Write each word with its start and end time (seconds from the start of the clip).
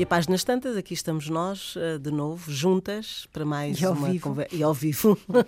E 0.00 0.02
a 0.02 0.06
páginas 0.06 0.42
tantas, 0.42 0.78
aqui 0.78 0.94
estamos 0.94 1.28
nós, 1.28 1.74
eh, 1.76 1.98
de 1.98 2.10
novo, 2.10 2.50
juntas, 2.50 3.28
para 3.30 3.44
mais 3.44 3.78
e 3.78 3.86
uma 3.86 4.18
conversa. 4.18 4.56
E 4.56 4.62
ao 4.62 4.72
vivo. 4.72 5.12
uh, 5.28 5.42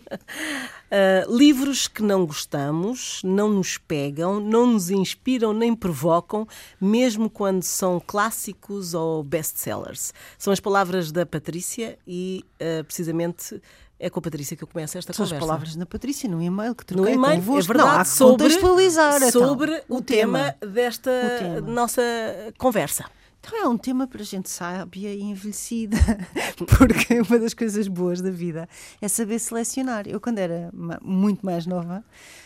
livros 1.34 1.88
que 1.88 2.02
não 2.02 2.26
gostamos, 2.26 3.22
não 3.24 3.48
nos 3.48 3.78
pegam, 3.78 4.40
não 4.40 4.66
nos 4.66 4.90
inspiram 4.90 5.54
nem 5.54 5.74
provocam, 5.74 6.46
mesmo 6.78 7.30
quando 7.30 7.62
são 7.62 7.98
clássicos 7.98 8.92
ou 8.92 9.24
best-sellers. 9.24 10.12
São 10.36 10.52
as 10.52 10.60
palavras 10.60 11.10
da 11.10 11.24
Patrícia 11.24 11.98
e, 12.06 12.44
uh, 12.60 12.84
precisamente, 12.84 13.58
é 13.98 14.10
com 14.10 14.18
a 14.18 14.22
Patrícia 14.22 14.54
que 14.54 14.64
eu 14.64 14.68
começo 14.68 14.98
esta 14.98 15.14
São 15.14 15.24
conversa. 15.24 15.42
as 15.42 15.48
palavras 15.48 15.76
na 15.76 15.86
Patrícia, 15.86 16.28
no 16.28 16.42
e-mail 16.42 16.74
que 16.74 16.94
no 16.94 17.08
e-mail, 17.08 17.36
convosco. 17.36 17.72
É 17.72 17.74
verdade, 17.74 17.88
não, 17.88 18.00
há 18.00 18.02
que 18.02 18.10
sobre, 18.10 18.44
contextualizar 18.44 19.16
então, 19.16 19.48
sobre 19.48 19.82
o, 19.88 19.96
o 19.96 20.02
tema, 20.02 20.54
tema, 20.60 20.72
desta 20.74 21.10
o 21.10 21.38
tema. 21.38 21.60
nossa 21.62 22.02
conversa. 22.58 23.06
Então 23.44 23.60
é 23.60 23.66
um 23.66 23.76
tema 23.76 24.06
para 24.06 24.22
gente 24.22 24.48
sábia 24.48 25.12
e 25.12 25.20
envelhecida, 25.20 25.96
porque 26.78 27.20
uma 27.20 27.40
das 27.40 27.52
coisas 27.52 27.88
boas 27.88 28.20
da 28.20 28.30
vida 28.30 28.68
é 29.00 29.08
saber 29.08 29.40
selecionar. 29.40 30.06
Eu, 30.06 30.20
quando 30.20 30.38
era 30.38 30.70
muito 31.02 31.44
mais 31.44 31.66
nova, 31.66 32.04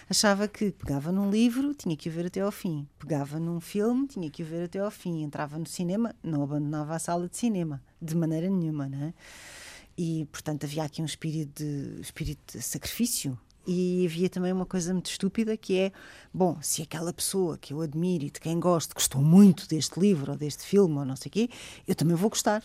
achava 0.08 0.48
que 0.48 0.72
pegava 0.72 1.12
num 1.12 1.30
livro, 1.30 1.74
tinha 1.74 1.94
que 1.94 2.08
o 2.08 2.12
ver 2.12 2.26
até 2.26 2.40
ao 2.40 2.50
fim. 2.50 2.88
Pegava 2.98 3.38
num 3.38 3.60
filme, 3.60 4.06
tinha 4.06 4.30
que 4.30 4.42
o 4.42 4.46
ver 4.46 4.64
até 4.64 4.78
ao 4.78 4.90
fim. 4.90 5.22
Entrava 5.22 5.58
no 5.58 5.66
cinema, 5.66 6.14
não 6.22 6.42
abandonava 6.42 6.96
a 6.96 6.98
sala 6.98 7.28
de 7.28 7.36
cinema, 7.36 7.82
de 8.00 8.16
maneira 8.16 8.48
nenhuma, 8.48 8.88
não 8.88 9.02
é? 9.02 9.14
E, 9.98 10.24
portanto, 10.32 10.64
havia 10.64 10.82
aqui 10.82 11.02
um 11.02 11.06
espírito 11.06 11.62
de, 11.62 12.00
espírito 12.00 12.56
de 12.56 12.62
sacrifício 12.62 13.38
e 13.66 14.06
havia 14.06 14.28
também 14.28 14.52
uma 14.52 14.66
coisa 14.66 14.92
muito 14.92 15.10
estúpida 15.10 15.56
que 15.56 15.78
é: 15.78 15.92
bom, 16.32 16.56
se 16.60 16.82
aquela 16.82 17.12
pessoa 17.12 17.58
que 17.58 17.72
eu 17.72 17.80
admiro 17.80 18.24
e 18.24 18.30
de 18.30 18.40
quem 18.40 18.58
gosto 18.60 18.94
gostou 18.94 19.20
muito 19.20 19.66
deste 19.68 19.98
livro 19.98 20.32
ou 20.32 20.38
deste 20.38 20.64
filme 20.64 20.96
ou 20.96 21.04
não 21.04 21.16
sei 21.16 21.28
o 21.28 21.32
quê, 21.32 21.50
eu 21.86 21.94
também 21.94 22.14
vou 22.16 22.30
gostar. 22.30 22.62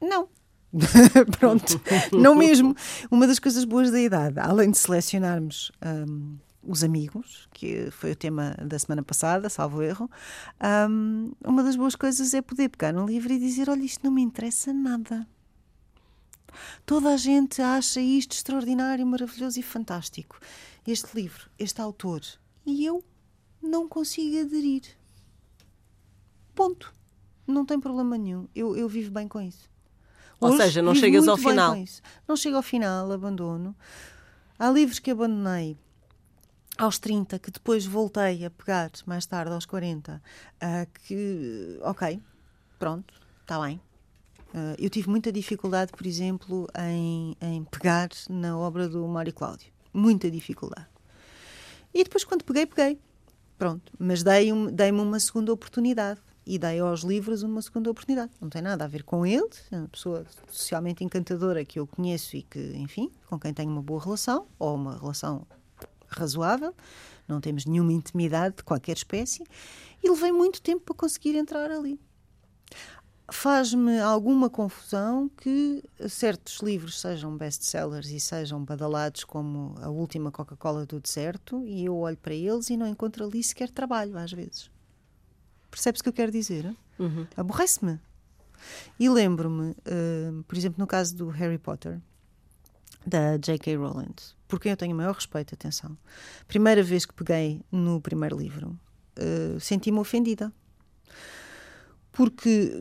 Não. 0.00 0.28
Pronto, 1.38 1.80
não 2.12 2.34
mesmo. 2.34 2.74
Uma 3.10 3.26
das 3.26 3.38
coisas 3.38 3.64
boas 3.64 3.90
da 3.90 4.00
idade, 4.00 4.38
além 4.38 4.70
de 4.70 4.78
selecionarmos 4.78 5.72
um, 6.08 6.36
os 6.62 6.84
amigos, 6.84 7.48
que 7.52 7.90
foi 7.90 8.12
o 8.12 8.16
tema 8.16 8.54
da 8.62 8.78
semana 8.78 9.02
passada, 9.02 9.48
salvo 9.48 9.82
erro, 9.82 10.10
um, 10.90 11.32
uma 11.44 11.62
das 11.62 11.76
boas 11.76 11.94
coisas 11.96 12.34
é 12.34 12.42
poder 12.42 12.68
pegar 12.68 12.94
um 12.94 13.06
livro 13.06 13.32
e 13.32 13.38
dizer: 13.38 13.70
olha, 13.70 13.84
isto 13.84 14.04
não 14.04 14.12
me 14.12 14.22
interessa 14.22 14.72
nada 14.72 15.26
Toda 16.84 17.14
a 17.14 17.16
gente 17.16 17.60
acha 17.60 18.00
isto 18.00 18.32
extraordinário, 18.32 19.06
maravilhoso 19.06 19.58
e 19.58 19.62
fantástico. 19.62 20.38
Este 20.86 21.14
livro, 21.14 21.50
este 21.58 21.80
autor. 21.80 22.22
E 22.64 22.84
eu 22.84 23.04
não 23.62 23.88
consigo 23.88 24.40
aderir. 24.40 24.82
Ponto. 26.54 26.92
Não 27.46 27.64
tem 27.64 27.78
problema 27.78 28.18
nenhum. 28.18 28.48
Eu, 28.54 28.76
eu 28.76 28.88
vivo 28.88 29.10
bem 29.10 29.28
com 29.28 29.40
isso. 29.40 29.70
Ou 30.40 30.50
Hoje, 30.50 30.58
seja, 30.64 30.82
não 30.82 30.94
chegas 30.94 31.28
ao 31.28 31.36
final. 31.36 31.76
Não 32.26 32.36
chego 32.36 32.56
ao 32.56 32.62
final, 32.62 33.10
abandono. 33.10 33.74
Há 34.58 34.70
livros 34.70 34.98
que 34.98 35.10
abandonei 35.10 35.76
aos 36.76 36.98
30, 36.98 37.38
que 37.38 37.50
depois 37.50 37.86
voltei 37.86 38.44
a 38.44 38.50
pegar 38.50 38.90
mais 39.06 39.26
tarde, 39.26 39.52
aos 39.52 39.64
40, 39.64 40.20
uh, 40.20 41.00
que, 41.04 41.78
ok, 41.82 42.20
pronto, 42.78 43.14
está 43.40 43.60
bem, 43.60 43.80
eu 44.78 44.88
tive 44.88 45.08
muita 45.08 45.30
dificuldade, 45.30 45.92
por 45.92 46.06
exemplo, 46.06 46.66
em, 46.78 47.36
em 47.40 47.64
pegar 47.64 48.08
na 48.28 48.56
obra 48.56 48.88
do 48.88 49.06
Mário 49.06 49.32
Cláudio. 49.32 49.70
Muita 49.92 50.30
dificuldade. 50.30 50.86
E 51.92 52.02
depois, 52.02 52.24
quando 52.24 52.42
peguei, 52.42 52.66
peguei. 52.66 52.98
Pronto. 53.58 53.92
Mas 53.98 54.22
dei-me 54.22 54.70
dei 54.70 54.90
uma 54.90 55.20
segunda 55.20 55.52
oportunidade. 55.52 56.20
E 56.46 56.58
dei 56.58 56.78
aos 56.78 57.00
livros 57.00 57.42
uma 57.42 57.60
segunda 57.60 57.90
oportunidade. 57.90 58.30
Não 58.40 58.48
tem 58.48 58.62
nada 58.62 58.84
a 58.84 58.86
ver 58.86 59.02
com 59.02 59.26
ele, 59.26 59.48
é 59.72 59.78
uma 59.78 59.88
pessoa 59.88 60.24
socialmente 60.48 61.02
encantadora 61.02 61.64
que 61.64 61.80
eu 61.80 61.88
conheço 61.88 62.36
e 62.36 62.42
que, 62.42 62.72
enfim, 62.76 63.10
com 63.26 63.36
quem 63.36 63.52
tenho 63.52 63.68
uma 63.68 63.82
boa 63.82 64.00
relação, 64.00 64.46
ou 64.56 64.76
uma 64.76 64.96
relação 64.96 65.44
razoável. 66.06 66.72
Não 67.26 67.40
temos 67.40 67.66
nenhuma 67.66 67.92
intimidade 67.92 68.58
de 68.58 68.62
qualquer 68.62 68.96
espécie. 68.96 69.42
E 70.02 70.08
levei 70.08 70.30
muito 70.30 70.62
tempo 70.62 70.84
para 70.84 70.94
conseguir 70.94 71.34
entrar 71.36 71.68
ali 71.68 71.98
faz-me 73.28 73.98
alguma 73.98 74.48
confusão 74.48 75.28
que 75.36 75.82
certos 76.08 76.60
livros 76.60 77.00
sejam 77.00 77.36
best-sellers 77.36 78.08
e 78.10 78.20
sejam 78.20 78.64
badalados 78.64 79.24
como 79.24 79.74
a 79.80 79.88
última 79.88 80.30
Coca-Cola 80.30 80.86
do 80.86 81.00
deserto 81.00 81.64
e 81.66 81.84
eu 81.84 81.96
olho 81.96 82.16
para 82.16 82.34
eles 82.34 82.70
e 82.70 82.76
não 82.76 82.86
encontro 82.86 83.24
ali 83.24 83.42
sequer 83.42 83.70
trabalho, 83.70 84.16
às 84.16 84.32
vezes. 84.32 84.70
Percebes 85.70 86.00
o 86.00 86.04
que 86.04 86.08
eu 86.08 86.12
quero 86.12 86.30
dizer? 86.30 86.74
Uhum. 86.98 87.26
Aborrece-me. 87.36 87.98
E 88.98 89.08
lembro-me, 89.08 89.70
uh, 89.70 90.42
por 90.44 90.56
exemplo, 90.56 90.78
no 90.78 90.86
caso 90.86 91.14
do 91.16 91.28
Harry 91.28 91.58
Potter, 91.58 92.00
da 93.04 93.36
J.K. 93.36 93.76
Rowling, 93.76 94.14
por 94.48 94.60
quem 94.60 94.70
eu 94.70 94.76
tenho 94.76 94.94
o 94.94 94.96
maior 94.96 95.14
respeito, 95.14 95.54
atenção. 95.54 95.96
Primeira 96.48 96.82
vez 96.82 97.04
que 97.04 97.12
peguei 97.12 97.60
no 97.70 98.00
primeiro 98.00 98.36
livro, 98.38 98.78
uh, 99.18 99.60
senti-me 99.60 99.98
ofendida. 99.98 100.52
Porque 102.12 102.72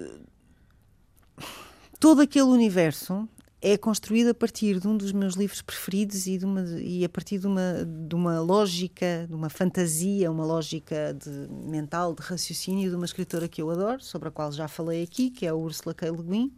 todo 1.99 2.21
aquele 2.21 2.45
universo 2.45 3.27
é 3.61 3.77
construído 3.77 4.29
a 4.29 4.33
partir 4.33 4.79
de 4.79 4.87
um 4.87 4.95
dos 4.95 5.11
meus 5.11 5.33
livros 5.33 5.61
preferidos 5.61 6.27
e, 6.27 6.37
uma, 6.43 6.61
e 6.79 7.03
a 7.03 7.09
partir 7.09 7.39
de 7.39 7.47
uma, 7.47 7.83
de 7.83 8.13
uma 8.13 8.39
lógica, 8.39 9.25
de 9.27 9.33
uma 9.33 9.49
fantasia, 9.49 10.31
uma 10.31 10.45
lógica 10.45 11.13
de, 11.19 11.29
mental, 11.67 12.13
de 12.13 12.21
raciocínio 12.21 12.89
de 12.89 12.95
uma 12.95 13.05
escritora 13.05 13.47
que 13.47 13.61
eu 13.61 13.71
adoro, 13.71 14.03
sobre 14.03 14.27
a 14.27 14.31
qual 14.31 14.51
já 14.51 14.67
falei 14.67 15.01
aqui, 15.01 15.31
que 15.31 15.47
é 15.47 15.49
a 15.49 15.55
Ursula 15.55 15.95
K. 15.95 16.11
Le 16.11 16.21
Guin, 16.21 16.53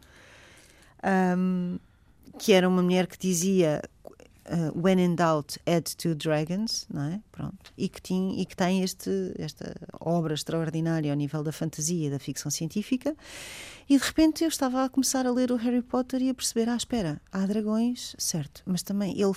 um, 1.37 1.79
que 2.37 2.51
era 2.51 2.67
uma 2.67 2.81
mulher 2.81 3.07
que 3.07 3.17
dizia 3.17 3.81
uh, 4.49 4.71
When 4.79 4.99
in 4.99 5.15
doubt, 5.15 5.57
add 5.65 5.95
two 5.95 6.15
dragons, 6.15 6.85
não 6.91 7.03
é? 7.03 7.21
Pronto. 7.31 7.71
E 7.77 7.87
que, 7.89 8.01
tinha, 8.01 8.41
e 8.41 8.45
que 8.45 8.55
tem 8.55 8.83
este, 8.83 9.33
esta 9.37 9.75
obra 9.99 10.33
extraordinária 10.33 11.11
ao 11.11 11.17
nível 11.17 11.43
da 11.43 11.51
fantasia 11.51 12.07
e 12.07 12.09
da 12.09 12.19
ficção 12.19 12.49
científica. 12.49 13.15
E 13.89 13.97
de 13.97 14.03
repente 14.03 14.43
eu 14.43 14.49
estava 14.49 14.83
a 14.83 14.89
começar 14.89 15.25
a 15.25 15.31
ler 15.31 15.51
o 15.51 15.55
Harry 15.55 15.81
Potter 15.81 16.21
e 16.21 16.29
a 16.29 16.33
perceber: 16.33 16.69
ah, 16.69 16.75
espera, 16.75 17.21
há 17.31 17.45
dragões, 17.45 18.15
certo, 18.17 18.61
mas 18.65 18.83
também 18.83 19.19
ele. 19.19 19.35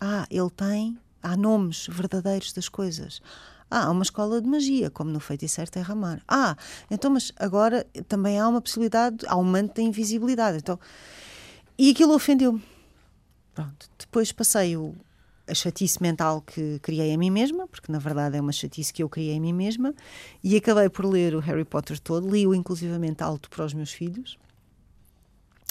Ah, 0.00 0.26
ele 0.30 0.50
tem. 0.50 0.98
Há 1.22 1.36
nomes 1.36 1.86
verdadeiros 1.88 2.52
das 2.52 2.68
coisas. 2.68 3.22
Ah, 3.70 3.86
há 3.86 3.90
uma 3.90 4.02
escola 4.02 4.42
de 4.42 4.46
magia, 4.46 4.90
como 4.90 5.10
no 5.10 5.18
Feiticeiro 5.18 5.70
Terra-Mar. 5.70 6.22
Ah, 6.28 6.54
então, 6.90 7.10
mas 7.10 7.32
agora 7.36 7.86
também 8.06 8.38
há 8.38 8.46
uma 8.46 8.60
possibilidade, 8.60 9.24
há 9.26 9.36
um 9.36 9.42
manto 9.42 9.74
da 9.74 9.82
invisibilidade. 9.82 10.58
Então, 10.58 10.78
e 11.78 11.90
aquilo 11.90 12.14
ofendeu-me. 12.14 12.62
Pronto. 13.54 13.88
Depois 13.98 14.32
passei 14.32 14.76
o, 14.76 14.94
a 15.46 15.54
chatice 15.54 16.02
mental 16.02 16.42
que 16.42 16.78
criei 16.80 17.14
a 17.14 17.18
mim 17.18 17.30
mesma, 17.30 17.66
porque 17.68 17.90
na 17.90 17.98
verdade 17.98 18.36
é 18.36 18.40
uma 18.40 18.52
chatice 18.52 18.92
que 18.92 19.02
eu 19.02 19.08
criei 19.08 19.36
a 19.36 19.40
mim 19.40 19.52
mesma, 19.52 19.94
e 20.42 20.56
acabei 20.56 20.88
por 20.88 21.04
ler 21.04 21.34
o 21.34 21.40
Harry 21.40 21.64
Potter 21.64 21.98
todo, 21.98 22.28
li-o 22.28 22.54
inclusivamente 22.54 23.22
alto 23.22 23.48
para 23.48 23.64
os 23.64 23.72
meus 23.74 23.92
filhos. 23.92 24.38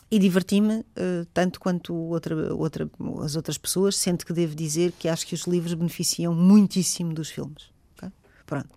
E 0.09 0.19
diverti-me 0.19 0.79
uh, 0.79 1.25
tanto 1.33 1.59
quanto 1.59 1.93
outra, 1.93 2.53
outra, 2.53 2.89
as 3.23 3.35
outras 3.35 3.57
pessoas, 3.57 3.95
sendo 3.95 4.23
que 4.23 4.31
devo 4.31 4.55
dizer 4.55 4.91
que 4.91 5.09
acho 5.09 5.25
que 5.25 5.33
os 5.33 5.45
livros 5.45 5.73
beneficiam 5.73 6.35
muitíssimo 6.35 7.13
dos 7.13 7.29
filmes. 7.29 7.71
Okay? 7.97 8.11
Pronto. 8.45 8.69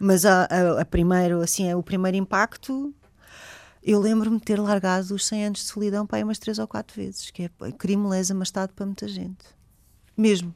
Mas 0.00 0.24
a, 0.24 0.44
a, 0.44 0.80
a 0.80 0.84
primeiro, 0.86 1.42
assim, 1.42 1.72
o 1.74 1.82
primeiro 1.82 2.16
impacto 2.16 2.94
eu 3.90 3.98
lembro-me 3.98 4.38
de 4.38 4.44
ter 4.44 4.60
largado 4.60 5.14
os 5.14 5.26
100 5.26 5.46
anos 5.46 5.60
de 5.60 5.64
solidão 5.64 6.06
para 6.06 6.18
aí 6.18 6.24
umas 6.24 6.38
três 6.38 6.58
ou 6.58 6.68
quatro 6.68 6.94
vezes, 6.94 7.30
que 7.30 7.44
é 7.44 7.50
crime 7.72 8.06
lesa 8.06 8.34
majestade 8.34 8.70
para 8.74 8.84
muita 8.84 9.08
gente. 9.08 9.46
Mesmo. 10.14 10.54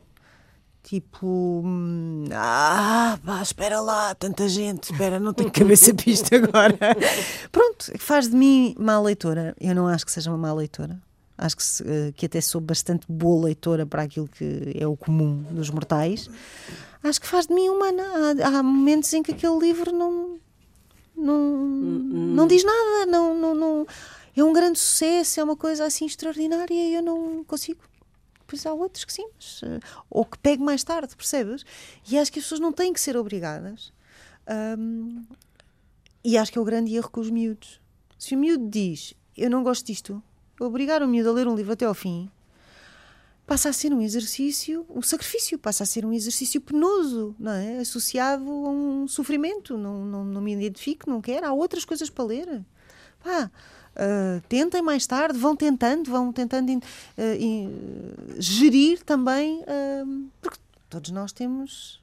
Tipo, 0.83 1.63
hum, 1.65 2.25
ah, 2.33 3.19
pá, 3.25 3.41
espera 3.41 3.81
lá, 3.81 4.15
tanta 4.15 4.47
gente, 4.49 4.93
espera, 4.93 5.19
não 5.19 5.33
tenho 5.33 5.49
cabeça 5.53 5.95
para 5.95 6.11
isto 6.11 6.35
agora. 6.35 6.77
Pronto, 7.51 7.91
faz 7.99 8.29
de 8.29 8.37
mim 8.37 8.75
má 8.79 9.01
leitora. 9.01 9.57
Eu 9.59 9.75
não 9.75 9.87
acho 9.87 10.05
que 10.05 10.13
seja 10.13 10.31
uma 10.31 10.37
má 10.37 10.53
leitora. 10.53 11.01
Acho 11.39 11.57
que, 11.57 11.63
eh, 11.87 12.13
que 12.15 12.27
até 12.27 12.41
sou 12.41 12.61
bastante 12.61 13.07
boa 13.09 13.47
leitora 13.47 13.87
para 13.87 14.03
aquilo 14.03 14.29
que 14.29 14.77
é 14.79 14.87
o 14.87 14.95
comum 14.95 15.43
dos 15.51 15.71
mortais. 15.71 16.29
Acho 17.03 17.21
que 17.21 17.27
faz 17.27 17.47
de 17.47 17.55
mim 17.55 17.69
humana. 17.71 18.03
Há, 18.43 18.59
há 18.59 18.63
momentos 18.63 19.11
em 19.15 19.23
que 19.23 19.33
aquele 19.33 19.59
livro 19.59 19.91
não, 19.91 20.39
não, 21.23 21.39
não 21.39 22.47
diz 22.47 22.65
nada, 22.65 23.07
não, 23.07 23.35
não, 23.35 23.55
não. 23.55 23.87
É 24.37 24.43
um 24.43 24.53
grande 24.53 24.79
sucesso, 24.79 25.41
é 25.41 25.45
uma 25.45 25.57
coisa 25.57 25.85
assim 25.85 26.07
extraordinária 26.07 26.75
e 26.75 26.95
eu 26.95 27.03
não 27.03 27.45
consigo. 27.45 27.81
Depois 28.41 28.67
há 28.67 28.73
outros 28.73 29.05
que 29.05 29.13
sim, 29.13 29.27
mas, 29.35 29.61
eh, 29.63 29.81
ou 30.11 30.25
que 30.25 30.39
pego 30.39 30.65
mais 30.65 30.85
tarde, 30.85 31.17
percebes? 31.17 31.65
E 32.11 32.19
acho 32.19 32.31
que 32.33 32.39
as 32.39 32.45
pessoas 32.45 32.61
não 32.61 32.73
têm 32.73 32.93
que 32.93 33.01
ser 33.01 33.17
obrigadas. 33.17 33.93
Ahm, 34.47 35.23
e 36.25 36.37
acho 36.37 36.53
que 36.53 36.59
é 36.59 36.61
o 36.61 36.65
grande 36.65 36.95
erro 36.95 37.11
com 37.11 37.21
os 37.21 37.31
miúdos. 37.31 37.81
Se 38.19 38.35
o 38.35 38.39
miúdo 38.39 38.69
diz 38.69 39.15
eu 39.37 39.49
não 39.49 39.63
gosto 39.63 39.87
disto, 39.87 40.23
obrigar 40.61 41.03
o 41.03 41.09
miúdo 41.09 41.31
a 41.31 41.33
ler 41.33 41.49
um 41.49 41.55
livro 41.55 41.73
até 41.73 41.87
ao 41.87 41.95
fim 41.95 42.31
passa 43.53 43.69
a 43.69 43.73
ser 43.75 43.93
um 43.93 44.01
exercício, 44.01 44.87
um 44.89 45.03
sacrifício, 45.03 45.59
passa 45.59 45.83
a 45.83 45.87
ser 45.87 46.07
um 46.07 46.13
exercício 46.15 46.59
penoso, 46.59 47.37
não 47.39 47.53
é? 47.53 47.81
Associado 47.81 48.51
a 48.51 48.71
um 48.71 49.07
sofrimento. 49.07 49.77
Não, 49.77 50.07
não, 50.07 50.25
não 50.25 50.41
me 50.41 50.55
identifico, 50.55 51.11
não 51.11 51.21
quero. 51.21 51.47
Há 51.47 51.53
outras 51.53 51.85
coisas 51.85 52.09
para 52.09 52.25
ler. 52.25 52.63
Pá, 53.23 53.51
ah, 53.95 54.41
tentem 54.49 54.81
mais 54.81 55.07
tarde, 55.07 55.39
vão 55.39 55.55
tentando, 55.55 56.11
vão 56.11 56.33
tentando 56.33 56.71
in- 56.71 56.81
ah, 57.19 57.35
in- 57.39 57.71
gerir 58.39 59.03
também, 59.03 59.63
ah, 59.67 60.05
porque 60.41 60.57
todos 60.89 61.11
nós 61.11 61.31
temos 61.31 62.01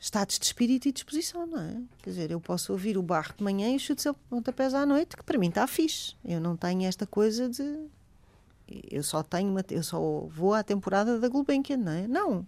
estados 0.00 0.38
de 0.38 0.44
espírito 0.44 0.86
e 0.86 0.92
disposição, 0.92 1.44
não 1.44 1.60
é? 1.60 1.76
Quer 2.04 2.10
dizer, 2.10 2.30
eu 2.30 2.40
posso 2.40 2.70
ouvir 2.70 2.96
o 2.96 3.02
barro 3.02 3.34
de 3.36 3.42
manhã 3.42 3.68
e 3.72 3.76
os 3.76 3.82
chutes 3.82 4.06
pontapés 4.30 4.74
à 4.74 4.86
noite, 4.86 5.16
que 5.16 5.24
para 5.24 5.38
mim 5.38 5.48
está 5.48 5.66
fixe. 5.66 6.14
Eu 6.24 6.40
não 6.40 6.56
tenho 6.56 6.84
esta 6.84 7.04
coisa 7.04 7.48
de. 7.48 7.62
Eu 8.90 9.02
só 9.02 9.22
tenho 9.22 9.50
uma, 9.50 9.64
eu 9.70 9.82
só 9.82 9.98
vou 10.00 10.54
à 10.54 10.62
temporada 10.62 11.18
da 11.18 11.28
Gulbenkian, 11.28 11.76
não 11.78 11.92
é? 11.92 12.06
Não. 12.06 12.46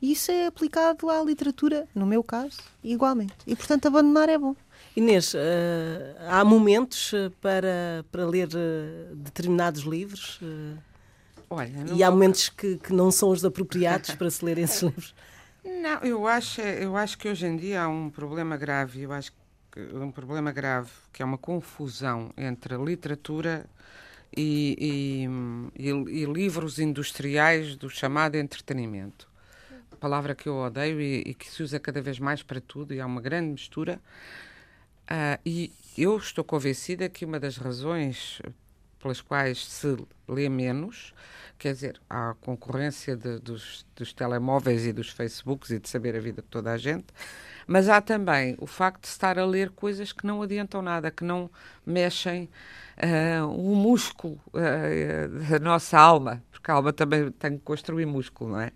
Isso 0.00 0.32
é 0.32 0.46
aplicado 0.46 1.08
à 1.08 1.22
literatura, 1.22 1.86
no 1.94 2.04
meu 2.04 2.24
caso, 2.24 2.58
igualmente. 2.82 3.34
E 3.46 3.54
portanto 3.54 3.86
abandonar 3.86 4.28
é 4.28 4.36
bom. 4.36 4.56
Inês, 4.96 5.32
eh, 5.36 6.16
há 6.28 6.44
momentos 6.44 7.12
eh, 7.14 7.30
para, 7.40 8.04
para 8.10 8.26
ler 8.26 8.48
eh, 8.52 9.12
determinados 9.14 9.82
livros 9.82 10.40
eh, 10.42 10.76
Olha, 11.48 11.70
e 11.94 12.02
há 12.02 12.08
vou- 12.08 12.16
momentos 12.18 12.48
que, 12.48 12.78
que 12.78 12.92
não 12.92 13.10
são 13.12 13.28
os 13.30 13.44
apropriados 13.44 14.12
para 14.16 14.28
se 14.28 14.44
ler 14.44 14.58
esses 14.58 14.82
livros. 14.82 15.14
Não, 15.64 16.00
eu 16.00 16.26
acho, 16.26 16.60
eu 16.60 16.96
acho 16.96 17.16
que 17.16 17.28
hoje 17.28 17.46
em 17.46 17.56
dia 17.56 17.82
há 17.82 17.88
um 17.88 18.10
problema 18.10 18.56
grave, 18.56 19.02
eu 19.02 19.12
acho 19.12 19.32
que 19.70 19.80
um 19.94 20.10
problema 20.10 20.50
grave, 20.50 20.90
que 21.12 21.22
é 21.22 21.24
uma 21.24 21.38
confusão 21.38 22.30
entre 22.36 22.74
a 22.74 22.78
literatura 22.78 23.64
e, 24.36 25.28
e- 25.76 25.90
e- 25.90 26.24
livros 26.26 26.78
industriais 26.78 27.76
do 27.76 27.88
chamado 27.90 28.36
entretenimento. 28.36 29.28
Palavra 30.00 30.34
que 30.34 30.48
eu 30.48 30.56
odeio 30.56 31.00
e, 31.00 31.22
e 31.26 31.34
que 31.34 31.48
se 31.48 31.62
usa 31.62 31.78
cada 31.78 32.02
vez 32.02 32.18
mais 32.18 32.42
para 32.42 32.60
tudo, 32.60 32.92
e 32.92 33.00
há 33.00 33.06
uma 33.06 33.20
grande 33.20 33.50
mistura. 33.52 34.00
Ah, 35.06 35.38
e 35.44 35.72
eu 35.96 36.16
estou 36.16 36.42
convencida 36.42 37.08
que 37.08 37.24
uma 37.24 37.38
das 37.38 37.56
razões 37.56 38.40
pelas 38.98 39.20
quais 39.20 39.64
se 39.66 39.96
lê 40.28 40.48
menos, 40.48 41.12
quer 41.58 41.72
dizer, 41.74 42.00
há 42.08 42.34
concorrência 42.40 43.16
de- 43.16 43.38
dos, 43.40 43.84
dos 43.96 44.12
telemóveis 44.12 44.86
e 44.86 44.92
dos 44.92 45.10
Facebooks 45.10 45.70
e 45.70 45.78
de 45.80 45.88
saber 45.88 46.16
a 46.16 46.20
vida 46.20 46.40
de 46.40 46.48
toda 46.48 46.72
a 46.72 46.78
gente, 46.78 47.06
mas 47.72 47.88
há 47.88 48.00
também 48.00 48.56
o 48.60 48.66
facto 48.66 49.02
de 49.02 49.08
estar 49.08 49.38
a 49.38 49.44
ler 49.46 49.70
coisas 49.70 50.12
que 50.12 50.26
não 50.26 50.42
adiantam 50.42 50.82
nada, 50.82 51.10
que 51.10 51.24
não 51.24 51.50
mexem 51.86 52.48
ah, 52.96 53.46
o 53.46 53.74
músculo 53.74 54.38
ah, 54.54 55.28
da 55.50 55.58
nossa 55.58 55.98
alma, 55.98 56.42
porque 56.50 56.70
a 56.70 56.74
alma 56.74 56.92
também 56.92 57.30
tem 57.32 57.52
que 57.58 57.64
construir 57.64 58.06
músculo, 58.06 58.52
não 58.52 58.60
é? 58.60 58.72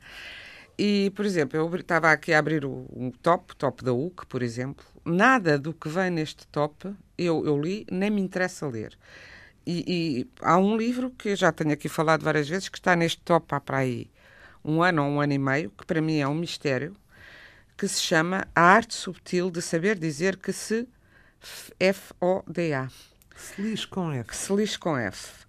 E, 0.78 1.10
por 1.16 1.24
exemplo, 1.24 1.58
eu 1.58 1.74
estava 1.76 2.10
aqui 2.12 2.32
a 2.34 2.38
abrir 2.38 2.64
o- 2.64 2.86
um 2.94 3.10
top, 3.10 3.52
o 3.52 3.56
top 3.56 3.84
da 3.84 3.92
UC, 3.92 4.26
por 4.26 4.42
exemplo. 4.42 4.84
Nada 5.04 5.58
do 5.58 5.72
que 5.72 5.88
vem 5.88 6.10
neste 6.10 6.46
top 6.48 6.94
eu, 7.16 7.44
eu 7.46 7.58
li, 7.58 7.86
nem 7.90 8.10
me 8.10 8.20
interessa 8.20 8.66
ler. 8.66 8.96
E, 9.66 9.84
e 10.22 10.30
há 10.42 10.58
um 10.58 10.76
livro 10.76 11.10
que 11.10 11.30
eu 11.30 11.36
já 11.36 11.50
tenho 11.52 11.72
aqui 11.72 11.88
falado 11.88 12.22
várias 12.24 12.48
vezes, 12.48 12.68
que 12.68 12.78
está 12.78 12.94
neste 12.96 13.20
top 13.22 13.54
há 13.54 13.60
para 13.60 13.78
aí 13.78 14.10
um 14.64 14.82
ano 14.82 15.04
ou 15.04 15.10
um 15.10 15.20
ano 15.20 15.32
e 15.32 15.38
meio, 15.38 15.70
que 15.70 15.86
para 15.86 16.00
mim 16.02 16.18
é 16.18 16.28
um 16.28 16.34
mistério, 16.34 16.94
que 17.76 17.86
se 17.86 18.00
chama 18.00 18.46
A 18.54 18.62
Arte 18.62 18.94
Subtil 18.94 19.50
de 19.50 19.60
Saber 19.60 19.98
Dizer 19.98 20.36
que 20.36 20.52
se 20.52 20.88
F-O-D-A, 21.78 22.88
Feliz 23.34 23.84
com 23.84 24.10
F. 24.10 24.28
que 24.28 24.36
se 24.36 24.52
lixe 24.52 24.78
com 24.78 24.96
F. 24.96 25.46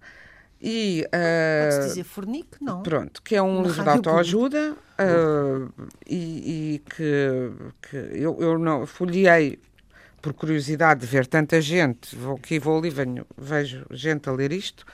E, 0.60 1.06
ah, 1.12 1.70
Pode-se 1.70 1.88
dizer 1.88 2.04
fornique? 2.04 2.58
Não. 2.60 2.82
Pronto, 2.82 3.22
que 3.22 3.36
é 3.36 3.42
um 3.42 3.62
livro 3.62 3.82
de 3.82 3.88
autoajuda 3.88 4.76
ah, 4.98 5.68
e, 6.06 6.74
e 6.74 6.78
que, 6.80 7.52
que 7.82 7.96
eu, 7.96 8.36
eu 8.40 8.58
não 8.58 8.84
folhei 8.86 9.58
por 10.20 10.34
curiosidade 10.34 11.00
de 11.00 11.06
ver 11.06 11.26
tanta 11.26 11.60
gente, 11.60 12.14
vou 12.16 12.36
aqui 12.36 12.58
vou 12.58 12.76
ali, 12.78 12.90
venho, 12.90 13.24
vejo 13.36 13.86
gente 13.90 14.28
a 14.28 14.32
ler 14.32 14.52
isto 14.52 14.84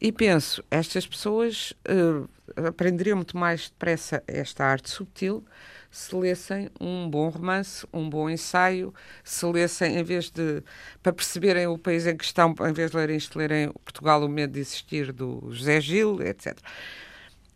e 0.00 0.10
penso, 0.10 0.64
estas 0.70 1.06
pessoas 1.06 1.72
ah, 1.86 2.68
aprenderiam 2.68 3.16
muito 3.16 3.36
mais 3.36 3.70
depressa 3.70 4.22
esta 4.26 4.64
arte 4.64 4.90
subtil 4.90 5.44
se 5.90 6.14
lessem 6.14 6.70
um 6.80 7.10
bom 7.10 7.28
romance, 7.28 7.86
um 7.92 8.08
bom 8.08 8.30
ensaio, 8.30 8.94
se 9.24 9.44
lessem, 9.46 9.98
em 9.98 10.04
vez 10.04 10.30
de, 10.30 10.62
para 11.02 11.12
perceberem 11.12 11.66
o 11.66 11.76
país 11.76 12.06
em 12.06 12.16
que 12.16 12.24
estão, 12.24 12.54
em 12.60 12.72
vez 12.72 12.90
de 12.90 12.96
lerem 12.96 13.16
isto, 13.16 13.38
lerem 13.38 13.72
Portugal, 13.84 14.22
o 14.24 14.28
medo 14.28 14.52
de 14.52 14.60
existir, 14.60 15.12
do 15.12 15.48
José 15.50 15.80
Gil, 15.80 16.22
etc. 16.22 16.56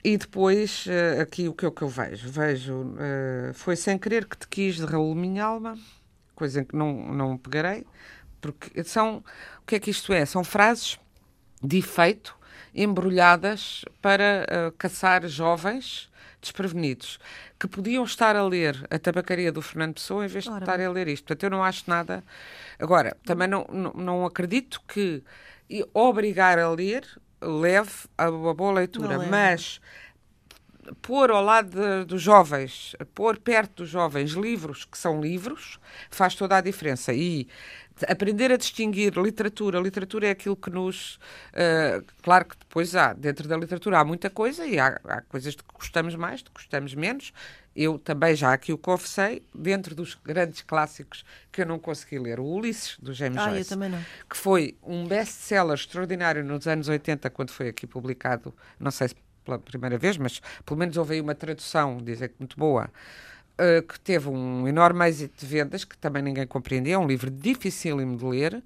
E 0.02 0.16
depois, 0.16 0.84
eh, 0.88 1.20
aqui 1.20 1.48
o 1.48 1.54
que 1.54 1.64
é 1.64 1.70
que 1.70 1.82
eu 1.82 1.88
vejo? 1.88 2.28
Vejo, 2.28 2.94
eh, 2.98 3.52
foi 3.54 3.76
sem 3.76 3.96
querer 3.96 4.26
que 4.26 4.36
te 4.36 4.48
quis 4.48 4.76
de 4.76 4.84
Raul 4.84 5.14
Minhalma, 5.14 5.78
coisa 6.34 6.60
em 6.60 6.64
que 6.64 6.76
não, 6.76 6.92
não 7.12 7.38
pegarei, 7.38 7.86
porque 8.40 8.84
são, 8.84 9.24
o 9.62 9.66
que 9.66 9.76
é 9.76 9.80
que 9.80 9.90
isto 9.90 10.12
é? 10.12 10.26
São 10.26 10.44
frases 10.44 10.98
de 11.62 11.78
efeito 11.78 12.36
embrulhadas 12.74 13.84
para 14.02 14.44
eh, 14.48 14.72
caçar 14.76 15.26
jovens 15.28 16.10
desprevenidos 16.44 17.18
que 17.58 17.66
podiam 17.66 18.04
estar 18.04 18.36
a 18.36 18.44
ler 18.44 18.86
a 18.90 18.98
tabacaria 18.98 19.50
do 19.50 19.60
Fernando 19.60 19.94
Pessoa 19.94 20.24
em 20.24 20.28
vez 20.28 20.44
de 20.44 20.50
Ora 20.50 20.60
estarem 20.60 20.86
a 20.86 20.90
ler 20.90 21.08
isto. 21.08 21.24
Portanto, 21.24 21.42
eu 21.44 21.50
não 21.50 21.64
acho 21.64 21.84
nada. 21.88 22.22
Agora, 22.78 23.16
também 23.24 23.48
não, 23.48 23.66
não, 23.70 23.92
não 23.92 24.26
acredito 24.26 24.80
que 24.86 25.22
obrigar 25.92 26.58
a 26.58 26.70
ler 26.70 27.04
leve 27.40 27.90
a 28.16 28.30
uma 28.30 28.54
boa 28.54 28.72
leitura, 28.72 29.18
leva. 29.18 29.30
mas 29.30 29.80
pôr 31.02 31.30
ao 31.30 31.42
lado 31.42 31.70
de- 31.70 32.04
dos 32.04 32.20
jovens, 32.22 32.94
pôr 33.14 33.38
perto 33.38 33.82
dos 33.82 33.88
jovens 33.90 34.32
livros 34.32 34.84
que 34.84 34.98
são 34.98 35.20
livros, 35.20 35.78
faz 36.10 36.34
toda 36.34 36.56
a 36.56 36.60
diferença. 36.60 37.12
E 37.12 37.46
aprender 38.08 38.50
a 38.50 38.56
distinguir 38.56 39.16
literatura, 39.16 39.78
literatura 39.78 40.26
é 40.26 40.30
aquilo 40.30 40.56
que 40.56 40.68
nos. 40.70 41.18
eh, 41.52 42.02
claro 42.22 42.44
que 42.46 42.56
depois 42.58 42.94
há, 42.96 43.12
dentro 43.12 43.46
da 43.46 43.56
literatura 43.56 44.00
há 44.00 44.04
muita 44.04 44.28
coisa 44.28 44.66
e 44.66 44.78
há, 44.78 44.98
há 45.04 45.20
coisas 45.22 45.54
de 45.54 45.62
que 45.62 45.72
gostamos 45.72 46.14
mais, 46.16 46.40
de 46.40 46.46
que 46.46 46.54
gostamos 46.54 46.94
menos. 46.94 47.32
Eu 47.76 47.98
também 47.98 48.36
já 48.36 48.52
aqui 48.52 48.72
o 48.72 48.78
confessei, 48.78 49.42
dentro 49.52 49.96
dos 49.96 50.14
grandes 50.24 50.62
clássicos 50.62 51.24
que 51.50 51.62
eu 51.62 51.66
não 51.66 51.76
consegui 51.78 52.20
ler, 52.20 52.38
o 52.38 52.44
Ulisses, 52.44 52.96
do 53.00 53.12
James 53.12 53.36
Ah, 53.38 53.46
eu 53.48 53.54
Joyce 53.54 53.68
também 53.68 53.88
não. 53.88 53.98
que 54.30 54.36
foi 54.36 54.76
um 54.82 55.06
best-seller 55.06 55.74
extraordinário 55.74 56.44
nos 56.44 56.68
anos 56.68 56.88
80, 56.88 57.28
quando 57.30 57.50
foi 57.50 57.68
aqui 57.68 57.84
publicado, 57.84 58.54
não 58.78 58.92
sei 58.92 59.08
se 59.08 59.14
pela 59.44 59.58
primeira 59.58 59.98
vez, 59.98 60.16
mas 60.16 60.40
pelo 60.64 60.78
menos 60.78 60.96
houve 60.96 61.14
aí 61.14 61.20
uma 61.20 61.34
tradução, 61.34 61.98
dizem 61.98 62.28
que 62.28 62.34
muito 62.38 62.56
boa, 62.58 62.90
eh, 63.58 63.82
que 63.82 63.98
teve 64.00 64.28
um 64.28 64.66
enorme 64.68 65.06
êxito 65.08 65.38
de 65.40 65.46
vendas, 65.46 65.84
que 65.84 65.96
também 65.98 66.22
ninguém 66.22 66.46
compreendia, 66.46 66.94
é 66.94 66.98
um 66.98 67.06
livro 67.06 67.30
dificílimo 67.30 68.16
de 68.16 68.24
ler, 68.24 68.62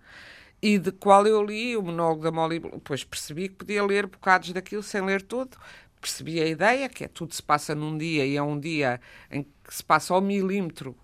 e 0.63 0.79
de 0.79 0.91
qual 0.93 1.27
eu 1.27 1.45
li 1.45 1.77
o 1.77 1.83
monólogo 1.83 2.23
da 2.23 2.33
Molly, 2.33 2.59
depois 2.61 3.05
percebi 3.05 3.49
que 3.49 3.57
podia 3.57 3.85
ler 3.85 4.07
bocados 4.07 4.53
daquilo 4.53 4.83
sem 4.83 5.01
ler 5.03 5.23
todo, 5.23 5.57
percebi 6.01 6.41
a 6.41 6.47
ideia, 6.47 6.89
que 6.89 7.05
é 7.05 7.09
tudo 7.09 7.35
se 7.35 7.43
passa 7.43 7.75
num 7.75 7.97
dia, 7.99 8.25
e 8.27 8.37
é 8.37 8.43
um 8.43 8.59
dia 8.59 9.01
em 9.31 9.43
que 9.45 9.75
se 9.75 9.85
passa 9.85 10.15
ao 10.15 10.21
milímetro, 10.21 10.97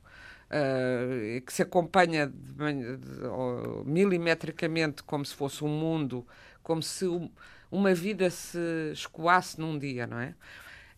e 1.36 1.40
que 1.40 1.52
se 1.52 1.62
acompanha 1.62 2.26
de 2.28 2.96
de- 2.96 3.24
ó, 3.26 3.82
milimetricamente 3.84 5.02
como 5.02 5.24
se 5.24 5.34
fosse 5.34 5.64
um 5.64 5.68
mundo, 5.68 6.26
como 6.62 6.82
se 6.82 7.06
um- 7.06 7.30
uma 7.74 7.92
vida 7.92 8.30
se 8.30 8.58
escoasse 8.92 9.60
num 9.60 9.76
dia, 9.76 10.06
não 10.06 10.18
é? 10.20 10.34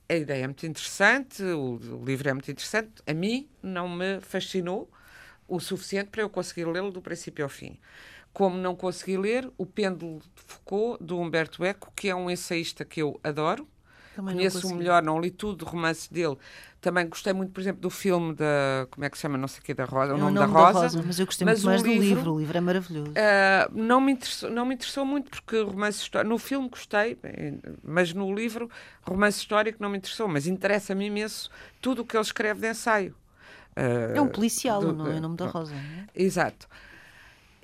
A 0.08 0.14
ideia 0.14 0.44
é 0.44 0.46
muito 0.46 0.66
interessante, 0.66 1.42
o, 1.42 1.80
livro 2.04 2.28
é 2.28 2.32
muito 2.34 2.50
interessante. 2.50 3.02
A 3.06 3.14
mim 3.14 3.48
não 3.62 3.88
me 3.88 4.20
fascinou 4.20 4.88
o 5.48 5.58
suficiente 5.58 6.10
para 6.10 6.20
eu 6.22 6.28
conseguir 6.28 6.66
lê-lo 6.66 6.90
do 6.90 7.00
princípio 7.00 7.44
ao 7.44 7.48
fim. 7.48 7.78
Como 8.32 8.58
não 8.58 8.76
consegui 8.76 9.16
ler 9.16 9.50
O 9.56 9.64
Pêndulo 9.64 10.20
de 10.20 10.42
Foucault, 10.42 11.02
do 11.02 11.18
Humberto 11.18 11.64
Eco, 11.64 11.90
que 11.96 12.08
é 12.08 12.14
um 12.14 12.30
ensaísta 12.30 12.84
que 12.84 13.00
eu 13.00 13.18
adoro 13.24 13.66
Também 14.14 14.34
conheço 14.34 14.68
o 14.68 14.74
melhor, 14.74 15.02
não 15.02 15.18
li 15.18 15.30
tudo 15.30 15.56
do 15.56 15.64
romance 15.64 16.12
dele. 16.12 16.36
Também 16.86 17.08
gostei 17.08 17.32
muito, 17.32 17.50
por 17.50 17.60
exemplo, 17.60 17.80
do 17.80 17.90
filme 17.90 18.32
da. 18.32 18.86
Como 18.92 19.04
é 19.04 19.10
que 19.10 19.16
se 19.18 19.22
chama? 19.22 19.36
Não 19.36 19.48
sei 19.48 19.58
o 19.58 19.62
que, 19.64 19.74
da 19.74 19.84
Rosa. 19.84 20.14
O 20.14 20.16
É 20.16 20.20
nome, 20.20 20.38
da, 20.38 20.44
Rosa. 20.46 21.02
mas 21.04 21.18
eu 21.18 21.26
gostei 21.26 21.44
Mas 21.44 21.64
muito 21.64 21.66
mais 21.66 21.82
do 21.82 21.88
livro- 21.88 22.04
livro. 22.06 22.34
O 22.34 22.38
livro 22.38 22.56
é 22.56 22.60
maravilhoso. 22.60 23.10
Uh, 23.10 23.14
não, 23.72 24.00
me 24.00 24.12
interessou, 24.12 24.48
não 24.52 24.64
me 24.64 24.74
interessou 24.76 25.04
muito 25.04 25.28
porque 25.28 25.60
romance 25.62 25.98
histórico. 26.00 26.30
No 26.32 26.38
filme 26.38 26.68
gostei, 26.68 27.18
mas 27.82 28.12
no 28.14 28.32
livro, 28.32 28.70
romance 29.02 29.38
histórico 29.40 29.82
não 29.82 29.90
me 29.90 29.98
interessou. 29.98 30.28
Mas 30.28 30.46
interessa-me 30.46 31.06
imenso 31.06 31.50
tudo 31.80 32.02
o 32.02 32.04
que 32.06 32.16
ele 32.16 32.22
escreve 32.22 32.60
de 32.60 32.70
ensaio. 32.70 33.16
Uh, 33.76 34.16
é 34.16 34.20
um 34.20 34.28
policial, 34.28 34.80
do- 34.80 34.92
não 34.92 35.08
é 35.10 35.16
o 35.16 35.20
nome 35.20 35.36
da 35.36 35.46
Rosa. 35.46 35.74
Não 35.74 35.80
é? 35.80 36.06
Exato. 36.14 36.68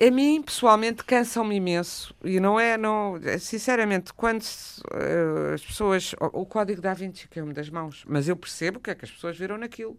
A 0.05 0.11
mim, 0.11 0.41
pessoalmente, 0.41 1.01
cansam-me 1.05 1.55
imenso. 1.55 2.13
E 2.25 2.37
não 2.37 2.59
é, 2.59 2.77
não, 2.77 3.17
sinceramente, 3.39 4.11
quando 4.13 4.43
eh, 4.91 5.53
as 5.53 5.61
pessoas. 5.63 6.13
O, 6.19 6.41
o 6.41 6.45
Código 6.45 6.81
da 6.81 6.93
Vinci 6.93 7.25
caiu-me 7.29 7.53
das 7.53 7.69
mãos, 7.69 8.03
mas 8.05 8.27
eu 8.27 8.35
percebo 8.35 8.79
o 8.79 8.81
que 8.81 8.91
é 8.91 8.95
que 8.95 9.05
as 9.05 9.11
pessoas 9.11 9.37
viram 9.37 9.57
naquilo. 9.57 9.97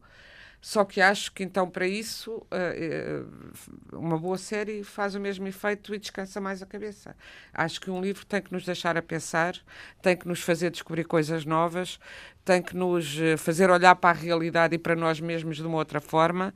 Só 0.61 0.85
que 0.85 1.01
acho 1.01 1.33
que 1.33 1.43
então, 1.43 1.71
para 1.71 1.87
isso, 1.87 2.47
eh, 2.51 3.23
eh, 3.23 3.97
uma 3.97 4.19
boa 4.19 4.37
série 4.37 4.85
faz 4.85 5.15
o 5.15 5.21
mesmo 5.21 5.47
efeito 5.47 5.95
e 5.95 5.99
descansa 5.99 6.39
mais 6.39 6.63
a 6.63 6.67
cabeça. 6.67 7.17
Acho 7.53 7.81
que 7.81 7.91
um 7.91 8.01
livro 8.01 8.27
tem 8.27 8.43
que 8.43 8.53
nos 8.53 8.65
deixar 8.67 8.99
a 8.99 9.03
pensar, 9.03 9.57
tem 10.03 10.17
que 10.17 10.29
nos 10.29 10.41
fazer 10.41 10.71
descobrir 10.71 11.05
coisas 11.05 11.47
novas, 11.47 11.99
tem 12.45 12.61
que 12.63 12.77
nos 12.77 13.17
fazer 13.39 13.71
olhar 13.71 13.95
para 13.97 14.11
a 14.11 14.21
realidade 14.21 14.75
e 14.75 14.79
para 14.79 14.95
nós 14.95 15.21
mesmos 15.21 15.57
de 15.57 15.63
uma 15.63 15.79
outra 15.79 16.01
forma. 16.01 16.53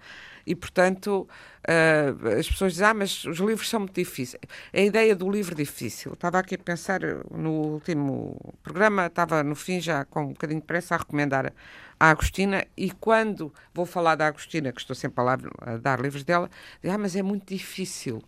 E, 0.49 0.55
portanto, 0.55 1.29
eh, 1.63 2.15
as 2.39 2.49
pessoas 2.49 2.73
dizem, 2.73 2.87
ah, 2.87 2.95
mas 2.95 3.23
os 3.27 3.37
livros 3.37 3.69
são 3.69 3.81
muito 3.81 3.95
difíceis. 3.95 4.41
A 4.73 4.81
ideia 4.81 5.15
do 5.15 5.31
livro 5.31 5.55
difícil, 5.55 6.15
estava 6.15 6.39
aqui 6.39 6.55
a 6.55 6.59
pensar 6.59 7.01
no 7.31 7.51
último 7.51 8.55
programa, 8.63 9.07
estava 9.09 9.43
no 9.43 9.55
fim 9.55 9.79
já 9.79 10.07
com 10.07 10.23
um 10.23 10.29
bocadinho 10.29 10.61
de 10.61 10.67
pressa 10.67 10.95
a 10.95 10.99
recomendar 10.99 11.53
a 12.01 12.11
Agostina 12.11 12.65
e 12.75 12.91
quando 12.91 13.53
vou 13.75 13.85
falar 13.85 14.15
da 14.15 14.27
Agostina, 14.27 14.73
que 14.73 14.81
estou 14.81 14.97
sempre 14.97 15.23
a, 15.23 15.73
a 15.73 15.77
dar 15.77 16.01
livros 16.01 16.25
dela, 16.25 16.51
digo, 16.83 16.95
ah, 16.95 16.97
mas 16.97 17.15
é 17.15 17.23
muito 17.23 17.53
difícil. 17.53 18.23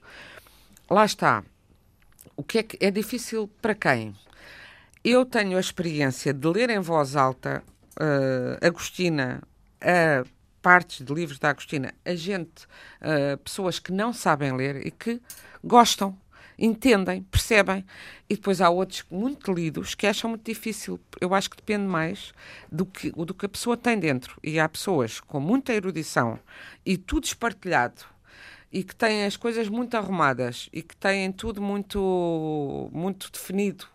Lá 0.90 1.06
está. 1.06 1.42
O 2.36 2.42
que 2.42 2.58
é 2.58 2.62
que 2.62 2.84
é 2.84 2.90
difícil 2.90 3.48
para 3.62 3.74
quem? 3.74 4.14
Eu 5.02 5.24
tenho 5.24 5.56
a 5.56 5.60
experiência 5.60 6.34
de 6.34 6.46
ler 6.46 6.68
em 6.68 6.80
voz 6.80 7.16
alta 7.16 7.62
eh, 7.98 8.58
Agostina, 8.66 9.42
a 9.80 10.22
partes 10.62 11.04
de 11.04 11.12
livros 11.12 11.38
da 11.38 11.50
Agostina, 11.50 11.94
a 12.04 12.14
gente, 12.14 12.66
eh, 13.00 13.36
pessoas 13.36 13.78
que 13.78 13.92
não 13.92 14.12
sabem 14.12 14.56
ler 14.56 14.86
e 14.86 14.90
que 14.90 15.20
gostam, 15.62 16.16
entendem, 16.58 17.22
percebem, 17.22 17.84
e 18.28 18.34
depois 18.34 18.60
há 18.60 18.68
outros 18.68 19.04
muito 19.10 19.52
lidos 19.52 19.94
que 19.94 20.06
acham 20.06 20.30
muito 20.30 20.44
difícil. 20.44 21.00
Eu 21.20 21.34
acho 21.34 21.50
que 21.50 21.56
depende 21.56 21.86
mais 21.86 22.32
do 22.70 22.84
que, 22.84 23.10
do 23.10 23.34
que 23.34 23.46
a 23.46 23.48
pessoa 23.48 23.76
tem 23.76 23.98
dentro. 23.98 24.38
E 24.42 24.60
há 24.60 24.68
pessoas 24.68 25.20
com 25.20 25.40
muita 25.40 25.72
erudição 25.72 26.38
e 26.84 26.96
tudo 26.98 27.24
espartilhado 27.24 28.02
e 28.70 28.84
que 28.84 28.94
têm 28.94 29.24
as 29.24 29.36
coisas 29.36 29.68
muito 29.68 29.96
arrumadas 29.96 30.68
e 30.72 30.82
que 30.82 30.96
têm 30.96 31.32
tudo 31.32 31.60
muito, 31.60 32.88
muito 32.92 33.30
definido, 33.32 33.86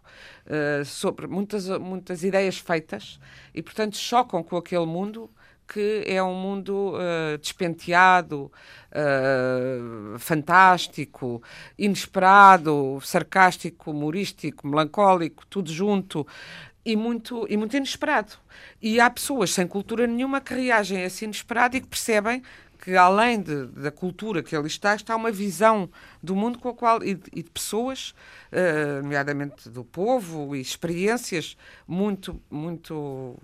eh, 0.48 0.84
sobre 0.86 1.28
muitas, 1.28 1.68
muitas 1.80 2.24
ideias 2.24 2.58
feitas 2.58 3.20
e, 3.54 3.62
portanto, 3.62 3.98
chocam 3.98 4.44
com 4.44 4.58
aquele 4.58 4.86
mundo 4.86 5.30
que 5.68 6.04
é 6.06 6.22
um 6.22 6.36
mundo 6.36 6.94
eh, 7.00 7.38
despenteado, 7.38 8.52
eh, 8.92 9.80
fantástico, 10.18 11.42
inesperado, 11.78 13.00
sarcástico, 13.02 13.92
humorístico, 13.92 14.68
melancólico, 14.68 15.46
tudo 15.48 15.72
junto 15.72 16.26
e 16.86 16.96
muito, 16.96 17.46
e 17.50 17.58
muito 17.58 17.76
inesperado. 17.76 18.34
E 18.82 19.00
há 19.00 19.10
pessoas 19.10 19.52
sem 19.52 19.68
cultura 19.68 20.06
nenhuma 20.06 20.40
que 20.40 20.54
reagem 20.54 21.00
a 21.00 21.06
esse 21.06 21.26
inesperado 21.26 21.76
e 21.76 21.82
que 21.82 21.88
percebem 21.88 22.44
que 22.80 22.96
além 22.96 23.42
de- 23.42 23.68
da 23.68 23.92
cultura 23.92 24.44
que 24.44 24.56
ali 24.56 24.68
está, 24.68 24.96
está 24.96 25.16
uma 25.16 25.32
visão 25.32 25.90
do 26.22 26.36
mundo 26.36 26.60
com 26.60 26.70
a 26.70 26.74
qual 26.74 27.04
e, 27.04 27.20
e 27.34 27.44
de 27.44 27.50
pessoas, 27.50 28.14
eh, 28.52 29.02
nomeadamente 29.02 29.70
do 29.70 29.84
povo, 29.84 30.56
e 30.56 30.62
experiências 30.62 31.58
muito, 31.88 32.42
muito 32.50 33.38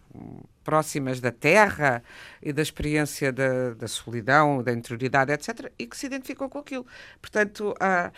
próximas 0.64 1.20
da 1.20 1.32
terra 1.32 2.04
e 2.42 2.54
da 2.54 2.62
experiência 2.62 3.32
da, 3.32 3.74
da 3.74 3.88
solidão, 3.88 4.62
da 4.64 4.72
interioridade, 4.72 5.32
etc., 5.32 5.72
e 5.78 5.88
que 5.88 5.98
se 5.98 6.06
identificam 6.06 6.48
com 6.50 6.60
aquilo. 6.60 6.86
Portanto, 7.22 7.74
há- 7.80 8.12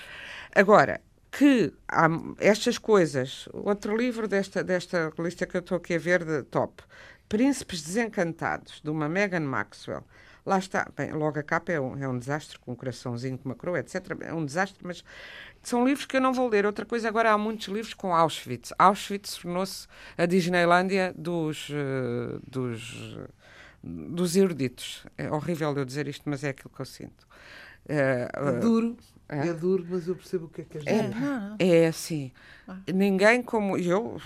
agora, 0.54 1.02
que 1.32 1.74
há 1.88 2.08
estas 2.40 2.78
coisas, 2.78 3.48
outro 3.54 3.96
livro 3.98 4.28
desta, 4.28 4.64
desta 4.64 5.12
lista 5.18 5.46
que 5.48 5.58
eu 5.58 5.62
estou 5.62 5.78
aqui 5.78 5.96
a 5.96 6.00
ver 6.00 6.24
de 6.24 6.44
top, 6.44 6.84
Príncipes 7.28 7.82
Desencantados, 7.82 8.80
de 8.84 8.90
uma 8.92 9.10
Megan 9.10 9.40
Maxwell. 9.40 10.04
Lá 10.46 10.58
está, 10.60 10.92
bem, 10.98 11.12
logo 11.14 11.40
a 11.40 11.44
capa 11.44 11.72
é 11.72 11.80
um, 11.80 11.98
é 11.98 12.08
um 12.08 12.20
desastre, 12.20 12.60
com 12.60 12.74
um 12.74 12.76
coraçãozinho, 12.76 13.38
com 13.38 13.48
uma 13.48 13.56
coroa, 13.56 13.80
etc. 13.80 13.96
É 14.22 14.34
um 14.34 14.46
desastre, 14.46 14.86
mas 14.86 15.04
são 15.62 15.86
livros 15.86 16.06
que 16.06 16.18
eu 16.18 16.22
não 16.22 16.34
vou 16.34 16.50
ler. 16.50 16.66
Outra 16.66 16.86
coisa, 16.86 17.08
agora 17.08 17.32
há 17.32 17.38
muitos 17.38 17.68
livros 17.68 17.94
com 17.94 18.14
Auschwitz. 18.14 18.74
Auschwitz 18.78 19.38
tornou-se 19.38 19.88
a 20.18 20.26
Disneylândia 20.26 21.14
dos, 21.18 21.70
eh, 21.72 22.40
dos, 22.46 23.18
dos 23.82 24.36
eruditos. 24.36 25.06
É 25.18 25.32
horrível 25.32 25.74
eu 25.78 25.86
dizer 25.86 26.08
isto, 26.10 26.24
mas 26.30 26.44
é 26.44 26.50
aquilo 26.50 26.70
que 26.70 26.82
eu 26.82 26.86
sinto. 26.86 27.26
É 27.88 28.30
eh, 28.34 28.52
duro, 28.60 28.98
é? 29.30 29.48
é 29.48 29.54
duro, 29.54 29.86
mas 29.90 30.08
eu 30.08 30.16
percebo 30.16 30.46
o 30.46 30.50
que 30.50 30.62
é 30.62 30.64
que 30.66 30.78
és 30.78 30.88
É. 30.88 31.08
Não, 31.08 31.56
é 31.60 31.88
assim. 31.88 32.32
Ninguém 32.94 33.42
como 33.42 33.78
eu 33.78 34.20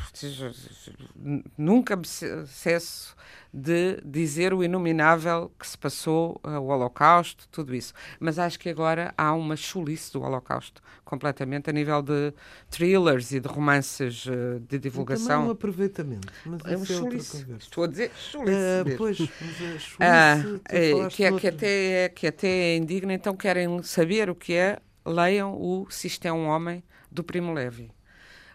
nunca 1.58 1.96
me 1.96 2.06
ce- 2.06 2.46
cesso 2.48 3.16
de 3.54 4.00
dizer 4.06 4.54
o 4.54 4.64
inominável 4.64 5.52
que 5.60 5.66
se 5.68 5.78
passou, 5.78 6.40
eh, 6.44 6.50
o 6.58 6.66
Holocausto, 6.66 7.48
tudo 7.50 7.74
isso. 7.74 7.94
Mas 8.20 8.38
acho 8.40 8.60
que 8.60 8.70
agora 8.70 9.14
há 9.18 9.34
uma 9.34 9.56
chulice 9.56 10.12
do 10.14 10.22
Holocausto, 10.22 10.82
completamente, 11.06 11.70
a 11.70 11.74
nível 11.74 12.02
de 12.02 12.34
thrillers 12.70 13.32
e 13.32 13.40
de 13.40 13.48
romances 13.48 14.26
eh, 14.28 14.60
de 14.60 14.60
Também 14.60 14.78
um 14.78 14.80
divulgação. 14.80 15.50
aproveitamento, 15.50 16.32
mas 16.46 16.62
É 16.66 16.76
uma 16.76 16.84
isso 16.84 16.94
é 16.94 16.96
outra 16.98 17.18
conversa. 17.24 17.64
Estou 17.66 17.84
a 17.84 17.88
dizer 17.88 18.12
chulice. 18.16 18.52
Ah, 18.58 18.84
mesmo. 18.84 18.98
pois, 18.98 19.18
mas 19.40 19.82
chulice, 19.82 19.98
Ah, 20.00 20.38
tu 20.42 20.62
é, 20.70 20.92
falaste 20.92 21.16
que, 21.16 21.24
é, 21.24 21.28
que, 21.28 21.32
noutra. 21.32 21.50
até, 21.50 22.06
é- 22.06 22.10
que 22.10 22.28
até 22.28 22.48
é 22.48 22.78
indigna, 22.78 23.14
então 23.14 23.36
querem 23.36 23.82
saber 23.84 24.30
o 24.30 24.36
que 24.36 24.54
é, 24.54 24.80
leiam 25.06 25.54
o 25.54 25.88
Se 25.90 26.08
Isto 26.08 26.26
é 26.28 26.34
um 26.34 26.48
Homem, 26.48 26.84
do 27.12 27.24
Primo 27.24 27.54
Levi. 27.54 27.92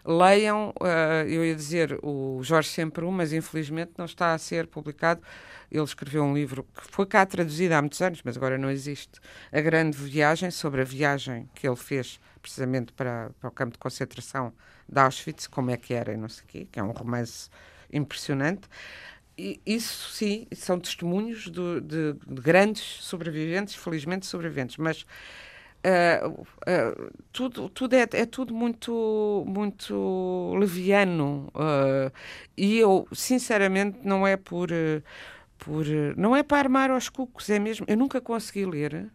Leiam, 0.05 0.73
ah, 0.81 1.23
eu 1.27 1.45
ia 1.45 1.55
dizer 1.55 1.97
o 2.03 2.41
Jorge 2.43 2.69
Sempre 2.69 3.05
mas 3.05 3.31
infelizmente 3.31 3.93
não 3.97 4.05
está 4.05 4.33
a 4.33 4.37
ser 4.37 4.67
publicado. 4.67 5.21
Ele 5.71 5.83
escreveu 5.83 6.23
um 6.23 6.33
livro 6.33 6.63
que 6.75 6.85
foi 6.91 7.05
cá 7.05 7.25
traduzido 7.25 7.73
há 7.73 7.81
muitos 7.81 8.01
anos, 8.01 8.21
mas 8.23 8.35
agora 8.37 8.57
não 8.57 8.69
existe. 8.69 9.19
A 9.51 9.61
Grande 9.61 9.97
Viagem, 9.97 10.51
sobre 10.51 10.81
a 10.81 10.83
viagem 10.83 11.49
que 11.55 11.67
ele 11.67 11.75
fez 11.77 12.19
precisamente 12.41 12.91
para, 12.93 13.31
para 13.39 13.47
o 13.47 13.51
campo 13.51 13.73
de 13.73 13.79
concentração 13.79 14.53
de 14.87 14.99
Auschwitz, 14.99 15.47
como 15.47 15.71
é 15.71 15.77
que 15.77 15.93
era 15.93 16.11
e 16.13 16.17
não 16.17 16.27
sei 16.29 16.43
o 16.43 16.47
quê, 16.47 16.67
que 16.71 16.79
é 16.79 16.83
um 16.83 16.91
romance 16.91 17.49
impressionante. 17.91 18.67
E 19.37 19.59
isso 19.65 20.11
sim, 20.11 20.47
são 20.53 20.79
testemunhos 20.79 21.47
do- 21.47 21.81
de, 21.81 22.13
de 22.13 22.41
grandes 22.41 22.83
sobreviventes, 23.03 23.73
felizmente 23.75 24.25
sobreviventes, 24.27 24.77
mas 24.77 25.05
ah, 25.85 26.93
tudo, 27.31 27.69
tudo 27.69 27.93
é, 27.95 28.07
é 28.13 28.25
tudo 28.25 28.53
muito, 28.53 29.43
muito 29.47 30.55
leviano 30.57 31.51
ah, 31.55 32.11
e 32.57 32.77
eu, 32.79 33.07
sinceramente, 33.13 33.99
não 34.03 34.25
é 34.25 34.37
por, 34.37 34.71
eh, 34.71 35.01
por 35.57 35.85
eh, 35.87 36.13
não 36.17 36.35
é 36.35 36.43
para 36.43 36.59
armar 36.59 36.91
aos 36.91 37.09
cucos, 37.09 37.49
é 37.49 37.59
mesmo, 37.59 37.85
eu 37.89 37.97
nunca 37.97 38.21
consegui 38.21 38.65
ler 38.65 39.11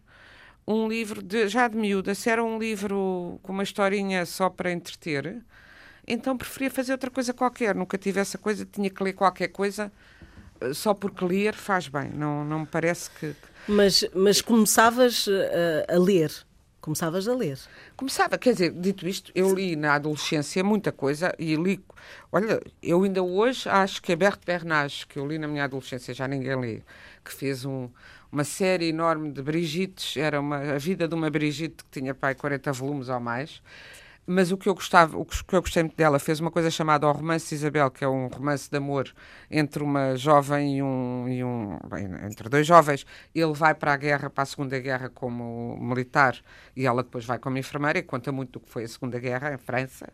um 0.67 0.87
livro, 0.87 1.21
de, 1.23 1.47
já 1.47 1.67
de 1.67 1.75
miúda, 1.77 2.13
se 2.13 2.29
era 2.29 2.43
um 2.43 2.59
livro 2.59 3.39
com 3.41 3.51
uma 3.53 3.63
historinha 3.63 4.25
só 4.25 4.49
para 4.49 4.71
entreter, 4.71 5.41
então 6.07 6.37
preferia 6.37 6.69
fazer 6.71 6.91
outra 6.91 7.09
coisa 7.09 7.33
qualquer, 7.33 7.75
nunca 7.75 7.97
tive 7.97 8.19
essa 8.19 8.37
coisa, 8.37 8.65
tinha 8.65 8.89
que 8.89 9.03
ler 9.03 9.13
qualquer 9.13 9.47
coisa 9.49 9.91
só 10.73 10.93
porque 10.93 11.23
ler 11.25 11.53
faz 11.55 11.87
bem, 11.87 12.09
não, 12.13 12.43
não 12.45 12.59
me 12.59 12.65
parece 12.65 13.09
que, 13.11 13.33
Mas, 13.67 14.03
mas 14.13 14.41
começavas 14.41 15.27
eh, 15.27 15.85
a 15.89 15.97
ler. 15.97 16.31
Começavas 16.81 17.27
a 17.27 17.35
ler. 17.35 17.59
Começava, 17.97 18.37
quer 18.37 18.53
dizer, 18.53 18.71
dito 18.71 19.05
isto, 19.07 19.31
eu 19.35 19.53
li 19.53 19.75
na 19.75 19.95
adolescência 19.95 20.63
muita 20.63 20.91
coisa 20.93 21.35
e 21.37 21.55
li. 21.55 21.83
Olha, 22.31 22.59
eu 22.81 23.03
ainda 23.03 23.21
hoje 23.21 23.67
acho 23.67 24.01
que 24.01 24.13
a 24.13 24.15
Berto 24.15 24.45
Bernage, 24.45 25.05
que 25.05 25.19
eu 25.19 25.27
li 25.27 25.37
na 25.37 25.47
minha 25.47 25.65
adolescência, 25.65 26.13
já 26.13 26.25
ninguém 26.27 26.55
lê, 26.59 26.81
que 27.23 27.33
fez 27.33 27.65
um- 27.65 27.89
uma 28.31 28.45
série 28.45 28.87
enorme 28.89 29.29
de 29.31 29.41
Brigittes, 29.41 30.15
era 30.15 30.39
uma, 30.39 30.57
a 30.75 30.77
vida 30.77 31.05
de 31.07 31.13
uma 31.15 31.29
Brigitte 31.29 31.83
que 31.83 31.99
tinha 31.99 32.15
pai 32.15 32.33
40 32.33 32.71
volumes 32.71 33.09
ou 33.09 33.19
mais. 33.19 33.61
Mas 34.31 34.51
o 34.51 34.57
que 34.57 34.69
eu 34.69 34.75
gostava, 34.75 35.17
o 35.17 35.25
que 35.25 35.55
eu 35.55 35.59
gostei 35.59 35.81
muito 35.81 35.95
dela, 35.95 36.19
fez 36.19 36.39
uma 36.39 36.51
coisa 36.51 36.69
chamada 36.69 37.07
O 37.07 37.11
Romance 37.11 37.55
Isabel, 37.55 37.89
que 37.89 38.03
é 38.03 38.07
um 38.07 38.27
romance 38.27 38.69
de 38.69 38.77
amor 38.77 39.11
entre 39.49 39.81
uma 39.81 40.15
jovem 40.15 40.77
e 40.77 40.83
um, 40.83 41.27
e 41.27 41.43
um 41.43 41.79
bem, 41.89 42.05
entre 42.27 42.47
dois 42.47 42.67
jovens. 42.67 43.07
Ele 43.33 43.53
vai 43.53 43.73
para 43.73 43.91
a 43.91 43.97
guerra, 43.97 44.29
para 44.29 44.43
a 44.43 44.45
Segunda 44.45 44.77
Guerra 44.79 45.09
como 45.09 45.75
militar, 45.81 46.37
e 46.75 46.85
ela 46.85 47.01
depois 47.01 47.25
vai 47.25 47.39
como 47.39 47.57
enfermeira 47.57 47.97
e 47.97 48.03
conta 48.03 48.31
muito 48.31 48.51
do 48.51 48.59
que 48.59 48.69
foi 48.69 48.83
a 48.83 48.87
Segunda 48.87 49.17
Guerra 49.17 49.51
em 49.51 49.57
França. 49.57 50.13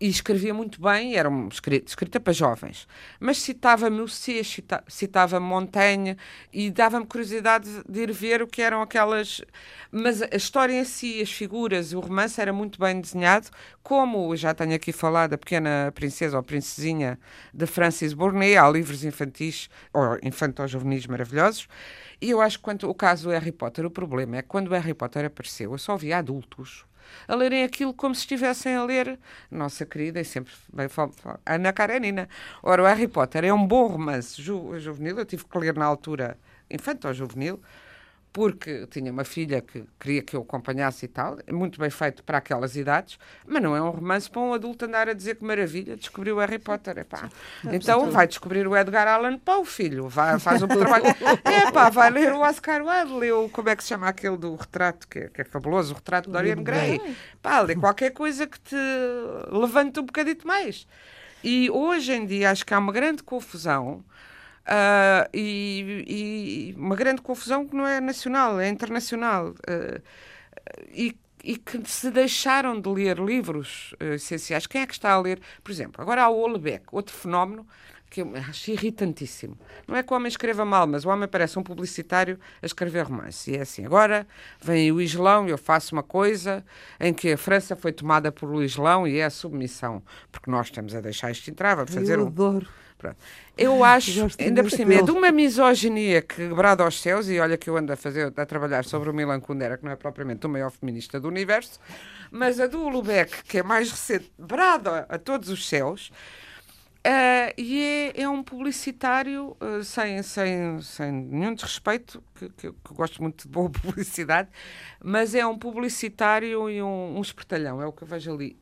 E 0.00 0.08
escrevia 0.08 0.52
muito 0.52 0.80
bem, 0.80 1.16
era 1.16 1.30
um 1.30 1.48
escrita, 1.48 1.86
escrita 1.86 2.20
para 2.20 2.32
jovens, 2.32 2.86
mas 3.20 3.38
citava 3.38 3.88
Musset, 3.88 4.44
cita, 4.44 4.82
citava 4.88 5.38
Montaigne 5.38 6.16
e 6.52 6.70
dava-me 6.70 7.06
curiosidade 7.06 7.68
de 7.88 8.00
ir 8.00 8.12
ver 8.12 8.42
o 8.42 8.46
que 8.46 8.60
eram 8.60 8.82
aquelas. 8.82 9.40
Mas 9.90 10.20
a 10.20 10.28
história 10.34 10.72
em 10.72 10.84
si, 10.84 11.22
as 11.22 11.30
figuras, 11.30 11.92
o 11.92 12.00
romance 12.00 12.40
era 12.40 12.52
muito 12.52 12.78
bem 12.78 13.00
desenhado, 13.00 13.48
como 13.82 14.34
já 14.36 14.52
tenho 14.52 14.74
aqui 14.74 14.92
falado, 14.92 15.34
a 15.34 15.38
Pequena 15.38 15.92
Princesa 15.94 16.36
ou 16.36 16.42
Princesinha 16.42 17.18
de 17.52 17.66
Francis 17.66 18.12
Bournet, 18.12 18.56
há 18.56 18.68
livros 18.68 19.04
infantis 19.04 19.68
ou 19.92 20.18
infanto-juvenis 20.22 21.06
maravilhosos. 21.06 21.68
E 22.20 22.30
eu 22.30 22.40
acho 22.40 22.58
que 22.58 22.64
quanto 22.64 22.88
o 22.88 22.94
caso 22.94 23.28
do 23.28 23.30
Harry 23.30 23.52
Potter, 23.52 23.86
o 23.86 23.90
problema 23.90 24.38
é 24.38 24.42
que 24.42 24.48
quando 24.48 24.68
o 24.68 24.72
Harry 24.72 24.94
Potter 24.94 25.26
apareceu, 25.26 25.72
eu 25.72 25.78
só 25.78 25.96
via 25.96 26.18
adultos 26.18 26.84
a 27.26 27.34
lerem 27.34 27.64
aquilo 27.64 27.92
como 27.94 28.14
se 28.14 28.22
estivessem 28.22 28.74
a 28.74 28.84
ler 28.84 29.18
nossa 29.50 29.84
querida 29.84 30.20
e 30.20 30.24
sempre 30.24 30.52
bem 30.72 30.88
Ana 31.46 31.72
Karenina. 31.72 32.28
Ora, 32.62 32.82
o 32.82 32.86
Harry 32.86 33.08
Potter 33.08 33.44
é 33.44 33.52
um 33.52 33.66
bom 33.66 33.86
romance 33.86 34.40
ju 34.40 34.78
juvenil, 34.78 35.18
eu 35.18 35.24
tive 35.24 35.44
que 35.44 35.58
ler 35.58 35.74
na 35.74 35.84
altura 35.84 36.38
infantil 36.70 37.10
ou 37.10 37.14
juvenil, 37.14 37.60
porque 38.34 38.84
tinha 38.88 39.12
uma 39.12 39.22
filha 39.22 39.60
que 39.60 39.84
queria 39.98 40.20
que 40.20 40.34
eu 40.34 40.42
acompanhasse 40.42 41.04
e 41.04 41.08
tal, 41.08 41.38
muito 41.48 41.78
bem 41.78 41.88
feito 41.88 42.24
para 42.24 42.38
aquelas 42.38 42.74
idades, 42.74 43.16
mas 43.46 43.62
não 43.62 43.76
é 43.76 43.80
um 43.80 43.90
romance 43.90 44.28
para 44.28 44.42
um 44.42 44.52
adulto 44.52 44.86
andar 44.86 45.08
a 45.08 45.12
dizer 45.12 45.36
que 45.36 45.44
maravilha, 45.44 45.96
descobriu 45.96 46.34
o 46.34 46.40
Harry 46.40 46.58
Potter. 46.58 46.98
Epá. 46.98 47.30
Então 47.70 48.10
vai 48.10 48.26
descobrir 48.26 48.66
o 48.66 48.76
Edgar 48.76 49.06
Allan 49.06 49.38
Poe, 49.38 49.64
filho, 49.64 50.08
vai, 50.08 50.36
faz 50.40 50.60
um 50.64 50.66
trabalho. 50.66 51.04
Epá, 51.68 51.88
vai 51.90 52.10
ler 52.10 52.32
o 52.32 52.40
Oscar 52.40 52.84
Wilde, 52.84 53.12
leu, 53.12 53.48
como 53.52 53.68
é 53.68 53.76
que 53.76 53.84
se 53.84 53.90
chama 53.90 54.08
aquele 54.08 54.36
do 54.36 54.56
retrato, 54.56 55.06
que 55.06 55.20
é, 55.20 55.28
que 55.28 55.40
é 55.42 55.44
fabuloso, 55.44 55.92
o 55.92 55.94
retrato 55.94 56.26
de 56.26 56.32
Dorian 56.32 56.60
Gray. 56.60 57.00
Pá, 57.40 57.60
lê 57.60 57.76
qualquer 57.76 58.10
coisa 58.10 58.48
que 58.48 58.58
te 58.58 58.76
levante 59.48 60.00
um 60.00 60.06
bocadito 60.06 60.44
mais. 60.44 60.88
E 61.44 61.70
hoje 61.70 62.12
em 62.12 62.26
dia 62.26 62.50
acho 62.50 62.66
que 62.66 62.74
há 62.74 62.80
uma 62.80 62.92
grande 62.92 63.22
confusão 63.22 64.02
Uh, 64.64 65.28
e, 65.32 66.04
e, 66.08 66.74
uma 66.78 66.96
grande 66.96 67.20
confusão 67.20 67.66
que 67.66 67.76
não 67.76 67.86
é 67.86 68.00
nacional, 68.00 68.58
é 68.58 68.68
internacional. 68.68 69.50
Uh, 69.50 70.02
e, 70.90 71.16
e, 71.42 71.56
que 71.56 71.82
se 71.84 72.10
deixaram 72.10 72.80
de 72.80 72.88
ler 72.88 73.18
livros 73.18 73.94
uh, 74.00 74.14
essenciais. 74.14 74.66
Quem 74.66 74.80
é 74.80 74.86
que 74.86 74.94
está 74.94 75.12
a 75.12 75.20
ler? 75.20 75.40
Por 75.62 75.70
exemplo, 75.70 76.00
agora 76.00 76.22
há 76.22 76.28
o 76.30 76.38
Olebeck, 76.38 76.86
outro 76.92 77.14
fenómeno 77.14 77.66
que 78.14 78.22
eu 78.22 78.32
acho 78.48 78.70
irritantíssimo. 78.70 79.58
Não 79.88 79.96
é 79.96 80.02
que 80.02 80.12
o 80.12 80.16
homem 80.16 80.28
escreva 80.28 80.64
mal, 80.64 80.86
mas 80.86 81.04
o 81.04 81.08
homem 81.08 81.28
parece 81.28 81.58
um 81.58 81.64
publicitário 81.64 82.38
a 82.62 82.66
escrever 82.66 83.06
romance. 83.06 83.50
E 83.50 83.56
é 83.56 83.62
assim, 83.62 83.84
agora 83.84 84.24
vem 84.62 84.92
o 84.92 85.00
Islão 85.00 85.48
e 85.48 85.50
eu 85.50 85.58
faço 85.58 85.96
uma 85.96 86.02
coisa 86.02 86.64
em 87.00 87.12
que 87.12 87.32
a 87.32 87.36
França 87.36 87.74
foi 87.74 87.92
tomada 87.92 88.30
por 88.30 88.48
o 88.48 88.62
Islão 88.62 89.06
e 89.06 89.18
é 89.18 89.24
a 89.24 89.30
submissão. 89.30 90.00
Porque 90.30 90.48
nós 90.48 90.66
estamos 90.66 90.94
a 90.94 91.00
deixar 91.00 91.32
isto 91.32 91.50
entrar, 91.50 91.74
vamos 91.74 91.92
fazer 91.92 92.18
eu 92.18 92.24
um... 92.24 92.28
adoro. 92.28 92.68
Pronto. 93.04 93.16
Eu 93.56 93.84
acho, 93.84 94.26
ainda 94.38 94.62
por 94.62 94.70
cima, 94.70 94.94
é 94.94 95.02
de 95.02 95.10
uma 95.10 95.30
misoginia 95.30 96.22
quebrada 96.22 96.82
aos 96.82 97.00
céus, 97.00 97.28
e 97.28 97.38
olha 97.38 97.56
que 97.56 97.68
eu 97.68 97.76
ando 97.76 97.92
a, 97.92 97.96
fazer, 97.96 98.32
a 98.36 98.46
trabalhar 98.46 98.84
sobre 98.84 99.10
o 99.10 99.14
Milan 99.14 99.40
Kundera, 99.40 99.76
que 99.76 99.84
não 99.84 99.92
é 99.92 99.96
propriamente 99.96 100.46
o 100.46 100.48
maior 100.48 100.70
feminista 100.70 101.20
do 101.20 101.28
universo, 101.28 101.78
mas 102.30 102.58
a 102.58 102.66
do 102.66 102.88
Lubeck, 102.88 103.44
que 103.44 103.58
é 103.58 103.62
mais 103.62 103.90
recente, 103.90 104.32
brada 104.38 105.06
a 105.08 105.18
todos 105.18 105.48
os 105.48 105.68
céus, 105.68 106.10
Uh, 107.06 107.52
e 107.58 107.82
é, 108.16 108.22
é, 108.22 108.28
um 108.30 108.42
publicitário 108.42 109.54
uh, 109.60 109.84
sem, 109.84 110.22
sem, 110.22 110.80
sem 110.80 111.12
nenhum 111.12 111.54
desrespeito, 111.54 112.24
que, 112.34 112.48
que, 112.48 112.72
que, 112.72 112.94
gosto 112.94 113.20
muito 113.20 113.42
de 113.42 113.48
boa 113.48 113.68
publicidade, 113.68 114.48
mas 115.04 115.34
é 115.34 115.44
um 115.44 115.58
publicitário 115.58 116.70
e 116.70 116.82
um, 116.82 117.18
um 117.18 117.20
espertalhão, 117.20 117.82
é 117.82 117.86
o 117.86 117.92
que 117.92 118.04
eu 118.04 118.08
vejo 118.08 118.32
ali. 118.32 118.56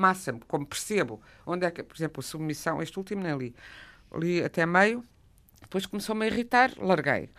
Massa, 0.00 0.32
como 0.48 0.66
percebo, 0.66 1.20
onde 1.46 1.66
é 1.66 1.70
que, 1.70 1.82
por 1.82 1.96
exemplo, 1.96 2.20
a 2.20 2.22
submissão, 2.22 2.82
este 2.82 2.98
último 2.98 3.22
nem 3.22 3.36
li, 3.36 3.54
li 4.14 4.42
até 4.42 4.64
meio, 4.64 5.04
depois 5.60 5.86
começou-me 5.86 6.24
a 6.24 6.28
irritar, 6.28 6.72
larguei. 6.78 7.30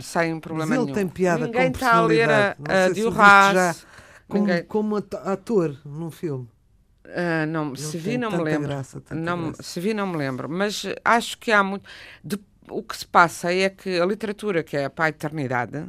Sem 0.00 0.40
problema 0.40 0.70
mas 0.70 0.78
ele 0.78 0.84
nenhum. 0.86 0.94
tem 0.94 1.08
piada 1.08 1.46
Ninguém 1.46 1.70
com 1.70 1.76
está 1.76 1.96
a 1.96 2.06
ler 2.06 2.30
a, 2.30 2.56
a 2.68 2.88
Diorras. 2.88 3.86
Como, 4.26 4.46
Ninguém... 4.46 4.64
como 4.64 4.96
ator 4.96 5.78
num 5.84 6.10
filme. 6.10 6.48
Uh, 7.04 7.46
não, 7.46 7.76
se 7.76 7.98
vi 7.98 8.16
não 8.16 8.30
me 8.30 8.42
lembro. 8.42 8.68
Graça, 8.68 9.02
não, 9.10 9.48
graça. 9.48 9.62
se 9.62 9.78
vi 9.78 9.92
não 9.92 10.06
me 10.06 10.16
lembro, 10.16 10.48
mas 10.48 10.84
acho 11.04 11.36
que 11.38 11.52
há 11.52 11.62
muito. 11.62 11.86
De, 12.24 12.38
o 12.70 12.82
que 12.82 12.96
se 12.96 13.06
passa 13.06 13.52
é 13.52 13.68
que 13.68 14.00
a 14.00 14.06
literatura, 14.06 14.62
que 14.62 14.74
é 14.74 14.88
para 14.88 15.04
a 15.04 15.08
eternidade, 15.10 15.84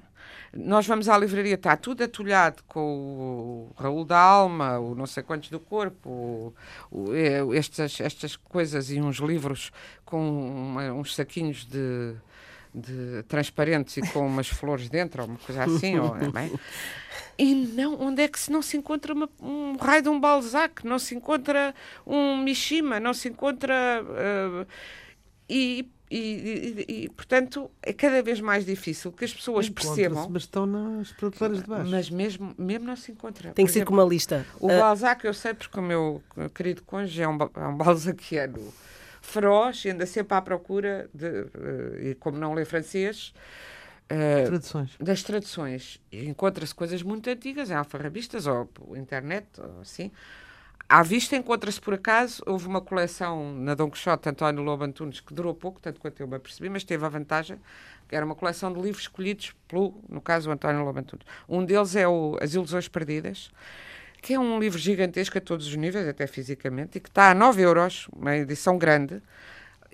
nós 0.55 0.87
vamos 0.87 1.09
à 1.09 1.17
livraria, 1.17 1.55
está 1.55 1.75
tudo 1.75 2.03
atulhado 2.03 2.63
com 2.67 2.79
o 2.79 3.81
Raul 3.81 4.05
da 4.05 4.17
Alma, 4.17 4.79
o 4.79 4.95
não 4.95 5.05
sei 5.05 5.21
quantos 5.21 5.49
do 5.49 5.59
corpo, 5.59 6.09
o, 6.09 6.53
o, 6.91 7.13
é, 7.13 7.57
estas, 7.57 7.99
estas 7.99 8.35
coisas 8.37 8.89
e 8.89 9.01
uns 9.01 9.17
livros 9.17 9.71
com 10.05 10.17
uma, 10.19 10.93
uns 10.93 11.13
saquinhos 11.13 11.65
de, 11.65 12.15
de 12.73 13.23
transparentes 13.23 13.97
e 13.97 14.01
com 14.13 14.25
umas 14.25 14.47
flores 14.47 14.87
dentro, 14.87 15.23
ou 15.23 15.27
uma 15.27 15.37
coisa 15.37 15.63
assim, 15.65 15.99
ou, 15.99 16.15
é? 16.15 16.49
E 17.37 17.53
não, 17.53 17.99
onde 18.01 18.21
é 18.21 18.27
que 18.29 18.39
se 18.39 18.49
não 18.49 18.61
se 18.61 18.77
encontra 18.77 19.13
uma, 19.13 19.29
um 19.41 19.75
raio 19.75 20.03
de 20.03 20.09
um 20.09 20.19
Balzac, 20.19 20.85
não 20.87 20.97
se 20.97 21.15
encontra 21.15 21.75
um 22.07 22.37
Mishima, 22.37 22.97
não 22.97 23.13
se 23.13 23.27
encontra. 23.27 24.01
Uh, 24.03 24.65
e, 25.49 25.89
e, 26.09 26.85
e, 26.87 27.03
e, 27.05 27.09
portanto, 27.09 27.69
é 27.81 27.91
cada 27.91 28.21
vez 28.21 28.39
mais 28.39 28.65
difícil 28.65 29.11
que 29.11 29.25
as 29.25 29.33
pessoas 29.33 29.69
percebam. 29.69 30.29
Mas 30.29 30.43
estão 30.43 30.65
nas 30.65 31.11
prateleiras 31.13 31.63
de 31.63 31.69
baixo. 31.69 31.89
Mas 31.89 32.09
mesmo, 32.09 32.55
mesmo 32.57 32.85
não 32.85 32.95
se 32.95 33.11
encontra. 33.11 33.51
Tem 33.51 33.65
que 33.65 33.71
ser 33.71 33.85
com 33.85 33.93
uma 33.93 34.05
lista. 34.05 34.45
O 34.59 34.67
uh... 34.67 34.79
Balzac, 34.79 35.25
eu 35.25 35.33
sei 35.33 35.53
porque 35.53 35.79
o 35.79 35.83
meu 35.83 36.21
querido 36.53 36.83
cônjuge 36.83 37.21
é 37.21 37.27
um, 37.27 37.37
é 37.55 37.67
um 37.67 37.77
balzaquiano 37.77 38.73
feroz 39.21 39.83
e 39.85 39.89
anda 39.89 40.05
sempre 40.05 40.37
à 40.37 40.41
procura 40.41 41.09
de. 41.13 41.25
Uh, 41.25 41.99
e 42.01 42.15
como 42.15 42.37
não 42.37 42.53
lê 42.53 42.65
francês 42.65 43.33
Uh, 44.05 44.45
traduções. 44.45 44.91
Das 44.99 45.23
traduções. 45.23 45.99
Encontra-se 46.11 46.75
coisas 46.75 47.01
muito 47.01 47.27
antigas, 47.27 47.71
em 47.71 47.73
alfarrabistas 47.73 48.45
ou 48.45 48.69
internet, 48.95 49.47
ou 49.57 49.81
assim. 49.81 50.11
À 50.88 51.02
vista 51.02 51.36
encontra-se 51.36 51.82
por 51.82 51.95
acaso, 51.95 52.43
houve 52.45 52.67
uma 52.67 52.80
coleção 52.80 53.56
na 53.56 53.74
Dom 53.74 53.89
Quixote, 53.89 54.30
António 54.30 54.62
Lobo 54.62 54.84
Antunes, 54.84 55.19
que 55.19 55.34
durou 55.34 55.54
pouco, 55.54 55.80
tanto 55.80 56.00
quanto 56.00 56.19
eu 56.19 56.28
me 56.28 56.36
apercebi, 56.36 56.69
mas 56.69 56.84
teve 56.84 57.04
a 57.04 57.10
vantagem, 57.10 57.58
que 58.08 58.15
era 58.15 58.24
uma 58.24 58.36
coleção 58.36 58.71
de 58.71 58.80
livros 58.80 59.02
escolhidos 59.02 59.56
pelo, 59.67 59.95
no 60.08 60.21
caso, 60.21 60.52
António 60.52 60.86
Lobo 60.86 61.00
Antunes. 61.00 61.26
Um 61.50 61.65
deles 61.65 61.95
é 61.95 62.08
o 62.08 62.38
As 62.39 62.54
Ilusões 62.54 62.88
Perdidas, 62.88 63.52
que 64.21 64.36
é 64.36 64.39
um 64.39 64.60
livro 64.60 64.78
gigantesco 64.78 65.39
a 65.39 65.41
todos 65.41 65.65
os 65.65 65.76
níveis, 65.76 66.08
até 66.08 66.28
fisicamente, 66.28 67.00
e 67.00 67.02
que 67.02 67.10
está 67.10 67.32
a 67.32 67.34
9 67.34 67.63
euros, 67.63 68.08
uma 68.15 68.38
edição 68.38 68.78
grande, 68.78 69.24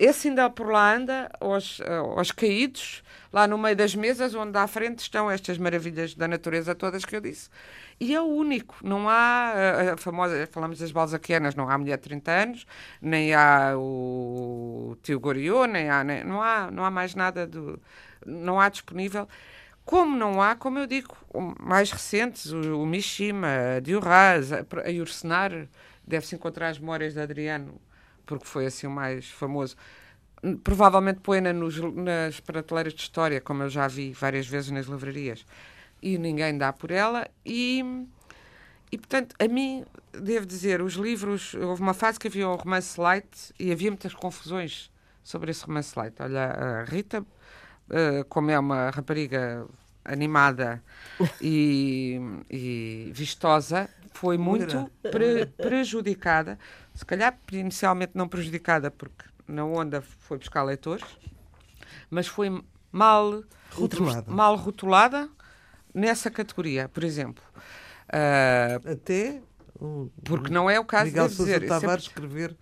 esse 0.04 0.30
ainda 0.30 0.50
por 0.50 0.72
lá 0.72 0.96
anda 0.96 1.30
aos, 1.40 1.80
aos 2.18 2.32
caídos, 2.32 3.04
lá 3.32 3.48
no 3.48 3.56
meio 3.56 3.76
das 3.76 3.94
mesas, 3.94 4.34
onde 4.34 4.58
à 4.58 4.66
frente 4.66 4.98
estão 4.98 5.30
estas 5.30 5.60
maravilhas 5.60 6.16
da 6.16 6.28
natureza 6.28 6.74
todas 6.74 7.06
que 7.06 7.16
eu 7.16 7.22
disse. 7.22 7.52
E 8.00 8.16
é 8.16 8.20
o 8.20 8.26
único. 8.26 8.76
Não 8.82 9.08
há 9.08 9.94
a 9.94 9.98
famosa, 9.98 10.50
falamos 10.52 10.80
das 10.80 10.92
balzaquianas, 10.92 11.54
não 11.54 11.70
há 11.70 11.78
mulher 11.78 11.98
de 11.98 12.04
30 12.04 12.32
anos, 12.32 12.66
nem 13.00 13.36
há 13.36 13.76
o 13.78 14.98
tio 15.04 15.20
Goriot, 15.20 15.72
nem 15.72 15.88
há, 15.88 16.04
nem, 16.04 16.24
não 16.24 16.42
há, 16.42 16.72
não 16.72 16.84
há 16.84 16.90
mais 16.90 17.14
nada 17.14 17.46
do, 17.46 17.80
não 18.26 18.60
há 18.60 18.70
disponível. 18.70 19.28
Como 19.86 20.18
não 20.18 20.42
há, 20.42 20.56
como 20.56 20.80
eu 20.80 20.88
digo, 20.88 21.16
mais 21.60 21.92
recentes, 21.92 22.52
o, 22.52 22.82
o 22.82 22.88
Mishima, 22.88 23.76
a 23.78 23.80
Diorraz, 23.80 24.52
a, 24.52 24.62
a 24.62 25.00
Ursenar, 25.00 25.68
deve-se 26.04 26.34
encontrar 26.34 26.70
as 26.70 26.80
memórias 26.80 27.14
de 27.14 27.22
Adriano 27.22 27.80
porque 28.32 28.48
foi 28.48 28.66
assim 28.66 28.88
o 28.88 28.92
mais 28.92 29.30
famoso. 29.30 29.76
Provavelmente 30.64 31.20
põe-na 31.20 31.52
nas 31.54 32.40
prateleiras 32.40 32.94
de 32.94 33.02
história, 33.02 33.42
como 33.42 33.64
eu 33.64 33.70
já 33.70 33.88
vi 33.88 34.14
várias 34.14 34.48
vezes 34.48 34.72
nas 34.72 34.86
livrarias, 34.86 35.46
e 36.02 36.18
ninguém 36.18 36.58
dá 36.58 36.72
por 36.72 36.92
ela. 36.92 37.28
E, 37.46 37.84
e 38.92 38.98
portanto, 38.98 39.36
a 39.38 39.48
mim, 39.48 39.86
devo 40.14 40.46
dizer, 40.46 40.82
os 40.82 40.94
livros. 40.94 41.54
Houve 41.56 41.82
uma 41.82 41.94
fase 41.94 42.18
que 42.18 42.28
havia 42.28 42.48
o 42.48 42.56
romance 42.56 43.00
light 43.00 43.54
e 43.60 43.72
havia 43.72 43.92
muitas 43.92 44.14
confusões 44.14 44.90
sobre 45.24 45.52
esse 45.52 45.66
romance 45.66 45.94
light. 45.98 46.16
Olha, 46.20 46.46
a 46.46 46.84
Rita, 46.86 47.22
uh, 47.22 48.26
como 48.30 48.50
é 48.50 48.58
uma 48.58 48.90
rapariga 48.90 49.68
animada 50.04 50.82
e, 51.42 52.20
e 52.50 53.12
vistosa, 53.14 53.90
foi 54.14 54.38
muito 54.38 54.90
pre 55.02 55.46
prejudicada 55.46 56.58
se 56.94 57.06
calhar 57.06 57.38
inicialmente 57.52 58.12
não 58.16 58.28
prejudicada, 58.28 58.92
porque 58.92 59.26
na 59.48 59.66
onda 59.66 60.02
foi 60.02 60.38
buscar 60.38 60.64
leitores, 60.64 61.06
mas 62.10 62.28
foi 62.28 62.64
mal 62.92 63.44
rotulada, 63.72 64.32
mal 64.32 64.56
rotulada 64.56 65.30
nessa 65.94 66.30
categoria, 66.30 66.90
por 66.90 67.04
exemplo. 67.04 67.44
Uh, 68.08 68.92
Até. 68.92 69.42
Um, 69.80 70.10
porque 70.24 70.52
não 70.52 70.70
é 70.70 70.80
o 70.80 70.86
caso 70.86 71.06
Miguel 71.06 71.28
de 71.28 71.34
Sousa 71.34 71.54
dizer. 71.54 71.68
Tavares 71.68 72.06
sempre... 72.06 72.26
escrever 72.26 72.58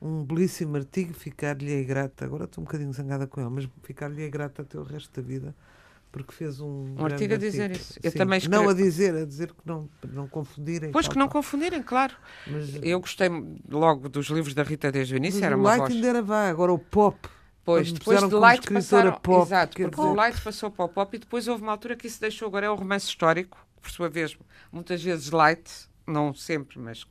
um 0.00 0.24
belíssimo 0.24 0.76
artigo, 0.76 1.12
ficar-lhe 1.12 1.84
grata. 1.84 2.24
Agora 2.24 2.44
estou 2.44 2.62
um 2.62 2.64
bocadinho 2.64 2.92
zangada 2.92 3.26
com 3.26 3.40
ele, 3.40 3.50
mas 3.50 3.68
ficar-lhe 3.82 4.28
grata 4.30 4.62
até 4.62 4.78
o 4.78 4.82
resto 4.82 5.20
da 5.20 5.26
vida 5.26 5.54
porque 6.24 6.32
fez 6.32 6.60
um, 6.60 6.94
Um 6.98 7.04
artigo 7.04 7.34
a 7.34 7.36
dizer 7.36 7.64
artigo. 7.64 7.80
isso. 7.80 7.98
Eu 8.02 8.10
Sim, 8.10 8.18
também 8.18 8.40
Não 8.48 8.62
escrevo- 8.62 8.70
a 8.70 8.74
dizer, 8.74 9.14
a 9.16 9.24
dizer 9.26 9.48
que 9.48 9.60
não, 9.66 9.88
não 10.12 10.26
confundirem. 10.28 10.90
Pois 10.90 11.06
tal, 11.06 11.12
que 11.12 11.18
não 11.18 11.26
tal. 11.26 11.32
confundirem, 11.32 11.82
claro. 11.82 12.14
Mas, 12.46 12.74
Eu 12.82 13.00
gostei 13.00 13.28
logo 13.68 14.08
dos 14.08 14.26
livros 14.28 14.54
da 14.54 14.62
Rita 14.62 14.90
desde 14.90 15.14
o 15.14 15.16
início, 15.16 15.40
mas 15.40 15.46
era 15.46 15.56
o 15.56 15.60
uma 15.60 15.68
Light 15.70 15.80
voz. 15.82 15.92
ainda 15.94 16.08
era 16.08 16.22
vá, 16.22 16.48
agora 16.48 16.72
o 16.72 16.78
pop. 16.78 17.28
Pois, 17.64 17.90
depois 17.92 18.20
de 18.28 18.34
Light 18.34 18.70
passaram. 18.72 19.12
pop, 19.12 19.42
exato, 19.46 19.76
porque 19.76 19.90
dizer- 19.90 20.02
do 20.08 20.14
Light 20.14 20.40
passou 20.40 20.70
para 20.70 20.84
o 20.84 20.88
pop 20.88 21.16
e 21.16 21.18
depois 21.18 21.48
houve 21.48 21.62
uma 21.62 21.72
altura 21.72 21.96
que 21.96 22.06
isso 22.06 22.20
deixou. 22.20 22.46
Agora 22.48 22.66
é 22.66 22.70
o 22.70 22.74
romance 22.76 23.06
histórico, 23.06 23.58
por 23.82 23.90
sua 23.90 24.08
vez, 24.08 24.36
muitas 24.72 25.02
vezes 25.02 25.30
Light, 25.30 25.68
não 26.06 26.32
sempre, 26.32 26.78
mas, 26.78 27.04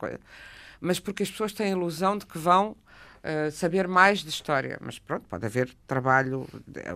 mas 0.80 0.98
porque 0.98 1.22
as 1.22 1.30
pessoas 1.30 1.52
têm 1.52 1.66
a 1.66 1.70
ilusão 1.70 2.16
de 2.16 2.24
que 2.26 2.38
vão 2.38 2.74
eh, 3.26 3.50
saber 3.50 3.88
mais 3.88 4.20
de 4.20 4.28
história. 4.30 4.78
Mas 4.80 4.98
pronto, 4.98 5.26
pode 5.28 5.44
haver 5.44 5.68
trabalho. 5.86 6.46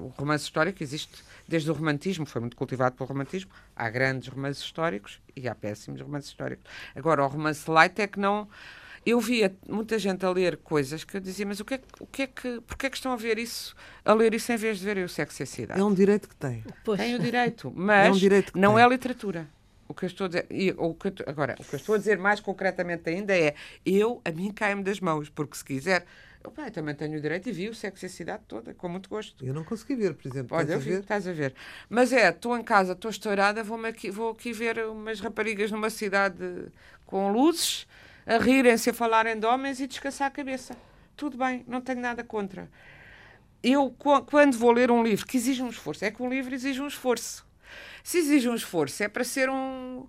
O 0.00 0.08
romance 0.18 0.44
histórico 0.44 0.82
existe 0.82 1.22
desde 1.48 1.70
o 1.70 1.74
romantismo, 1.74 2.24
foi 2.24 2.40
muito 2.40 2.56
cultivado 2.56 2.94
pelo 2.96 3.08
romantismo. 3.08 3.50
Há 3.74 3.90
grandes 3.90 4.28
romances 4.28 4.62
históricos 4.62 5.20
e 5.34 5.48
há 5.48 5.54
péssimos 5.54 6.00
romances 6.00 6.28
históricos. 6.30 6.64
Agora, 6.94 7.24
o 7.24 7.28
romance 7.28 7.68
light 7.70 7.98
é 8.00 8.06
que 8.06 8.18
não. 8.20 8.48
Eu 9.04 9.18
via 9.18 9.56
muita 9.66 9.98
gente 9.98 10.26
a 10.26 10.30
ler 10.30 10.58
coisas 10.58 11.04
que 11.04 11.16
eu 11.16 11.20
dizia, 11.22 11.46
mas 11.46 11.58
o 11.58 11.64
que 11.64 11.72
é, 11.74 11.78
que- 11.78 11.84
o 12.02 12.06
que, 12.06 12.22
é 12.22 12.26
que. 12.26 12.60
Porquê 12.60 12.86
é 12.86 12.90
que 12.90 12.96
estão 12.96 13.12
a 13.12 13.16
ver 13.16 13.38
isso, 13.38 13.74
a 14.04 14.12
ler 14.12 14.34
isso 14.34 14.52
em 14.52 14.56
vez 14.58 14.78
de 14.78 14.84
verem 14.84 15.04
o 15.04 15.08
sexo 15.08 15.40
e 15.40 15.44
a 15.44 15.46
cidade? 15.46 15.80
É 15.80 15.84
um 15.84 15.94
direito 15.94 16.28
que 16.28 16.36
tem. 16.36 16.62
Pois. 16.84 17.00
Tem 17.00 17.14
o 17.14 17.18
direito, 17.18 17.72
mas 17.74 18.08
É 18.08 18.10
um 18.10 18.16
direito 18.16 18.52
que 18.52 18.58
não 18.58 18.74
tem. 18.74 18.84
é 18.84 18.88
literatura. 18.88 19.48
O 19.90 19.94
que 19.94 20.04
eu 20.04 20.06
estou 20.06 20.26
a 20.26 20.28
dizer, 20.28 20.46
e, 20.48 20.72
o 20.78 20.94
que 20.94 21.12
agora, 21.26 21.56
o 21.58 21.64
que 21.64 21.74
eu 21.74 21.76
estou 21.76 21.96
a 21.96 21.98
dizer 21.98 22.16
mais 22.16 22.38
concretamente 22.38 23.10
ainda 23.10 23.36
é, 23.36 23.56
eu, 23.84 24.22
a 24.24 24.30
mim 24.30 24.52
cai-me 24.52 24.84
das 24.84 25.00
mãos, 25.00 25.28
porque 25.28 25.56
se 25.56 25.64
quiser, 25.64 26.06
eu, 26.44 26.50
pá, 26.52 26.68
eu 26.68 26.70
também 26.70 26.94
tenho 26.94 27.18
o 27.18 27.20
direito 27.20 27.48
e 27.48 27.52
vi 27.52 27.68
o 27.68 27.74
sexo 27.74 28.04
e 28.04 28.06
a 28.06 28.08
cidade 28.08 28.44
toda, 28.46 28.72
com 28.72 28.88
muito 28.88 29.08
gosto. 29.10 29.44
Eu 29.44 29.52
não 29.52 29.64
consegui 29.64 29.96
ver, 29.96 30.14
por 30.14 30.28
exemplo. 30.28 30.56
Olha, 30.56 30.62
estás 30.62 30.70
eu 30.70 30.76
a 30.76 30.84
vi, 30.84 30.90
ver? 30.90 31.00
estás 31.00 31.26
a 31.26 31.32
ver. 31.32 31.54
Mas 31.88 32.12
é, 32.12 32.28
estou 32.28 32.56
em 32.56 32.62
casa, 32.62 32.92
estou 32.92 33.10
estourada, 33.10 33.64
vou, 33.64 33.84
aqui, 33.84 34.12
vou 34.12 34.30
aqui 34.30 34.52
ver 34.52 34.78
umas 34.86 35.18
raparigas 35.18 35.72
numa 35.72 35.90
cidade 35.90 36.68
com 37.04 37.32
luzes, 37.32 37.84
a 38.24 38.38
rirem-se, 38.38 38.90
a 38.90 38.94
falarem 38.94 39.40
de 39.40 39.44
homens 39.44 39.80
e 39.80 39.88
descansar 39.88 40.28
a 40.28 40.30
cabeça. 40.30 40.76
Tudo 41.16 41.36
bem, 41.36 41.64
não 41.66 41.80
tenho 41.80 42.00
nada 42.00 42.22
contra. 42.22 42.70
Eu, 43.60 43.90
qu- 43.90 44.22
quando 44.22 44.56
vou 44.56 44.70
ler 44.70 44.88
um 44.88 45.02
livro 45.02 45.26
que 45.26 45.36
exige 45.36 45.64
um 45.64 45.68
esforço, 45.68 46.04
é 46.04 46.12
que 46.12 46.22
um 46.22 46.28
livro 46.30 46.54
exige 46.54 46.80
um 46.80 46.86
esforço. 46.86 47.44
Se 48.02 48.18
exige 48.18 48.48
um 48.48 48.54
esforço, 48.54 49.02
é 49.02 49.08
para 49.08 49.24
ser 49.24 49.48
um. 49.50 50.06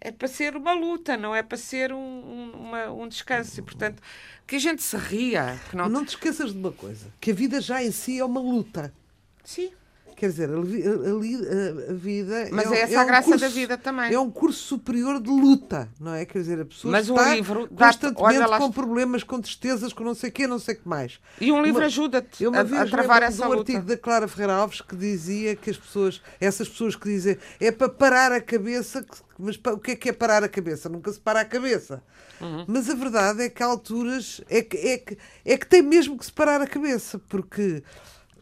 É 0.00 0.10
para 0.10 0.28
ser 0.28 0.56
uma 0.56 0.72
luta, 0.72 1.16
não 1.16 1.34
é 1.34 1.42
para 1.42 1.58
ser 1.58 1.92
um, 1.92 1.98
um, 1.98 2.52
uma- 2.52 2.90
um 2.90 3.06
descanso. 3.06 3.60
E, 3.60 3.62
portanto, 3.62 4.02
que 4.46 4.56
a 4.56 4.58
gente 4.58 4.82
se 4.82 4.96
ria. 4.96 5.60
Que 5.68 5.76
não... 5.76 5.90
Não 5.90 6.04
te 6.06 6.10
esqueças 6.10 6.52
de 6.52 6.58
uma 6.58 6.72
coisa: 6.72 7.12
que 7.20 7.30
a 7.32 7.34
vida 7.34 7.60
já 7.60 7.82
em 7.84 7.90
si 7.92 8.18
é 8.18 8.24
uma 8.24 8.40
luta. 8.40 8.92
Sim, 9.44 9.70
Quer 10.20 10.28
dizer, 10.28 10.50
a, 10.50 10.60
vi- 10.60 10.82
a- 10.84 11.92
vida. 11.94 12.48
mas 12.52 12.66
um- 12.66 12.74
é 12.74 12.80
essa 12.82 12.98
um 12.98 13.00
a 13.00 13.04
graça 13.06 13.24
curso- 13.30 13.40
da 13.40 13.48
vida 13.48 13.78
também. 13.78 14.12
É 14.12 14.18
um 14.20 14.30
curso 14.30 14.58
superior 14.62 15.18
de 15.18 15.30
luta, 15.30 15.88
não 15.98 16.12
é? 16.12 16.26
Quer 16.26 16.40
dizer, 16.40 16.60
a 16.60 16.64
pessoa 16.66 16.92
Mas 16.92 17.08
um 17.08 17.14
está 17.16 17.34
livro 17.34 17.66
dá-te- 17.70 18.00
constantemente 18.12 18.38
olha 18.50 18.58
com 18.58 18.70
problemas, 18.70 19.22
com 19.22 19.40
tristezas, 19.40 19.94
com 19.94 20.04
não 20.04 20.14
sei 20.14 20.28
o 20.28 20.32
quê, 20.34 20.46
não 20.46 20.58
sei 20.58 20.74
o 20.74 20.78
que 20.80 20.86
mais. 20.86 21.18
E 21.40 21.50
um 21.50 21.62
livro 21.62 21.82
ajuda-te 21.82 22.44
Eu 22.44 22.52
a, 22.54 22.60
a 22.60 22.86
travar 22.86 23.22
essa 23.22 23.46
um 23.46 23.48
luta. 23.48 23.60
artigo 23.60 23.82
da 23.86 23.96
Clara 23.96 24.28
Ferreira 24.28 24.52
Alves 24.56 24.82
que 24.82 24.94
dizia 24.94 25.56
que 25.56 25.70
as 25.70 25.78
pessoas, 25.78 26.20
essas 26.38 26.68
pessoas 26.68 26.94
que 26.94 27.08
dizem 27.08 27.38
é 27.58 27.72
para 27.72 27.88
parar 27.88 28.30
a 28.30 28.42
cabeça, 28.42 29.02
que- 29.02 29.16
mas 29.38 29.56
o 29.72 29.78
que 29.78 29.92
é 29.92 29.96
que 29.96 30.10
é 30.10 30.12
parar 30.12 30.44
a 30.44 30.50
cabeça? 30.50 30.90
Nunca 30.90 31.10
se 31.10 31.18
para 31.18 31.40
a 31.40 31.44
cabeça. 31.46 32.02
Uhum. 32.42 32.66
Mas 32.68 32.90
a 32.90 32.94
verdade 32.94 33.42
é 33.42 33.48
que 33.48 33.62
há 33.62 33.66
alturas 33.66 34.42
é 34.50 34.60
que, 34.60 34.76
é, 34.76 34.98
que, 34.98 35.16
é 35.46 35.56
que 35.56 35.66
tem 35.66 35.80
mesmo 35.80 36.18
que 36.18 36.26
se 36.26 36.32
parar 36.32 36.60
a 36.60 36.66
cabeça, 36.66 37.18
porque 37.26 37.82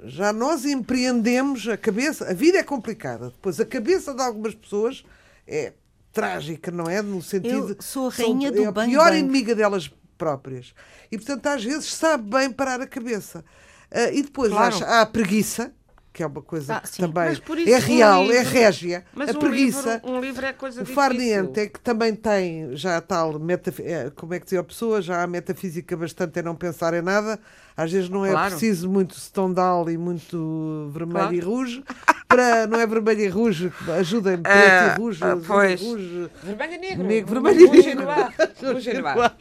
já 0.04 0.32
nós 0.32 0.64
empreendemos 0.64 1.66
a 1.68 1.76
cabeça, 1.76 2.30
a 2.30 2.32
vida 2.34 2.58
é 2.58 2.62
complicada, 2.62 3.30
depois 3.30 3.58
a 3.60 3.64
cabeça 3.66 4.14
de 4.14 4.22
algumas 4.22 4.54
pessoas 4.54 5.04
é 5.46 5.72
trágica, 6.12 6.70
não 6.70 6.86
é? 6.88 7.00
No 7.02 7.22
sentido. 7.22 7.70
Eu 7.70 7.76
sou 7.82 8.08
a 8.08 8.10
são- 8.12 8.26
rainha 8.26 8.50
do 8.52 8.62
é 8.62 8.66
a 8.66 8.72
bang 8.72 8.90
pior 8.90 9.10
bang. 9.10 9.18
inimiga 9.18 9.54
delas 9.54 9.90
próprias. 10.16 10.74
E 11.12 11.16
portanto, 11.16 11.46
às 11.46 11.64
vezes, 11.64 11.92
sabe 11.94 12.28
bem 12.30 12.50
parar 12.50 12.80
a 12.80 12.86
cabeça. 12.86 13.44
Ah, 13.90 14.10
e 14.10 14.22
depois 14.22 14.50
Claro. 14.52 14.84
há 14.84 15.00
a 15.02 15.06
preguiça, 15.06 15.72
que 16.18 16.22
é 16.24 16.26
uma 16.26 16.42
coisa 16.42 16.74
Ah, 16.74 16.80
que 16.80 16.88
sim. 16.88 17.02
também 17.02 17.28
é 17.28 17.76
um 17.76 17.80
real, 17.80 18.24
é 18.24 18.26
livro- 18.38 18.50
régia. 18.50 19.04
Mas 19.14 19.28
a 19.30 19.32
um 19.32 19.38
preguiça. 19.38 19.92
livro, 20.02 20.10
um 20.16 20.20
livro 20.20 20.44
é 20.46 20.52
coisa 20.52 20.82
O 20.82 20.84
farniente 20.86 21.60
é 21.60 21.68
que 21.68 21.78
também 21.78 22.12
tem 22.12 22.74
já 22.74 22.96
a 22.96 23.00
tal, 23.00 23.38
metaf... 23.38 23.80
é, 23.80 24.10
como 24.16 24.34
é 24.34 24.40
que 24.40 24.44
dizia 24.46 24.58
a 24.58 24.64
pessoa, 24.64 25.00
já 25.00 25.22
há 25.22 25.26
metafísica 25.28 25.96
bastante 25.96 26.40
em 26.40 26.42
não 26.42 26.56
pensar 26.56 26.92
em 26.92 27.02
nada. 27.02 27.38
Às 27.76 27.92
vezes 27.92 28.08
não 28.08 28.26
é 28.26 28.30
Claro. 28.32 28.50
preciso 28.50 28.90
muito 28.90 29.14
Stendhal 29.14 29.88
e 29.88 29.96
muito 29.96 30.90
vermelho 30.92 31.18
Claro. 31.20 31.34
e 31.36 31.38
rouge. 31.40 31.84
Para, 32.28 32.66
não 32.66 32.78
é 32.78 32.86
vermelho 32.86 33.20
e 33.22 33.28
rouge, 33.28 33.72
ajudem-me, 33.98 34.42
preto 34.42 34.56
Ah, 34.58 34.94
e 34.94 35.00
rouge, 35.00 35.24
ah, 35.24 35.34
e 35.42 35.46
pois. 35.46 35.80
rouge. 35.80 36.30
Vermelho 36.42 36.74
e 36.74 36.78
negro. 36.78 37.06
Negro, 37.06 37.30
vermelho 37.32 37.60
e 37.60 37.66
Rouge 37.66 37.82
negro. 37.88 38.04
noir. 38.04 38.34
Rouge 38.62 38.90
e 38.90 38.98
noir. 39.00 39.36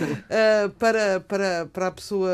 Uh, 0.00 0.70
para, 0.78 1.20
para, 1.20 1.66
para 1.70 1.86
a 1.88 1.90
pessoa 1.90 2.30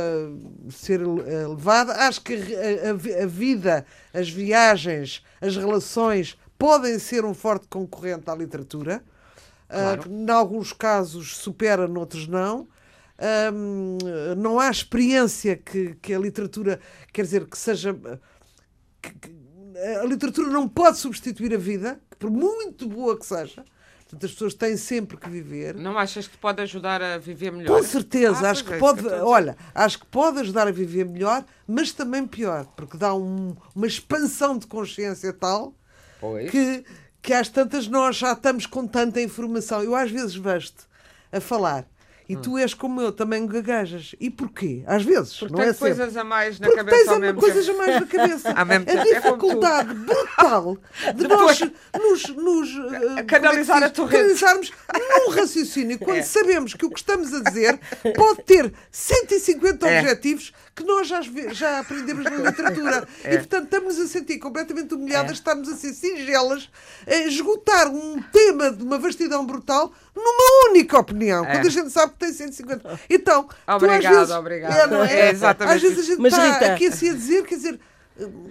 ser 0.70 1.03
uh, 1.03 1.16
levada. 1.55 1.92
Acho 2.07 2.20
que 2.22 2.35
a, 2.35 2.90
a 2.90 2.92
vi- 2.92 3.14
a 3.14 3.26
vida, 3.26 3.85
as 4.14 4.31
viagens, 4.31 5.24
as 5.40 5.57
relações 5.57 6.38
podem 6.57 6.96
ser 7.00 7.24
um 7.24 7.35
forte 7.35 7.66
concorrente 7.68 8.31
à 8.31 8.35
literatura. 8.37 9.03
Uh, 9.68 9.72
Claro. 9.72 10.11
em 10.11 10.31
alguns 10.31 10.72
casos 10.72 11.37
supera, 11.37 11.87
noutros 11.88 12.26
não. 12.29 12.68
Um, 13.53 13.98
não 14.37 14.59
há 14.61 14.70
experiência 14.70 15.57
que, 15.57 15.94
que 16.00 16.14
a 16.14 16.18
literatura, 16.18 16.81
quer 17.12 17.22
dizer, 17.22 17.44
que 17.46 17.59
seja. 17.59 17.92
que- 19.03 19.14
que- 19.14 19.39
a 20.03 20.05
literatura 20.05 20.49
não 20.49 20.69
pode 20.69 20.99
substituir 20.99 21.55
a 21.55 21.59
vida, 21.59 22.01
por 22.19 22.31
muito 22.31 22.88
boa 22.88 23.19
que 23.19 23.25
seja. 23.27 23.64
Portanto, 24.01 24.27
as 24.27 24.33
pessoas 24.33 24.55
têm 24.55 24.77
sempre 24.77 25.16
que 25.16 25.31
viver. 25.31 25.75
Não 25.77 25.97
achas 25.97 26.27
que 26.27 26.37
pode 26.37 26.61
ajudar 26.62 27.01
a 27.01 27.16
viver 27.16 27.53
melhor? 27.53 27.79
Com 27.79 27.83
certeza, 27.87 28.49
Ah, 28.49 28.51
acho 28.51 28.64
que 28.64 28.75
é, 28.75 28.79
pode, 28.79 29.03
dizer. 29.03 29.21
olha, 29.23 29.57
acho 29.73 30.01
que 30.01 30.07
pode 30.07 30.40
ajudar 30.40 30.66
a 30.66 30.73
viver 30.73 31.05
melhor, 31.05 31.45
mas 31.66 31.93
também 31.93 32.27
pior, 32.27 32.66
porque 32.77 32.97
dá 32.99 33.14
um- 33.14 33.55
uma 33.75 33.87
expansão 33.87 34.59
de 34.59 34.66
consciência 34.66 35.33
tal 35.33 35.73
Pois. 36.21 36.51
que, 36.51 36.85
que 37.23 37.33
às 37.33 37.49
tantas 37.49 37.87
nós 37.87 38.16
já 38.16 38.33
estamos 38.33 38.66
com 38.66 38.85
tanta 38.85 39.21
informação. 39.23 39.81
Eu 39.83 39.95
às 39.95 40.11
vezes 40.11 40.35
vejo-te 40.35 40.83
a 41.31 41.40
falar 41.40 41.87
e 42.33 42.37
tu 42.37 42.57
és 42.59 42.73
como 42.75 43.01
eu, 43.01 43.11
também 43.12 43.47
gaguejas. 43.47 44.14
E 44.21 44.31
porquê? 44.31 44.83
Às 44.87 45.03
vezes, 45.03 45.37
Porque 45.37 45.53
não 45.55 45.61
é 45.62 45.66
sempre. 45.73 45.79
coisas 45.79 46.16
a 46.16 46.25
mais 46.25 46.61
na 46.61 46.66
Porque 46.66 46.79
cabeça 46.85 46.97
tens 46.99 47.09
ao 47.09 47.19
mesmo 47.21 47.40
coisas 47.40 47.66
tempo. 47.66 47.81
a 47.81 47.87
mais 47.87 48.01
na 48.01 48.07
cabeça. 48.07 48.49
A 48.57 48.75
é 48.75 49.05
dificuldade 49.14 49.95
brutal 49.95 50.79
de 51.14 51.29
nós 51.29 51.61
nos, 51.99 52.29
nos 52.37 52.69
eh, 52.69 52.99
como 52.99 53.19
é 53.19 53.23
canalizar 53.25 53.79
se 53.79 53.85
a 53.85 53.90
torrente. 53.90 54.16
canalizarmos 54.16 54.73
num 54.95 55.31
raciocínio 55.35 55.99
quando 55.99 56.19
É. 56.19 56.23
sabemos 56.23 56.75
que 56.75 56.87
o 56.87 56.90
que 56.90 56.99
estamos 56.99 57.33
a 57.35 57.40
dizer 57.40 57.79
pode 58.16 58.43
ter 58.45 58.73
150 58.90 59.88
É. 59.88 60.01
objetivos 60.01 60.53
que 60.81 60.87
nós 60.87 61.07
já, 61.09 61.21
já 61.53 61.79
aprendemos 61.81 62.25
na 62.25 62.31
literatura. 62.51 63.09
É. 63.25 63.35
E 63.35 63.38
portanto 63.38 63.64
estamos 63.64 63.99
a 64.01 64.07
sentir 64.07 64.38
completamente 64.38 64.95
humilhadas, 64.95 65.33
estamos 65.33 65.69
a 65.69 65.77
ser 65.77 65.93
singelas, 65.93 66.69
a 67.07 67.14
esgotar 67.27 67.88
um 67.88 68.21
tema 68.33 68.71
de 68.71 68.83
uma 68.83 68.99
vastidão 68.99 69.45
brutal 69.45 69.93
numa 70.14 70.71
única 70.71 70.99
opinião, 70.99 71.45
É. 71.45 71.53
quando 71.57 71.66
a 71.66 71.71
gente 71.71 71.90
sabe 71.90 72.12
que 72.12 72.19
tem 72.19 72.33
150. 72.33 73.01
Então, 73.09 73.45
tu 73.45 73.55
às 73.66 73.83
Obrigado, 73.83 74.14
vezes, 74.16 74.35
obrigado. 74.35 74.73
É, 74.77 74.87
não 74.87 75.05
é? 75.05 75.21
É 75.21 75.31
exatamente 75.31 75.77
Às 75.77 75.83
vezes 75.83 75.99
a 75.99 76.03
gente 76.03 76.19
Mas, 76.21 76.33
está 76.33 76.45
Rita- 76.53 76.73
aqui 76.75 76.87
assim 76.88 77.11
a 77.11 77.14
dizer, 77.14 77.45
quer 77.47 77.55
dizer, 77.55 77.81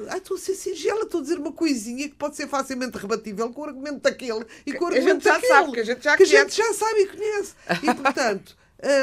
ah, 0.10 0.18
estou 0.18 0.36
a 0.36 0.40
ser 0.40 0.56
singela, 0.56 1.04
estou 1.04 1.20
a 1.20 1.24
dizer 1.24 1.38
uma 1.38 1.52
coisinha 1.52 2.10
que 2.10 2.16
pode 2.16 2.36
ser 2.36 2.48
facilmente 2.48 2.98
rebatível 2.98 3.52
com 3.52 3.62
o 3.62 3.66
argumento 3.66 4.00
daquele 4.02 4.46
e 4.66 4.74
com 4.74 4.86
o 4.86 4.90
Que 4.90 4.96
a 4.96 4.98
argumento 4.98 5.24
gente 5.24 5.24
já 5.26 5.34
daquele. 5.34 5.54
sabe, 5.54 5.72
que 5.74 5.80
a 5.80 5.84
gente 5.84 6.04
já 6.04 6.18
que 6.18 6.24
a 6.24 6.26
gente 6.26 6.58
já 6.58 6.74
sabe 6.74 7.02
e 7.02 7.08
conhece. 7.08 7.54
E 7.84 7.94
portanto, 7.94 8.58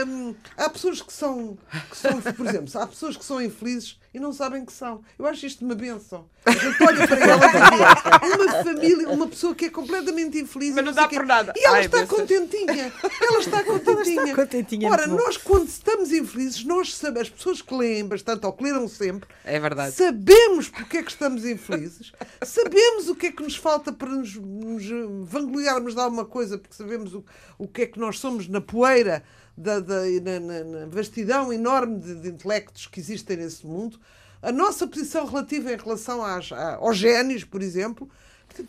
hum, 0.06 0.34
há 0.56 0.68
pessoas 0.70 1.02
que 1.02 1.12
são, 1.12 1.56
que 1.90 1.96
são, 1.96 2.20
por 2.20 2.46
exemplo, 2.46 2.70
há 2.80 2.86
pessoas 2.86 3.16
que 3.16 3.24
são 3.24 3.40
infelizes 3.42 3.98
e 4.14 4.18
não 4.18 4.32
sabem 4.32 4.64
que 4.64 4.72
são. 4.72 5.02
Eu 5.18 5.26
acho 5.26 5.44
isto 5.46 5.64
uma 5.64 5.74
benção. 5.74 6.26
A 6.46 6.50
gente 6.52 6.82
olha 6.82 7.06
para 7.06 7.18
ela 7.20 8.26
e 8.26 8.32
uma 8.42 8.64
família, 8.64 9.08
uma 9.10 9.26
pessoa 9.28 9.54
que 9.54 9.66
é 9.66 9.70
completamente 9.70 10.38
infeliz. 10.38 10.74
Mas 10.74 10.82
e 10.84 10.86
não 10.86 10.92
dá 10.94 11.06
por 11.08 11.26
nada. 11.26 11.52
E 11.56 11.64
ela 11.66 11.76
Ai, 11.76 11.84
está 11.84 12.06
contentinha. 12.06 12.92
Ela 13.20 13.38
está 13.40 13.62
contentinha. 13.64 14.34
contentinha, 14.34 14.90
Ora, 14.90 15.06
muito 15.06 15.20
bom. 15.20 15.26
nós 15.26 15.36
quando 15.36 15.68
estamos 15.68 16.12
infelizes, 16.12 16.64
nós 16.64 16.94
sabemos, 16.94 17.28
as 17.28 17.34
pessoas 17.34 17.60
que 17.60 17.74
leem 17.74 18.06
bastante 18.06 18.46
ou 18.46 18.52
que 18.52 18.64
leram 18.64 18.88
sempre, 18.88 19.28
É 19.44 19.58
verdade. 19.60 19.92
sabemos 19.94 20.68
porque 20.68 20.98
é 20.98 21.02
que 21.02 21.10
estamos 21.10 21.44
infelizes, 21.44 22.12
sabemos 22.42 23.08
o 23.08 23.14
que 23.14 23.26
é 23.26 23.32
que 23.32 23.42
nos 23.42 23.56
falta 23.56 23.92
para 23.92 24.08
nos, 24.08 24.34
nos 24.36 24.84
vangloriarmos 25.28 25.94
de 25.94 26.00
alguma 26.00 26.24
coisa, 26.24 26.56
porque 26.56 26.74
sabemos 26.74 27.12
o, 27.14 27.24
o 27.58 27.66
que 27.68 27.82
é 27.82 27.86
que 27.86 27.98
nós 27.98 28.18
somos 28.18 28.46
na 28.48 28.60
poeira, 28.60 29.22
da, 29.56 29.80
da- 29.80 30.02
na, 30.22 30.40
na- 30.40 30.64
na 30.64 30.86
vastidão 30.86 31.52
enorme 31.52 31.98
de, 32.00 32.14
de 32.16 32.28
intelectos 32.28 32.86
que 32.86 33.00
existem 33.00 33.36
nesse 33.38 33.66
mundo. 33.66 33.98
A 34.42 34.52
nossa 34.52 34.86
posição 34.86 35.24
relativa 35.26 35.72
em 35.72 35.76
relação 35.76 36.22
às, 36.24 36.52
aos 36.52 36.96
génios, 36.96 37.42
por 37.44 37.62
exemplo, 37.62 38.08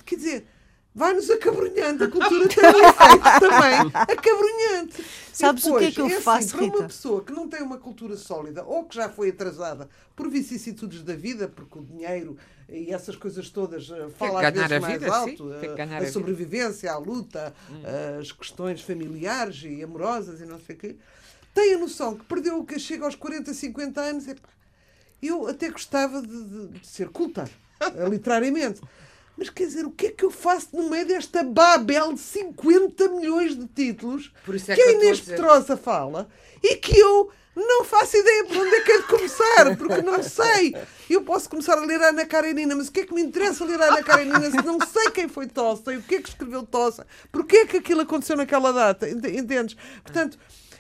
quer 0.06 0.16
dizer. 0.16 0.48
Vai-nos 0.96 1.30
acabrunhando, 1.30 2.06
a 2.06 2.10
cultura 2.10 2.48
tem 2.50 2.64
um 2.64 2.70
efeito 2.90 3.40
também 3.40 3.92
acabrunhante. 3.94 5.06
Sabes 5.32 5.64
o 5.66 5.78
que 5.78 5.86
é 5.86 5.92
que 5.92 6.02
eu 6.02 6.08
assim, 6.08 6.22
faço, 6.22 6.50
para 6.56 6.64
uma 6.64 6.72
Rita? 6.74 6.84
pessoa 6.88 7.24
que 7.24 7.32
não 7.32 7.48
tem 7.48 7.62
uma 7.62 7.78
cultura 7.78 8.18
sólida 8.18 8.64
ou 8.64 8.84
que 8.84 8.96
já 8.96 9.08
foi 9.08 9.30
atrasada 9.30 9.88
por 10.16 10.28
vicissitudes 10.28 11.04
da 11.04 11.14
vida, 11.16 11.48
porque 11.48 11.78
o 11.78 11.84
dinheiro 11.84 12.36
e 12.70 12.94
essas 12.94 13.16
coisas 13.16 13.50
todas, 13.50 13.90
eh, 13.90 14.08
fala 14.18 14.42
às 14.48 14.54
vezes 14.54 14.72
a 14.72 14.80
mais 14.82 14.94
vida, 15.00 15.06
alto, 15.16 15.54
eh, 15.54 15.58
a 15.96 15.98
a 15.98 16.12
sobrevivência, 16.14 16.92
a 16.92 16.98
luta, 16.98 17.54
as 18.20 18.32
questões 18.32 18.82
familiares 18.82 19.64
e 19.64 19.82
amorosas 19.84 20.42
e 20.42 20.46
não 20.46 20.60
sei 20.60 20.76
o 20.76 20.80
quê, 20.80 20.96
tem 21.54 21.74
a 21.74 21.78
noção 21.78 22.16
que 22.18 22.26
perdeu 22.26 22.60
o 22.60 22.66
que 22.66 22.78
chega 22.80 23.06
aos 23.06 23.16
40, 23.16 23.54
50 23.54 24.02
anos. 24.02 24.28
epá, 24.28 24.50
eu 25.22 25.48
até 25.48 25.70
gostava 25.70 26.22
de, 26.22 26.28
de- 26.44 26.68
de 26.80 26.88
ser 26.88 27.10
culta, 27.10 27.50
eh, 27.80 28.08
literariamente. 28.10 28.82
Mas 29.38 29.50
quer 29.50 29.66
dizer, 29.68 29.86
o 29.86 29.92
que 29.92 30.08
é 30.08 30.12
que 30.12 30.26
eu 30.26 30.32
faço 30.32 30.70
no 30.74 30.90
meio 30.90 31.06
desta 31.06 31.44
Babel 31.44 32.14
de 32.14 32.20
50 32.20 33.08
milhões 33.10 33.56
de 33.58 33.68
títulos 33.68 34.32
é 34.72 34.76
que 34.76 34.82
a 34.82 34.92
Inês. 34.94 35.20
Petrosa 35.22 35.78
fala 35.78 36.28
e 36.64 36.76
que 36.78 36.98
eu 36.98 37.30
não 37.56 37.84
faço 37.84 38.16
ideia 38.18 38.46
por 38.46 38.58
onde 38.58 38.76
é 38.76 38.82
que 38.82 38.92
é 38.92 38.98
de 38.98 39.04
começar, 39.08 39.78
porque 39.78 40.02
não 40.02 40.22
sei. 40.24 40.76
Eu 41.10 41.22
posso 41.24 41.50
começar 41.50 41.78
a 41.78 41.86
ler 41.86 42.02
a 42.02 42.10
Ana 42.10 42.26
Karenina, 42.26 42.76
mas 42.76 42.88
o 42.88 42.92
que 42.92 43.00
é 43.02 43.06
que 43.06 43.14
me 43.14 43.22
interessa 43.22 43.64
ler 43.66 43.82
a 43.82 43.88
Ana 43.88 44.04
Karenina 44.04 44.50
se 44.52 44.58
não 44.58 44.80
sei 44.86 45.10
quem 45.12 45.28
foi 45.28 45.48
Tossa 45.48 45.94
e 45.94 45.98
o 45.98 46.02
que 46.04 46.16
é 46.16 46.22
que 46.22 46.30
escreveu 46.30 46.64
Tossa? 46.64 47.06
Porquê 47.32 47.58
é 47.58 47.66
que 47.66 47.78
aquilo 47.78 48.02
aconteceu 48.02 48.36
naquela 48.38 48.72
data? 48.72 49.08
Ent- 49.10 49.26
Entendes? 49.26 49.76
Portanto, 50.04 50.38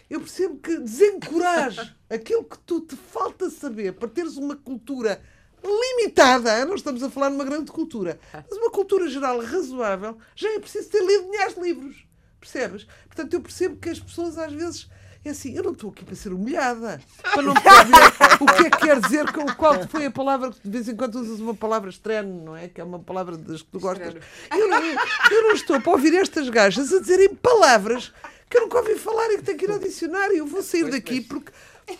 eu 0.10 0.20
percebo 0.20 0.58
que 0.58 0.78
desencoraje 0.78 1.96
aquilo 2.10 2.43
que 2.43 2.58
tu 2.60 2.82
te 2.82 2.96
falta 2.96 3.50
saber 3.50 3.93
para 3.93 4.08
teres 4.08 4.38
uma 4.38 4.56
cultura 4.56 5.22
limitada, 5.70 6.66
não 6.66 6.76
estamos 6.76 7.02
a 7.04 7.10
falar 7.10 7.30
de 7.30 7.36
uma 7.36 7.44
grande 7.46 7.72
cultura, 7.72 8.20
mas 8.34 8.58
uma 8.58 8.70
cultura 8.72 9.08
geral 9.10 9.40
razoável, 9.44 10.18
já 10.36 10.50
é 10.54 10.60
preciso 10.60 10.90
ter 10.90 11.04
lido 11.06 11.30
milhares 11.30 11.56
de 11.56 11.62
livros. 11.62 12.06
Percebes? 12.40 12.86
Portanto, 13.08 13.34
eu 13.34 13.42
percebo 13.42 13.78
que 13.78 13.90
as 13.90 14.00
pessoas 14.00 14.38
às 14.38 14.52
vezes. 14.54 14.88
É 15.26 15.32
assim, 15.32 15.58
eu 15.58 15.64
não 15.64 15.72
estou 15.74 15.90
aqui 15.90 16.06
para 16.06 16.16
ser 16.16 16.32
humilhada, 16.32 17.02
para 17.22 17.42
não 17.42 17.54
perceber 17.60 18.40
o 18.40 18.46
que 18.46 18.68
é 18.68 18.70
que 18.70 18.78
quer 18.78 19.02
dizer, 19.02 19.30
com- 19.34 19.46
qual 19.56 19.86
foi 19.90 20.06
a 20.06 20.12
palavra 20.12 20.52
que 20.52 20.60
de 20.64 20.70
vez 20.70 20.88
em 20.88 20.96
quando 20.96 21.16
usas 21.16 21.42
uma 21.42 21.54
palavra 21.56 21.90
estranha, 21.90 22.24
não 22.24 22.56
é? 22.56 22.70
Que 22.70 22.80
é 22.80 22.84
uma 22.84 23.00
palavra 23.00 23.36
das 23.36 23.62
que 23.62 23.68
tu 23.70 23.80
gostas. 23.80 24.14
Eu 24.52 24.68
não, 24.70 24.82
eu 24.82 25.44
não 25.44 25.52
estou 25.52 25.82
para 25.82 25.92
ouvir 25.92 26.14
estas 26.16 26.48
gajas 26.48 26.94
a 26.94 27.00
dizerem 27.02 27.34
palavras 27.36 28.14
que 28.50 28.58
eu 28.58 28.62
nunca 28.62 28.78
ouvi 28.78 28.96
falar 28.96 29.30
e 29.34 29.38
que 29.38 29.44
tenho 29.44 29.58
que 29.58 29.66
ir 29.66 29.72
ao 29.72 29.80
dicionário. 29.80 30.38
Eu 30.38 30.46
vou 30.46 30.62
sair 30.64 30.90
daqui 30.90 31.20
porque 31.20 31.52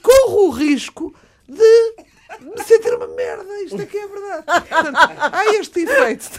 corro 0.02 0.48
o 0.48 0.50
risco 0.52 1.14
de 1.50 1.96
me 2.42 2.64
sentir 2.64 2.94
uma 2.94 3.08
merda. 3.08 3.62
Isto 3.64 3.82
é 3.82 3.86
que 3.86 3.98
é 3.98 4.08
verdade. 4.08 4.44
Portanto, 4.70 4.98
há 5.34 5.46
este 5.56 5.80
efeito. 5.82 6.30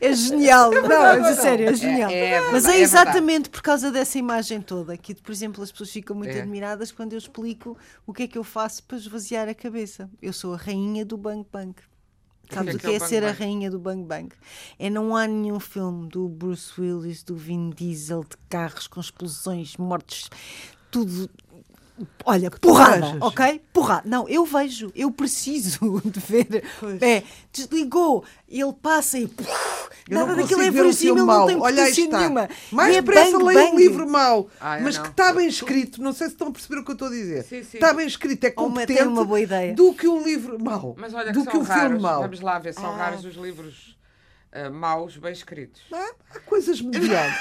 É 0.00 0.14
genial, 0.14 0.70
não, 0.70 0.88
mas 1.20 1.38
a 1.38 1.42
sério, 1.42 1.68
é 1.68 1.74
genial. 1.74 2.10
é 2.10 2.30
verdade, 2.30 2.52
mas 2.52 2.64
é 2.66 2.76
é 2.76 2.80
exatamente 2.80 3.50
por 3.50 3.60
causa 3.62 3.90
dessa 3.90 4.18
imagem 4.18 4.60
toda 4.60 4.96
que, 4.96 5.14
por 5.14 5.32
exemplo, 5.32 5.62
as 5.62 5.70
pessoas 5.70 5.90
ficam 5.90 6.16
muito 6.16 6.34
É. 6.34 6.40
admiradas 6.40 6.90
quando 6.92 7.12
eu 7.12 7.18
explico 7.18 7.76
o 8.06 8.12
que 8.12 8.22
é 8.24 8.28
que 8.28 8.38
eu 8.38 8.44
faço 8.44 8.82
para 8.84 8.96
esvaziar 8.96 9.48
a 9.48 9.54
cabeça. 9.54 10.08
Eu 10.22 10.32
sou 10.32 10.54
a 10.54 10.56
rainha 10.56 11.04
do 11.04 11.16
Bang 11.16 11.46
Bang. 11.52 11.74
Sabes 12.50 12.76
que 12.76 12.86
o 12.86 12.88
é 12.88 12.92
que 12.92 12.94
é 12.94 12.96
é, 12.96 12.98
Bang 12.98 13.08
ser 13.08 13.24
a 13.24 13.32
rainha 13.32 13.70
do 13.70 13.78
Bang 13.78 14.02
Bang? 14.04 14.28
É 14.78 14.88
não 14.88 15.14
há 15.14 15.26
nenhum 15.26 15.60
filme 15.60 16.08
do 16.08 16.28
Bruce 16.28 16.80
Willis, 16.80 17.22
do 17.22 17.36
Vin 17.36 17.70
Diesel, 17.70 18.22
de 18.24 18.36
carros 18.48 18.86
com 18.86 19.00
explosões, 19.00 19.76
mortes, 19.76 20.30
tudo. 20.90 21.28
Olha, 22.24 22.50
porrada, 22.50 23.16
ok? 23.20 23.60
Porrada. 23.72 24.02
Não, 24.08 24.28
eu 24.28 24.44
vejo, 24.44 24.92
eu 24.94 25.10
preciso 25.10 26.00
de 26.04 26.20
ver. 26.20 26.64
Pois. 26.78 27.00
É, 27.02 27.22
desligou, 27.52 28.24
ele 28.48 28.72
passa 28.72 29.18
e. 29.18 29.22
Eu 30.08 30.14
nada 30.18 30.26
não 30.34 30.36
daquilo 30.36 30.60
consigo 30.60 30.62
é 30.62 30.64
ver 30.64 30.70
filme 30.70 31.20
verossímil, 31.20 31.26
não 31.26 31.46
tem 31.46 31.56
Olha 31.60 31.88
está. 31.88 32.18
nenhuma. 32.18 32.48
Mais 32.72 32.94
E 32.94 32.98
é 32.98 33.02
depressa 33.02 33.32
bang, 33.32 33.44
leia 33.44 33.70
um 33.72 33.76
livro 33.76 34.08
mau, 34.08 34.48
Ah, 34.60 34.78
mas 34.80 34.96
não. 34.96 35.02
que 35.04 35.10
está 35.10 35.32
bem 35.34 35.46
escrito. 35.48 36.00
Não 36.02 36.12
sei 36.12 36.28
se 36.28 36.32
estão 36.34 36.48
a 36.48 36.50
perceber 36.50 36.80
o 36.80 36.84
que 36.84 36.90
eu 36.90 36.94
estou 36.94 37.08
a 37.08 37.10
dizer. 37.10 37.42
Sim, 37.44 37.62
sim. 37.62 37.76
Está 37.76 37.92
bem 37.92 38.06
escrito, 38.06 38.44
é 38.44 38.48
uma- 38.48 38.54
competente 38.54 38.98
tem 39.00 39.06
uma 39.06 39.24
boa 39.24 39.40
ideia. 39.40 39.74
do 39.74 39.92
que 39.92 40.08
um 40.08 40.22
livro 40.22 40.58
mau. 40.62 40.94
Mas 40.98 41.12
olha 41.12 41.32
do 41.32 41.40
que 41.40 41.46
que 41.46 41.52
são 41.52 41.60
um 41.60 41.64
filme 41.64 41.80
raros. 41.80 42.02
mau. 42.02 42.22
Vamos 42.22 42.40
lá 42.40 42.58
ver, 42.58 42.72
são 42.72 42.86
Ah. 42.90 42.96
raros 42.96 43.24
os 43.24 43.34
livros 43.36 43.97
ah, 44.52 44.70
maus 44.70 45.16
bem 45.16 45.32
escritos. 45.32 45.82
Há, 45.92 46.10
há 46.34 46.40
coisas 46.40 46.80
medianas. 46.82 47.34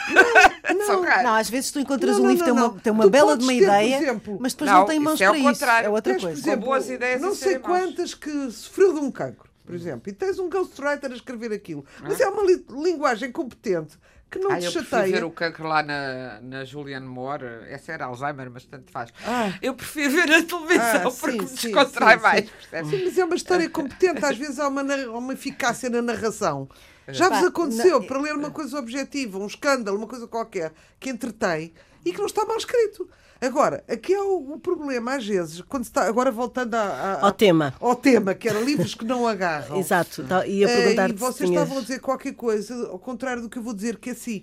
Não, 0.70 1.02
não. 1.04 1.24
Não, 1.24 1.34
às 1.36 1.50
vezes 1.50 1.72
tu 1.72 1.80
encontras 1.80 2.18
Não, 2.18 2.20
um 2.20 2.24
não, 2.24 2.32
livro 2.32 2.46
que 2.46 2.52
tem 2.52 2.60
não, 2.60 2.68
uma, 2.68 2.74
não. 2.74 2.80
tem 2.82 2.94
uma 2.94 3.04
Tu 3.06 3.10
bela 3.10 3.38
de 3.38 3.44
uma 3.44 3.54
ideia, 3.54 3.98
exemplo- 3.98 4.38
mas 4.40 4.54
depois 4.54 4.70
Não, 4.72 4.80
não, 4.80 4.86
tem 4.86 5.00
mãos 5.00 5.14
isso 5.16 5.24
é 5.24 5.28
para 5.28 5.36
o 5.36 5.38
isso. 5.40 5.50
contrário. 5.50 5.86
É 5.88 5.90
outra 5.90 6.14
Tens, 6.14 6.24
coisa. 6.24 6.40
Exemplo, 6.40 6.66
boas 6.66 6.90
ideias 6.90 7.22
não 7.22 7.32
e 7.32 7.36
sei 7.36 7.60
quantas 7.60 8.14
que 8.14 8.52
sofreu 8.52 8.94
de 8.94 9.00
um 9.00 9.10
cancro, 9.12 9.50
por 9.66 9.74
exemplo, 9.76 10.10
e 10.10 10.14
tens 10.14 10.38
um 10.40 10.50
ghostwriter 10.50 11.12
a 11.12 11.16
escrever 11.16 11.52
aquilo. 11.54 11.86
Mas 12.02 12.20
é 12.20 12.28
uma 12.28 12.44
li- 12.44 12.66
linguagem 12.70 13.32
competente 13.32 13.98
que 14.30 14.40
não 14.40 14.52
Ah, 14.52 14.60
te 14.60 14.66
eu 14.66 14.72
prefiro 14.74 15.02
ver 15.04 15.08
chateia. 15.08 15.26
o 15.26 15.32
cancro 15.32 15.66
lá 15.66 15.82
na, 15.82 16.42
na 16.42 16.66
Julianne 16.66 17.08
Moore. 17.08 17.46
Essa 17.70 17.94
era 17.94 18.06
Alzheimer, 18.06 18.52
mas 18.52 18.66
tanto 18.66 18.92
faz. 18.92 19.10
Ah. 19.26 19.54
Eu 19.62 19.74
prefiro 19.74 20.12
ver 20.12 20.24
a 20.30 20.44
televisão 20.44 21.08
Ah, 21.08 21.12
porque 21.18 21.32
sim, 21.32 21.42
me 21.42 21.48
sim, 21.48 21.56
descontrai 21.72 22.18
sim, 22.18 22.22
mais. 22.24 22.46
sim. 22.46 22.90
Sim, 22.90 23.06
mas 23.06 23.18
é 23.18 23.24
uma 23.24 23.36
história 23.36 23.70
competente. 23.72 24.26
Às 24.26 24.38
vezes 24.38 24.60
há 24.60 24.68
uma, 24.68 24.84
uma 24.84 25.32
eficácia 25.34 25.90
na 25.90 26.02
narração. 26.02 26.68
Já 27.10 27.30
vos 27.30 27.48
aconteceu 27.48 28.00
na- 28.02 28.06
para 28.08 28.20
ler 28.22 28.34
uma 28.36 28.52
coisa 28.52 28.78
objetiva, 28.80 29.38
um 29.38 29.48
escândalo, 29.48 29.98
uma 29.98 30.08
coisa 30.08 30.28
qualquer, 30.28 30.74
que 31.00 31.10
entretém 31.10 31.74
e 32.06 32.12
que 32.12 32.18
não 32.20 32.26
está 32.26 32.46
mal 32.46 32.58
escrito. 32.58 33.08
Agora, 33.40 33.84
aqui 33.88 34.14
é 34.14 34.22
o, 34.22 34.54
o 34.54 34.60
problema, 34.60 35.16
às 35.16 35.26
vezes, 35.26 35.62
quando 35.62 35.84
está. 35.84 36.08
Agora 36.08 36.32
voltando 36.32 36.74
a- 36.74 36.80
a- 36.82 37.26
Ao 37.26 37.32
tema. 37.32 37.74
ao 37.80 37.96
tema, 37.96 38.34
que 38.34 38.50
era 38.50 38.60
livros 38.60 38.96
que 38.96 39.06
não 39.06 39.26
agarram. 39.28 39.78
Exato. 39.78 40.26
Ia 40.48 40.68
perguntar 40.68 41.10
e 41.10 41.14
vocês 41.14 41.50
estavam 41.50 41.78
a 41.78 41.82
dizer 41.82 42.00
qualquer 42.00 42.34
coisa, 42.34 42.88
ao 42.88 42.98
contrário 43.00 43.44
do 43.44 43.50
que 43.50 43.60
eu 43.60 43.64
vou 43.64 43.74
dizer, 43.76 43.98
que 43.98 44.10
assim, 44.10 44.42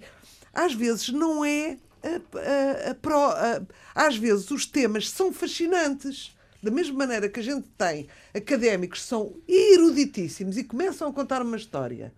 às 0.52 0.72
vezes 0.74 1.08
não 1.10 1.44
é. 1.44 1.76
a- 2.04 3.62
às 3.94 4.16
vezes 4.16 4.50
os 4.50 4.66
temas 4.66 5.08
são 5.10 5.32
fascinantes. 5.32 6.34
Da 6.62 6.70
mesma 6.70 6.96
maneira 6.96 7.28
que 7.28 7.40
a 7.40 7.42
gente 7.42 7.66
tem 7.76 8.08
académicos 8.34 9.00
que 9.00 9.06
são 9.06 9.34
eruditíssimos 9.46 10.56
e 10.56 10.64
começam 10.64 11.08
a 11.08 11.12
contar 11.12 11.42
uma 11.42 11.56
história 11.56 12.12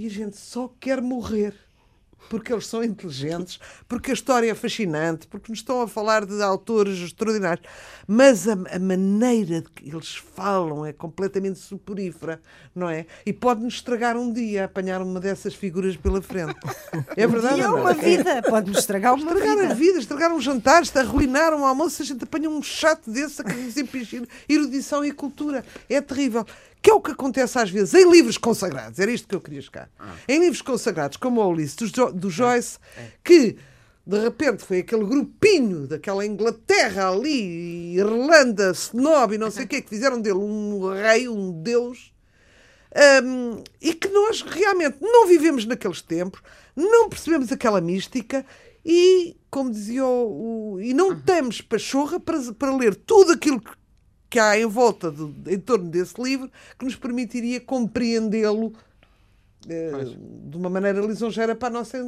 e 0.00 0.06
a 0.06 0.10
gente 0.10 0.38
só 0.38 0.72
quer 0.80 1.02
morrer. 1.02 1.54
Porque 2.28 2.52
eles 2.52 2.66
são 2.66 2.84
inteligentes, 2.84 3.58
porque 3.88 4.10
a 4.10 4.14
história 4.14 4.50
é 4.50 4.54
fascinante, 4.54 5.26
porque 5.26 5.50
nos 5.50 5.58
estão 5.60 5.80
a 5.80 5.88
falar 5.88 6.24
de 6.24 6.40
autores 6.42 6.98
extraordinários. 6.98 7.66
Mas 8.06 8.46
a, 8.46 8.52
a 8.52 8.78
maneira 8.78 9.62
de 9.62 9.68
que 9.70 9.88
eles 9.90 10.14
falam 10.14 10.86
é 10.86 10.92
completamente 10.92 11.58
soporífera, 11.58 12.40
não 12.74 12.88
é? 12.88 13.06
E 13.26 13.32
pode-nos 13.32 13.74
estragar 13.74 14.16
um 14.16 14.32
dia 14.32 14.66
apanhar 14.66 15.02
uma 15.02 15.18
dessas 15.18 15.54
figuras 15.54 15.96
pela 15.96 16.22
frente. 16.22 16.54
É 17.16 17.26
verdade? 17.26 17.58
E 17.58 17.62
é 17.62 17.68
uma 17.68 17.94
vida, 17.94 18.42
pode-nos 18.42 18.78
estragar 18.78 19.14
uma 19.14 19.32
Estragar 19.32 19.58
a 19.58 19.62
vida. 19.62 19.74
vida, 19.74 19.98
estragar 19.98 20.32
um 20.32 20.40
jantar, 20.40 20.82
arruinar 20.94 21.52
um 21.52 21.64
almoço, 21.64 22.00
a 22.02 22.04
gente 22.04 22.22
apanha 22.22 22.48
um 22.48 22.62
chato 22.62 23.10
desse 23.10 23.40
a 23.40 23.44
querer 23.44 23.64
desimpingir 23.64 24.28
erudição 24.48 25.04
e 25.04 25.10
cultura. 25.10 25.64
É 25.88 26.00
terrível. 26.00 26.46
Que 26.82 26.90
é 26.90 26.94
o 26.94 27.00
que 27.00 27.10
acontece 27.10 27.58
às 27.58 27.68
vezes 27.70 27.92
em 27.94 28.10
livros 28.10 28.38
consagrados. 28.38 28.98
Era 28.98 29.10
isto 29.10 29.28
que 29.28 29.34
eu 29.34 29.40
queria 29.40 29.60
chegar. 29.60 29.90
Em 30.26 30.40
livros 30.40 30.62
consagrados, 30.62 31.16
como 31.18 31.40
o 31.42 31.48
Ulisses, 31.48 31.74
do, 31.76 31.86
Jo- 31.86 32.12
do 32.12 32.30
Joyce, 32.30 32.78
que 33.22 33.56
de 34.06 34.18
repente 34.18 34.64
foi 34.64 34.78
aquele 34.78 35.04
grupinho 35.04 35.86
daquela 35.86 36.24
Inglaterra 36.24 37.10
ali, 37.10 37.94
Irlanda, 37.96 38.70
Snob 38.72 39.34
e 39.34 39.38
não 39.38 39.50
sei 39.50 39.64
o 39.64 39.68
quê, 39.68 39.82
que 39.82 39.90
fizeram 39.90 40.20
dele 40.20 40.38
um 40.38 40.90
rei, 40.92 41.28
um 41.28 41.52
deus. 41.62 42.12
Hum, 43.22 43.62
e 43.80 43.94
que 43.94 44.08
nós 44.08 44.42
realmente 44.42 44.96
não 45.00 45.26
vivemos 45.28 45.64
naqueles 45.64 46.02
tempos, 46.02 46.40
não 46.74 47.08
percebemos 47.08 47.52
aquela 47.52 47.80
mística 47.80 48.44
e, 48.84 49.36
como 49.48 49.70
dizia 49.70 50.04
o, 50.04 50.72
o- 50.74 50.80
e 50.80 50.92
não 50.92 51.20
temos 51.20 51.60
pachorra 51.60 52.18
para, 52.18 52.40
para 52.54 52.74
ler 52.74 52.96
tudo 52.96 53.32
aquilo 53.32 53.60
que, 53.60 53.70
que 54.30 54.38
há 54.38 54.58
em 54.58 54.66
volta, 54.66 55.10
do, 55.10 55.34
em 55.46 55.58
torno 55.58 55.90
desse 55.90 56.14
livro, 56.22 56.48
que 56.78 56.84
nos 56.84 56.94
permitiria 56.94 57.60
compreendê-lo 57.60 58.72
eh, 59.68 59.90
de 60.48 60.56
uma 60.56 60.70
maneira 60.70 61.00
lisonjeira 61.00 61.54
para, 61.54 61.68
a 61.68 61.70
nossa, 61.70 61.98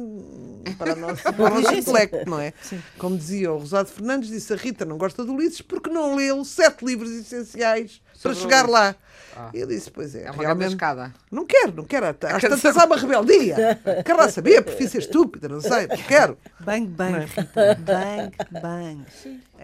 para, 0.77 0.93
a 0.93 0.95
nossa, 0.95 1.21
para 1.33 1.43
o 1.43 1.61
nosso 1.61 1.75
intelecto, 1.75 2.29
não 2.29 2.39
é? 2.39 2.53
Como 2.97 3.17
dizia 3.17 3.51
o 3.51 3.59
Rosado 3.59 3.89
Fernandes, 3.89 4.29
disse 4.29 4.53
a 4.53 4.55
Rita 4.55 4.85
não 4.85 4.97
gosta 4.97 5.23
do 5.25 5.33
Ulisses 5.33 5.61
porque 5.61 5.89
não 5.89 6.15
leu 6.15 6.43
sete 6.45 6.83
livros 6.83 7.11
essenciais 7.11 8.01
para 8.23 8.33
chegar 8.33 8.67
lá. 8.69 8.95
Ah. 9.35 9.49
E 9.51 9.59
eu 9.59 9.65
disse, 9.67 9.89
pois 9.89 10.13
é, 10.13 10.19
É 10.19 10.21
uma 10.25 10.31
grande 10.33 10.43
realmente... 10.45 10.69
escada. 10.73 11.13
Não 11.31 11.43
quero, 11.43 11.73
não 11.75 11.83
quero. 11.83 12.05
Às 12.05 12.15
tantas 12.43 12.77
há 12.77 12.85
uma 12.85 12.95
rebeldia. 12.97 13.55
Quero 14.05 14.19
lá 14.19 14.29
saber, 14.29 14.61
prefiro 14.63 14.89
ser 14.91 14.99
estúpida, 14.99 15.49
não 15.49 15.59
sei, 15.59 15.87
não 15.87 15.97
quero. 15.97 16.37
Bang, 16.59 16.85
bang, 16.85 17.25
Rita. 17.25 17.49
Bang, 17.79 18.31
bang. 18.61 19.05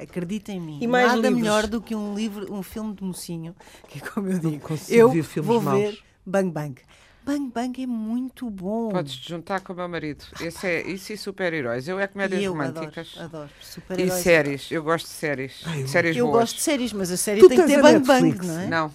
Acredita 0.02 0.52
em 0.52 0.60
mim. 0.60 0.80
E 0.82 0.88
mais 0.88 1.10
Nada 1.10 1.22
livros? 1.22 1.38
melhor 1.39 1.67
do 1.67 1.80
que 1.82 1.93
um 1.93 2.15
livro, 2.15 2.52
um 2.52 2.63
filme 2.63 2.95
de 2.95 3.04
mocinho, 3.04 3.56
que 3.88 4.00
é 4.00 4.02
como 4.10 4.28
eu 4.30 4.39
digo. 4.39 4.60
consigo 4.67 4.98
Eu 5.00 5.10
ver 5.12 5.22
filmes 5.24 5.48
vou 5.48 5.62
maus. 5.62 5.78
ver 5.80 6.00
Bang, 6.26 6.50
bang. 6.52 6.76
Bang, 7.30 7.52
bang 7.54 7.84
é 7.84 7.86
muito 7.88 8.50
bom. 8.50 8.89
Podes 8.89 9.15
te 9.15 9.30
juntar 9.30 9.60
com 9.62 9.72
o 9.74 9.76
meu 9.76 9.88
marido. 9.88 10.26
Esse 10.42 10.65
é, 10.65 10.88
isso 10.88 11.13
e 11.13 11.18
super-heróis. 11.18 11.88
Eu 11.88 12.00
é 12.00 12.08
comédias 12.08 12.42
E 12.42 12.46
eu 12.46 12.54
românticas. 12.54 13.13
adoro, 13.18 13.26
adoro. 13.44 13.50
E 13.62 13.65
Super-heróis. 13.65 14.13
séries. 14.24 14.72
Eu 14.72 14.84
gosto 14.84 15.06
de 15.06 15.12
séries. 15.12 15.63
séries 15.88 16.18
Eu 16.18 16.26
boas. 16.26 16.39
gosto 16.39 16.56
de 16.56 16.62
séries, 16.63 16.92
mas 16.94 17.12
a 17.12 17.18
série 17.18 17.39
Tu 17.39 17.48
tem 17.50 17.60
que 17.60 17.68
ter 17.68 17.82
bang, 17.82 18.00
bang, 18.00 18.24
Netflix? 18.24 18.48
não 18.48 18.60
é? 18.60 18.68
Não. 18.68 18.94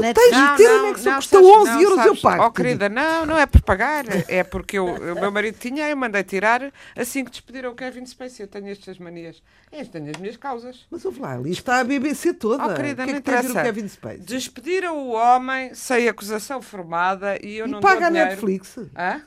Tu 0.00 0.14
tens 0.14 0.36
de 0.50 0.56
ter 0.56 0.66
anexo, 0.68 1.14
custa 1.14 1.36
sabes- 1.36 1.50
11 1.50 1.82
euros, 1.82 1.98
eu 1.98 2.04
sabes- 2.04 2.20
pago. 2.20 2.44
Oh, 2.44 2.50
querida, 2.50 2.88
não, 2.88 3.26
não 3.26 3.38
é 3.38 3.46
por 3.46 3.62
pagar. 3.62 4.04
É 4.28 4.42
porque 4.44 4.78
eu- 4.78 4.86
o 4.86 5.14
meu 5.20 5.30
marido 5.30 5.58
tinha, 5.58 5.88
eu 5.88 5.96
mandei 5.96 6.22
tirar 6.22 6.72
assim 6.96 7.24
que 7.24 7.30
despediram 7.30 7.70
o 7.72 7.74
Kevin 7.74 8.04
Spacey. 8.06 8.44
Eu 8.44 8.48
tenho 8.48 8.68
estas 8.68 8.98
manias. 8.98 9.42
Eu 9.72 9.86
tenho 9.86 10.10
as 10.10 10.16
minhas 10.16 10.36
causas. 10.36 10.86
Mas 10.90 11.04
ouve 11.04 11.20
lá, 11.20 11.32
ali 11.34 11.50
está 11.52 11.80
a 11.80 11.84
BBC 11.84 12.32
toda. 12.34 12.64
Oh, 12.66 12.74
querida, 12.74 13.02
o 13.02 13.06
que 13.06 13.10
é 13.10 13.14
não 13.14 13.20
que 13.20 13.24
tem 13.26 13.34
a 13.34 13.40
ver 13.40 13.46
o 13.48 13.50
interessa. 13.50 13.72
Kevin 13.74 13.88
Spacey? 13.88 14.20
Despediram 14.20 14.96
o 14.98 15.12
homem 15.12 15.74
sem 15.74 16.08
acusação 16.08 16.62
formada 16.62 17.38
e 17.44 17.56
eu 17.58 17.66
E 17.66 17.70
não 17.70 17.80
paga 17.80 18.06
a. 18.06 18.10
Netflix. 18.10 18.76
Hã? 18.96 19.22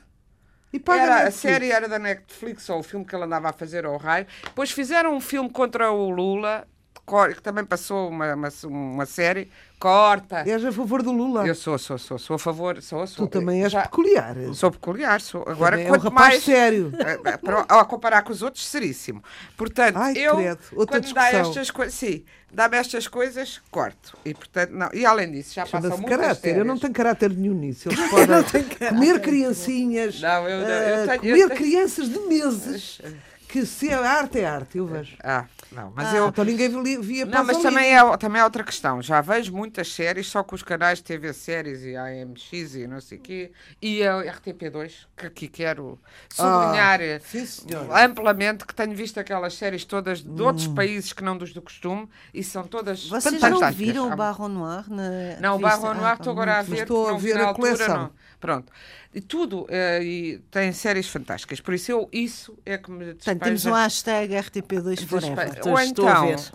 E 0.72 0.78
paga 0.78 1.02
Era, 1.02 1.26
a 1.26 1.30
série 1.32 1.72
era 1.72 1.88
da 1.88 1.98
Netflix, 1.98 2.68
ou 2.68 2.78
o 2.78 2.82
filme 2.84 3.04
que 3.04 3.12
ele 3.12 3.24
andava 3.24 3.48
a 3.48 3.52
fazer 3.52 3.84
ao 3.84 3.96
raio. 3.96 4.24
Depois 4.44 4.70
fizeram 4.70 5.12
um 5.16 5.20
filme 5.20 5.50
contra 5.50 5.90
o 5.90 6.08
Lula, 6.10 6.64
cor- 7.10 7.34
que 7.34 7.42
também 7.42 7.64
passou 7.64 8.08
uma, 8.08 8.34
uma, 8.34 8.48
uma 8.64 9.06
série. 9.06 9.50
Corta. 9.80 10.44
És 10.46 10.62
a 10.62 10.70
favor 10.70 11.02
do 11.02 11.10
Lula. 11.10 11.46
Eu 11.46 11.54
sou, 11.54 11.78
sou, 11.78 11.96
sou, 11.96 12.18
sou 12.18 12.36
a 12.36 12.38
favor, 12.38 12.82
sou, 12.82 13.06
sou. 13.06 13.26
Tu 13.26 13.30
também 13.38 13.62
és 13.64 13.72
Já- 13.72 13.82
peculiar. 13.82 14.36
Sou 14.52 14.70
peculiar, 14.70 15.20
sou. 15.22 15.42
Agora, 15.48 15.70
Também 15.78 15.86
é 15.86 15.88
um 15.88 15.92
quanto 15.94 16.02
rapaz 16.04 16.28
mais. 16.34 16.42
sério. 16.44 16.92
Eh, 16.98 17.18
eh, 17.24 17.36
para- 17.38 17.64
Ao 17.66 17.86
comparar 17.86 18.20
com 18.22 18.30
os 18.30 18.42
outros, 18.42 18.66
seríssimo. 18.66 19.24
Portanto, 19.56 19.96
Ai, 19.96 20.12
eu, 20.18 20.36
credo. 20.36 20.58
Outra 20.76 21.00
quando 21.00 21.14
dá 21.14 21.22
discussão. 21.30 21.50
estas 21.50 21.70
coisas, 21.70 21.94
sim, 21.94 22.22
dá-me 22.52 22.76
estas 22.76 23.08
coisas, 23.08 23.62
corto. 23.70 24.18
E, 24.22 24.34
portanto, 24.34 24.70
não. 24.72 24.90
E 24.92 25.06
além 25.06 25.32
disso, 25.32 25.54
já 25.54 25.62
passam 25.62 25.80
Chama-se 25.80 26.00
muitas 26.02 26.18
caráter. 26.20 26.50
Eu 26.50 26.64
não 26.66 26.74
séries. 26.76 26.80
tenho 26.82 26.94
caráter 26.94 27.30
nenhum 27.30 27.54
nisso. 27.54 27.88
Eles 27.90 28.10
podem 28.10 28.64
comer 28.90 29.20
criancinhas, 29.20 30.20
Não, 30.20 30.46
eu- 30.46 30.58
eu 30.60 30.64
ah, 31.04 31.06
tenho- 31.06 31.14
eu 31.14 31.46
comer 31.46 31.48
tenho- 31.48 31.48
crianças 31.56 32.08
de 32.10 32.18
meses. 32.20 33.00
Que 33.48 33.64
se 33.66 33.88
é 33.88 33.94
arte, 33.94 34.38
é 34.40 34.44
arte, 34.46 34.78
eu 34.78 34.86
vejo. 34.86 35.16
Ah, 35.24 35.44
não, 35.72 35.92
mas 35.94 36.12
eu. 36.14 36.28
Então 36.28 36.44
ninguém 36.44 36.68
via, 37.00 37.24
Não, 37.26 37.44
mas 37.44 37.58
também 37.58 37.94
é, 37.96 38.16
também 38.16 38.40
é 38.40 38.44
outra 38.44 38.64
questão. 38.64 39.00
Já 39.00 39.20
vejo 39.20 39.52
muitas 39.52 39.92
séries, 39.92 40.26
só 40.26 40.42
com 40.42 40.54
os 40.54 40.62
canais 40.62 40.98
de 40.98 41.04
TV 41.04 41.32
Séries 41.32 41.82
e 41.82 41.96
AMX 41.96 42.52
e 42.74 42.86
não 42.86 43.00
sei 43.00 43.18
o 43.18 43.20
quê, 43.20 43.52
e 43.80 44.02
a 44.02 44.20
RTP2, 44.34 44.92
que 45.16 45.26
aqui 45.26 45.48
quero 45.48 45.98
sublinhar 46.32 47.00
eh, 47.00 47.16
Ah, 47.16 47.20
sim, 47.24 47.66
amplamente 48.04 48.64
que 48.66 48.74
tenho 48.74 48.94
visto 48.94 49.18
aquelas 49.18 49.54
séries 49.54 49.84
todas 49.84 50.22
de 50.22 50.42
outros 50.42 50.66
países 50.68 51.12
que 51.12 51.22
não 51.22 51.36
dos 51.36 51.52
do 51.52 51.62
costume 51.62 52.08
e 52.32 52.42
são 52.42 52.64
todas 52.64 53.06
Vocês 53.08 53.34
fantásticas. 53.34 53.60
não 53.60 53.72
viram 53.72 54.12
o 54.12 54.16
Barro 54.16 54.48
Noir? 54.48 54.84
Na 54.88 55.40
Não, 55.40 55.56
o? 55.56 55.58
Barro 55.60 55.94
Noir 55.94 56.06
Ah, 56.10 56.14
estou 56.14 56.32
agora 56.32 56.58
a 56.58 56.62
ver, 56.62 56.82
Estou 56.82 56.96
porque 57.04 57.08
a 57.10 57.12
não 57.12 57.18
vi 57.18 57.32
ver 57.32 57.40
a 57.40 57.46
altura, 57.48 57.70
coleção. 57.76 57.96
não. 57.96 58.10
Pronto. 58.40 58.72
E 59.14 59.20
tudo, 59.20 59.66
eh, 59.68 60.02
e 60.02 60.38
tem 60.50 60.72
séries 60.72 61.08
fantásticas. 61.08 61.60
Por 61.60 61.74
isso, 61.74 61.90
eu, 61.92 62.08
isso 62.12 62.56
é 62.64 62.78
que 62.78 62.90
me 62.90 63.06
Portanto, 63.14 63.42
temos 63.42 63.66
um 63.66 63.70
despeja- 63.70 63.82
hashtag 63.82 64.34
RTP2 64.34 65.04
Forever. 65.04 65.59
Ou 65.68 65.78
estou 65.78 66.08
a 66.08 66.12
então, 66.12 66.26
ver. 66.26 66.52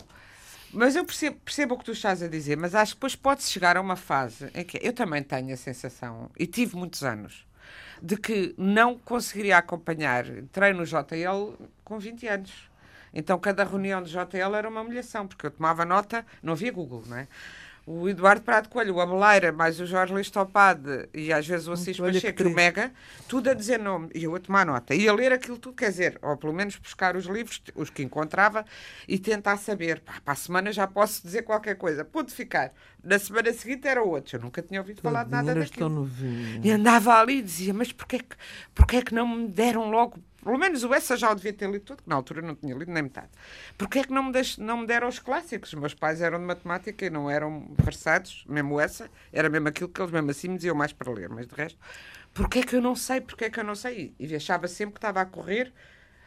mas 0.72 0.96
eu 0.96 1.06
percebo, 1.06 1.38
percebo 1.44 1.76
o 1.76 1.78
que 1.78 1.86
tu 1.86 1.92
estás 1.92 2.22
a 2.22 2.28
dizer, 2.28 2.58
mas 2.58 2.76
acho 2.76 2.94
que 2.94 2.98
depois 2.98 3.16
pode-se 3.16 3.52
chegar 3.52 3.78
a 3.78 3.82
uma 3.82 3.96
fase 3.96 4.50
em 4.54 4.64
que 4.64 4.80
eu 4.82 4.94
também 4.94 5.24
tenho 5.24 5.54
a 5.54 5.58
sensação, 5.58 6.30
e 6.38 6.48
tive 6.48 6.76
muitos 6.76 7.04
anos, 7.04 7.46
de 8.02 8.18
que 8.18 8.54
não 8.58 8.98
conseguiria 8.98 9.58
acompanhar. 9.58 10.28
Entrei 10.28 10.74
no 10.74 10.86
JL 10.86 11.54
com 11.84 11.98
20 11.98 12.28
anos. 12.28 12.70
Então 13.14 13.40
cada 13.40 13.64
reunião 13.64 14.04
de 14.04 14.12
JL 14.12 14.56
era 14.56 14.68
uma 14.68 14.82
humilhação, 14.82 15.26
porque 15.26 15.46
eu 15.46 15.52
tomava 15.52 15.86
nota, 15.86 16.26
não 16.44 16.54
havia 16.54 16.72
Google, 16.72 17.04
não 17.08 17.18
é? 17.18 17.28
O 17.88 18.10
Eduardo 18.10 18.42
Prado 18.42 18.68
Coelho, 18.68 18.96
o 18.96 19.02
Abeleira, 19.02 19.52
mais 19.52 19.80
o 19.80 19.86
Jorge 19.86 20.12
Listopade 20.14 21.08
e 21.14 21.32
às 21.32 21.46
vezes 21.46 21.68
o 21.68 21.74
Assis 21.74 21.98
Pacheco 21.98 22.42
e 22.42 22.46
o. 22.48 22.50
Mega, 22.50 22.92
tudo 23.28 23.50
a 23.50 23.54
dizer 23.54 23.78
nome 23.78 24.10
e 24.16 24.24
eu 24.24 24.34
a 24.34 24.40
tomar 24.40 24.66
nota. 24.66 24.96
E 24.96 25.08
a 25.08 25.14
ler 25.14 25.32
aquilo 25.32 25.60
tudo, 25.60 25.76
quer 25.76 25.92
dizer, 25.92 26.18
ou 26.22 26.36
pelo 26.36 26.52
menos 26.52 26.78
buscar 26.78 27.16
os 27.16 27.26
livros, 27.26 27.62
os 27.76 27.92
que 27.92 28.02
encontrava, 28.02 28.66
e 29.08 29.20
tentar 29.20 29.58
saber. 29.58 30.00
Pá, 30.00 30.14
para 30.24 30.34
a 30.34 30.36
semana 30.36 30.72
já 30.72 30.88
posso 30.88 31.22
dizer 31.22 31.44
qualquer 31.44 31.76
coisa. 31.76 32.04
Pode 32.04 32.34
ficar. 32.34 32.74
Na 33.04 33.20
semana 33.20 33.54
seguinte 33.54 33.88
era 33.88 34.02
outros. 34.02 34.34
Eu 34.34 34.40
nunca 34.40 34.64
tinha 34.64 34.80
ouvido 34.80 35.02
falar 35.02 35.24
de 35.26 35.32
nada 35.32 35.54
daquilo. 35.54 36.10
E 36.64 36.72
andava 36.72 37.14
ali 37.14 37.38
e 37.38 37.42
dizia, 37.44 37.74
mas 37.74 37.92
porquê 37.92 38.18
que, 38.18 38.36
porquê 38.74 39.04
que 39.04 39.14
não 39.14 39.28
me 39.28 39.48
deram 39.48 39.92
logo, 39.92 40.18
pelo 40.46 40.60
menos 40.60 40.84
o 40.84 40.94
essa 40.94 41.18
já 41.18 41.32
o 41.32 41.36
devia 41.36 41.52
ter 41.52 41.68
lido 41.68 41.84
tudo, 41.84 42.04
que 42.04 42.08
na 42.10 42.14
altura 42.16 42.40
não 42.40 42.54
tinha 42.54 42.76
lido 42.76 42.92
nem 42.92 43.02
metade. 43.02 43.30
Porquê 43.76 44.04
que 44.04 44.14
não 44.14 44.26
me, 44.26 44.32
deix, 44.32 44.60
não 44.60 44.78
me 44.78 44.86
deram 44.86 45.08
os 45.08 45.18
clássicos? 45.18 45.74
Os 45.74 45.80
meus 45.80 45.96
pais 45.96 46.22
eram 46.22 46.38
de 46.38 46.46
matemática 46.46 47.04
e 47.04 47.10
não 47.10 47.28
eram 47.30 47.74
versados, 47.80 48.46
mesmo 48.48 48.80
essa, 48.80 49.10
era 49.34 49.50
mesmo 49.50 49.68
aquilo 49.68 49.90
que 49.90 50.00
eles 50.00 50.12
mesmo 50.12 50.30
assim 50.30 50.50
me 50.50 50.58
diziam 50.58 50.76
mais 50.76 50.94
para 50.94 51.12
ler, 51.12 51.30
mas 51.30 51.48
de 51.48 51.56
resto, 51.56 51.80
porquê 52.32 52.62
que 52.62 52.76
eu 52.76 52.82
não 52.82 52.96
sei, 52.96 53.22
porquê 53.22 53.50
que 53.50 53.60
eu 53.60 53.64
não 53.64 53.74
sei? 53.74 54.14
E 54.20 54.36
achava 54.36 54.68
sempre 54.68 54.94
que 54.94 55.00
estava 55.00 55.20
a 55.20 55.26
correr, 55.26 55.74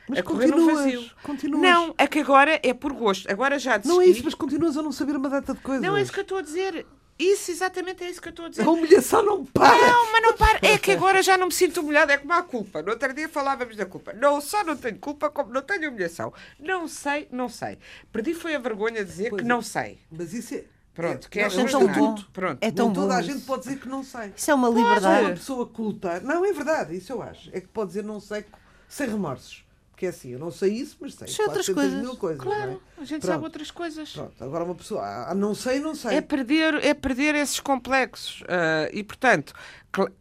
Mas 0.09 0.19
a 0.19 0.23
correr 0.25 0.49
no 0.49 0.57
continuas, 0.57 0.85
vazio. 0.85 1.11
continuas. 1.23 1.63
Não, 1.63 1.95
é 1.97 2.07
que 2.09 2.19
agora 2.19 2.59
é 2.61 2.75
por 2.75 2.93
gosto, 2.93 3.31
agora 3.31 3.57
já 3.57 3.77
desisti. 3.77 3.97
Não 3.97 4.03
é 4.03 4.07
isso, 4.07 4.25
mas 4.25 4.35
continuas 4.35 4.77
a 4.77 4.83
não 4.83 4.91
saber 4.91 5.15
uma 5.15 5.29
data 5.29 5.55
de 5.55 5.61
coisas. 5.61 5.87
Não 5.87 5.97
é 5.97 6.03
isso 6.03 6.13
que 6.13 6.19
eu 6.19 6.23
estou 6.23 6.39
a 6.39 6.43
dizer. 6.43 6.85
Isso, 7.19 7.51
exatamente 7.51 8.05
é 8.05 8.11
isso 8.11 8.23
que 8.23 8.29
eu 8.29 8.31
estou 8.31 8.47
a 8.47 8.49
dizer. 8.49 8.63
A 8.63 8.71
humilhação 8.71 9.25
não 9.25 9.45
para. 9.45 9.77
Não, 9.77 10.13
mas 10.13 10.23
não 10.23 10.37
para. 10.37 10.59
É 10.63 10.79
que 10.79 10.93
agora 10.93 11.21
já 11.23 11.37
não 11.37 11.47
me 11.49 11.53
sinto 11.53 11.81
humilhada. 11.81 12.13
É 12.13 12.19
como 12.19 12.33
a 12.33 12.43
culpa. 12.43 12.81
No 12.81 12.91
outro 12.93 13.13
dia 13.13 13.29
falávamos 13.29 13.75
da 13.77 13.85
culpa. 13.87 14.13
Não 14.13 14.41
só 14.41 14.63
não 14.63 14.77
tenho 14.77 14.99
culpa, 14.99 15.29
como 15.29 15.53
não 15.53 15.63
tenho 15.63 15.91
humilhação. 15.91 16.33
Não 16.61 16.87
sei, 16.87 17.27
não 17.33 17.49
sei. 17.49 17.77
Perdi 18.13 18.35
foi 18.35 18.55
a 18.55 18.59
vergonha 18.61 19.05
de 19.05 19.11
dizer 19.11 19.31
Pois 19.31 19.41
que 19.43 19.47
é. 19.47 19.49
não 19.49 19.61
sei. 19.63 19.99
Mas 20.11 20.33
isso 20.33 20.55
é. 20.55 20.65
Pronto, 20.95 21.31
que 21.31 21.39
é 21.39 21.49
não, 21.49 21.57
Mas 21.57 21.65
é 21.65 21.71
tão 21.71 21.87
bom. 21.87 22.15
tudo. 22.15 22.29
Pronto. 22.33 22.59
É 22.61 22.71
tão 22.73 22.93
toda 22.93 23.07
bom 23.09 23.13
a 23.15 23.23
gente 23.23 23.45
pode 23.45 23.63
dizer 23.63 23.79
que 23.79 23.89
não 23.89 24.03
sei. 24.03 24.33
Isso 24.37 24.51
é 24.51 24.55
uma 24.55 24.67
Só 24.69 24.73
uma 24.75 24.81
liberdade. 24.89 25.31
pessoa 25.39 25.67
culta. 25.67 26.21
Não, 26.21 26.45
é 26.45 26.53
verdade, 26.53 26.97
isso 26.97 27.13
eu 27.13 27.23
acho. 27.23 27.51
É 27.53 27.61
que 27.61 27.69
pode 27.69 27.89
dizer 27.89 28.03
não 28.05 28.19
sei 28.21 28.45
sem 28.89 29.09
remorsos. 29.09 29.65
Porque 29.99 30.07
é 30.07 30.11
assim, 30.11 30.31
eu 30.31 30.39
não 30.39 30.53
sei 30.53 30.75
isso, 30.75 30.97
mas 31.01 31.15
sei. 31.15 31.27
Sei 31.27 31.45
outras 31.45 31.67
400 31.67 31.75
coisas. 31.75 32.01
mil 32.01 32.17
coisas. 32.17 32.41
Claro, 32.41 32.71
não 32.71 32.77
é? 32.77 32.81
a 32.99 33.05
gente 33.05 33.21
Pronto. 33.21 33.27
sabe 33.27 33.43
outras 33.43 33.71
coisas. 33.73 34.13
Pronto, 34.13 34.45
agora 34.45 34.63
uma 34.63 34.75
pessoa, 34.77 35.03
ah, 35.05 35.35
não 35.35 35.57
sei, 35.57 35.81
não 35.81 35.93
sei. 35.93 36.19
É 36.19 36.21
perder, 36.21 36.75
é 36.85 36.95
perder 36.95 37.35
esses 37.35 37.59
complexos. 37.59 38.45
Ah, 38.49 38.89
e, 38.93 39.03
portanto, 39.03 39.53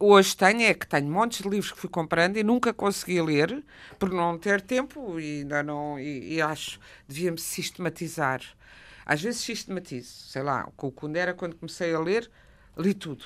hoje 0.00 0.36
tenho 0.36 0.62
é 0.62 0.74
que 0.74 0.84
tenho 0.84 1.08
montes 1.08 1.42
de 1.42 1.48
livros 1.48 1.70
que 1.70 1.78
fui 1.78 1.88
comprando 1.88 2.36
e 2.38 2.42
nunca 2.42 2.74
consegui 2.74 3.22
ler, 3.22 3.62
por 4.00 4.10
não 4.10 4.36
ter 4.36 4.60
tempo 4.60 5.20
e 5.20 5.42
ainda 5.42 5.62
não. 5.62 5.96
E, 5.96 6.34
e 6.34 6.42
acho 6.42 6.80
devia-me 7.06 7.38
sistematizar. 7.38 8.42
Às 9.06 9.22
vezes 9.22 9.40
sistematizo, 9.40 10.12
sei 10.26 10.42
lá, 10.42 10.68
com 10.76 10.88
o 10.88 10.90
Kundera, 10.90 11.32
quando 11.34 11.54
comecei 11.54 11.94
a 11.94 12.00
ler, 12.00 12.28
li 12.76 12.94
tudo. 12.94 13.24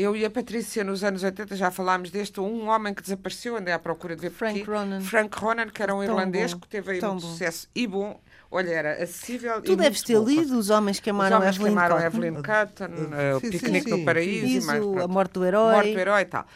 Eu 0.00 0.14
e 0.14 0.24
a 0.24 0.30
Patrícia, 0.30 0.84
nos 0.84 1.02
anos 1.02 1.24
80, 1.24 1.56
já 1.56 1.72
falámos 1.72 2.08
deste 2.10 2.38
Um 2.40 2.68
Homem 2.68 2.94
que 2.94 3.02
Desapareceu, 3.02 3.56
andei 3.56 3.74
à 3.74 3.80
procura 3.80 4.14
de 4.14 4.22
ver 4.22 4.30
Frank 4.30 4.60
porquê. 4.60 4.70
Ronan. 4.70 5.00
Frank 5.00 5.36
Ronan, 5.36 5.68
que 5.68 5.82
era 5.82 5.92
um 5.92 5.98
Tão 5.98 6.04
irlandês 6.14 6.54
bom, 6.54 6.60
que 6.60 6.68
teve 6.68 6.92
aí 6.92 7.00
tão 7.00 7.14
muito 7.14 7.26
bom. 7.26 7.32
sucesso 7.32 7.68
e 7.74 7.84
bom. 7.84 8.20
Olha, 8.48 8.70
era 8.70 9.02
acessível 9.02 9.60
Tu 9.60 9.72
e 9.72 9.76
deves 9.76 10.00
ter 10.02 10.16
bom. 10.16 10.24
lido 10.24 10.56
Os 10.56 10.70
Homens 10.70 11.00
que 11.00 11.10
Os 11.10 11.16
homens 11.18 11.58
que 11.58 11.62
Evelyn 11.64 11.72
amaram 11.72 11.96
Cotton. 11.96 12.06
Evelyn 12.06 12.34
Cotton, 12.42 13.14
eh, 13.14 13.34
o 13.34 13.40
Sim, 13.40 13.50
Piquenique 13.50 13.90
sim. 13.90 13.98
no 13.98 14.04
Paraíso 14.04 14.46
e 14.46 14.60
mais 14.66 14.80
pronto. 14.80 15.02
A 15.02 15.08
Morte 15.08 15.32
do 15.32 15.44
Herói. 15.44 15.74
Morte 15.74 15.92
do 15.92 15.98
Herói 15.98 16.20
e 16.22 16.24
tal. 16.26 16.46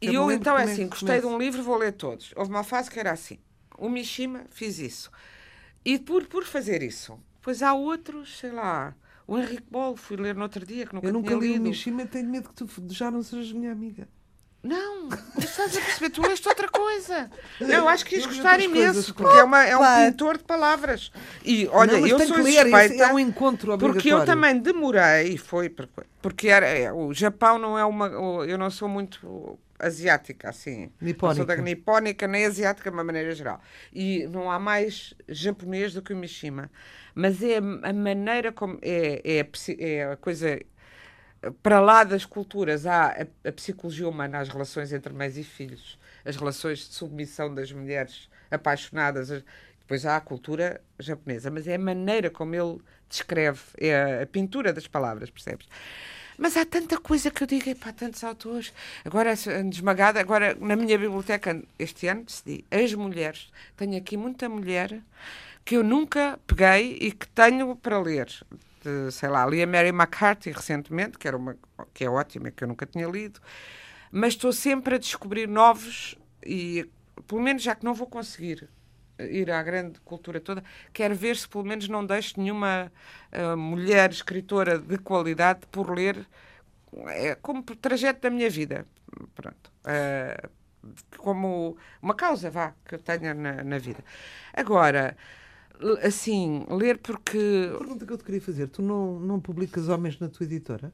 E 0.00 0.06
Eu 0.06 0.12
eu, 0.14 0.30
então, 0.32 0.56
é 0.56 0.62
assim, 0.62 0.86
gostei 0.86 1.18
de 1.20 1.26
um 1.26 1.36
livro, 1.38 1.62
vou 1.64 1.76
ler 1.76 1.92
todos. 1.92 2.32
Houve 2.36 2.50
uma 2.50 2.62
fase 2.64 2.88
que 2.90 2.98
era 3.00 3.10
assim. 3.10 3.38
O 3.76 3.88
Mishima, 3.88 4.42
fiz 4.50 4.78
isso. 4.78 5.10
E 5.84 5.98
por, 5.98 6.26
por 6.26 6.44
fazer 6.44 6.80
isso, 6.82 7.18
pois 7.40 7.60
há 7.60 7.74
outros, 7.74 8.38
sei 8.38 8.52
lá, 8.52 8.94
o 9.26 9.38
Henrique 9.38 9.70
Bolo, 9.70 9.96
fui 9.96 10.16
ler 10.16 10.34
no 10.34 10.42
outro 10.42 10.64
dia, 10.64 10.86
que 10.86 10.94
nunca 10.94 11.06
eu 11.06 11.12
nunca 11.12 11.34
li 11.34 11.58
o. 11.58 11.60
Mishima 11.60 12.06
tenho 12.06 12.28
medo 12.28 12.48
que 12.48 12.54
tu 12.54 12.68
já 12.88 13.10
não 13.10 13.22
sejas 13.22 13.52
minha 13.52 13.72
amiga. 13.72 14.08
Não, 14.62 15.08
tu 15.08 15.40
estás 15.40 15.76
a 15.76 15.80
perceber, 15.80 16.10
tu 16.10 16.22
leste 16.22 16.48
outra 16.48 16.68
coisa. 16.68 17.28
Não, 17.60 17.68
eu 17.68 17.88
acho 17.88 18.04
que 18.06 18.14
ias 18.14 18.26
gostar 18.26 18.60
imenso, 18.60 18.84
coisas, 18.92 19.10
porque 19.10 19.38
é, 19.38 19.42
uma, 19.42 19.64
é 19.64 19.76
um 19.76 20.10
pintor 20.10 20.38
de 20.38 20.44
palavras. 20.44 21.10
E 21.44 21.68
olha, 21.72 21.98
não, 21.98 22.06
eu 22.06 22.18
sou 22.20 22.36
ler, 22.36 22.62
suspeita... 22.62 22.94
isso 22.94 23.02
é 23.02 23.12
um 23.12 23.18
encontro. 23.18 23.76
Porque 23.76 24.12
eu 24.12 24.24
também 24.24 24.56
demorei, 24.58 25.36
foi 25.36 25.68
porque- 25.68 26.02
porque 26.20 26.48
era, 26.48 26.66
é, 26.66 26.92
o 26.92 27.12
Japão 27.12 27.58
não 27.58 27.76
é 27.76 27.84
uma. 27.84 28.06
Eu 28.06 28.56
não 28.56 28.70
sou 28.70 28.88
muito 28.88 29.58
asiática, 29.80 30.48
assim. 30.50 30.92
Não 31.00 31.34
sou 31.34 31.44
da 31.44 31.56
Nipónica. 31.56 31.62
nipónica 31.62 32.28
nem 32.28 32.46
asiática, 32.46 32.88
de 32.88 32.96
uma 32.96 33.02
maneira 33.02 33.34
geral. 33.34 33.60
E 33.92 34.28
não 34.28 34.48
há 34.48 34.60
mais 34.60 35.12
japonês 35.28 35.92
do 35.92 36.00
que 36.02 36.12
o 36.12 36.16
Mishima. 36.16 36.70
Mas 37.16 37.42
é 37.42 37.56
a 37.58 37.92
maneira 37.92 38.52
como. 38.52 38.78
É, 38.80 39.20
é, 39.24 39.48
é 39.80 40.12
a 40.12 40.16
coisa. 40.16 40.60
Para 41.62 41.80
lá 41.80 42.04
das 42.04 42.24
culturas, 42.24 42.86
há 42.86 43.08
a, 43.08 43.48
a 43.48 43.52
psicologia 43.52 44.08
humana, 44.08 44.38
as 44.38 44.48
relações 44.48 44.92
entre 44.92 45.12
mães 45.12 45.36
e 45.36 45.42
filhos, 45.42 45.98
as 46.24 46.36
relações 46.36 46.78
de 46.88 46.94
submissão 46.94 47.52
das 47.52 47.72
mulheres 47.72 48.28
apaixonadas. 48.50 49.30
as- 49.30 49.44
Depois 49.80 50.06
há 50.06 50.16
a 50.16 50.20
cultura 50.20 50.80
japonesa, 51.00 51.50
mas 51.50 51.66
é 51.66 51.74
a 51.74 51.78
maneira 51.78 52.30
como 52.30 52.54
ele 52.54 52.80
descreve, 53.08 53.60
é 53.76 54.20
a, 54.20 54.22
a 54.22 54.26
pintura 54.26 54.72
das 54.72 54.86
palavras, 54.86 55.28
percebes? 55.30 55.66
Mas 56.38 56.56
há 56.56 56.64
tanta 56.64 56.98
coisa 56.98 57.30
que 57.30 57.42
eu 57.42 57.46
digo, 57.46 57.68
epá, 57.68 57.92
tantos 57.92 58.22
autores. 58.24 58.72
Agora, 59.04 59.30
essa- 59.30 59.52
esmagada, 59.68 60.20
agora 60.20 60.56
na 60.60 60.76
minha 60.76 60.96
biblioteca, 60.98 61.60
este 61.78 62.06
ano, 62.08 62.24
decidi, 62.24 62.64
as 62.70 62.94
mulheres. 62.94 63.50
Tenho 63.76 63.96
aqui 63.98 64.16
muita 64.16 64.48
mulher 64.48 65.00
que 65.64 65.76
eu 65.76 65.84
nunca 65.84 66.38
peguei 66.46 66.98
e 67.00 67.12
que 67.12 67.26
tenho 67.28 67.76
para 67.76 67.98
ler. 68.00 68.28
De, 68.82 69.12
sei 69.12 69.28
lá, 69.28 69.46
li 69.46 69.62
a 69.62 69.66
Mary 69.66 69.88
McCarthy 69.88 70.50
recentemente, 70.50 71.18
que, 71.18 71.28
era 71.28 71.36
uma, 71.36 71.56
que 71.94 72.04
é 72.04 72.10
ótima, 72.10 72.50
que 72.50 72.64
eu 72.64 72.68
nunca 72.68 72.84
tinha 72.86 73.06
lido. 73.06 73.40
Mas 74.10 74.34
estou 74.34 74.52
sempre 74.52 74.96
a 74.96 74.98
descobrir 74.98 75.48
novos 75.48 76.18
e, 76.44 76.88
pelo 77.26 77.40
menos 77.40 77.62
já 77.62 77.74
que 77.74 77.84
não 77.84 77.94
vou 77.94 78.06
conseguir 78.06 78.68
ir 79.18 79.50
à 79.50 79.62
grande 79.62 80.00
cultura 80.00 80.40
toda, 80.40 80.64
quero 80.92 81.14
ver 81.14 81.36
se 81.36 81.48
pelo 81.48 81.64
menos 81.64 81.88
não 81.88 82.04
deixo 82.04 82.40
nenhuma 82.40 82.90
uh, 83.32 83.56
mulher 83.56 84.10
escritora 84.10 84.78
de 84.78 84.98
qualidade 84.98 85.60
por 85.70 85.90
ler 85.90 86.26
é, 87.06 87.34
como 87.36 87.62
trajeto 87.62 88.20
da 88.20 88.30
minha 88.30 88.50
vida. 88.50 88.86
Pronto. 89.34 89.72
Uh, 89.84 90.50
como 91.16 91.76
uma 92.00 92.14
causa, 92.14 92.50
vá, 92.50 92.74
que 92.84 92.96
eu 92.96 92.98
tenha 92.98 93.32
na, 93.34 93.62
na 93.62 93.78
vida. 93.78 94.04
Agora, 94.52 95.16
assim, 96.02 96.64
ler 96.68 96.98
porque. 96.98 97.70
A 97.74 97.78
pergunta 97.78 98.06
que 98.06 98.12
eu 98.12 98.18
te 98.18 98.24
queria 98.24 98.40
fazer: 98.40 98.68
tu 98.68 98.82
não, 98.82 99.18
não 99.18 99.40
publicas 99.40 99.88
homens 99.88 100.18
na 100.18 100.28
tua 100.28 100.44
editora? 100.44 100.92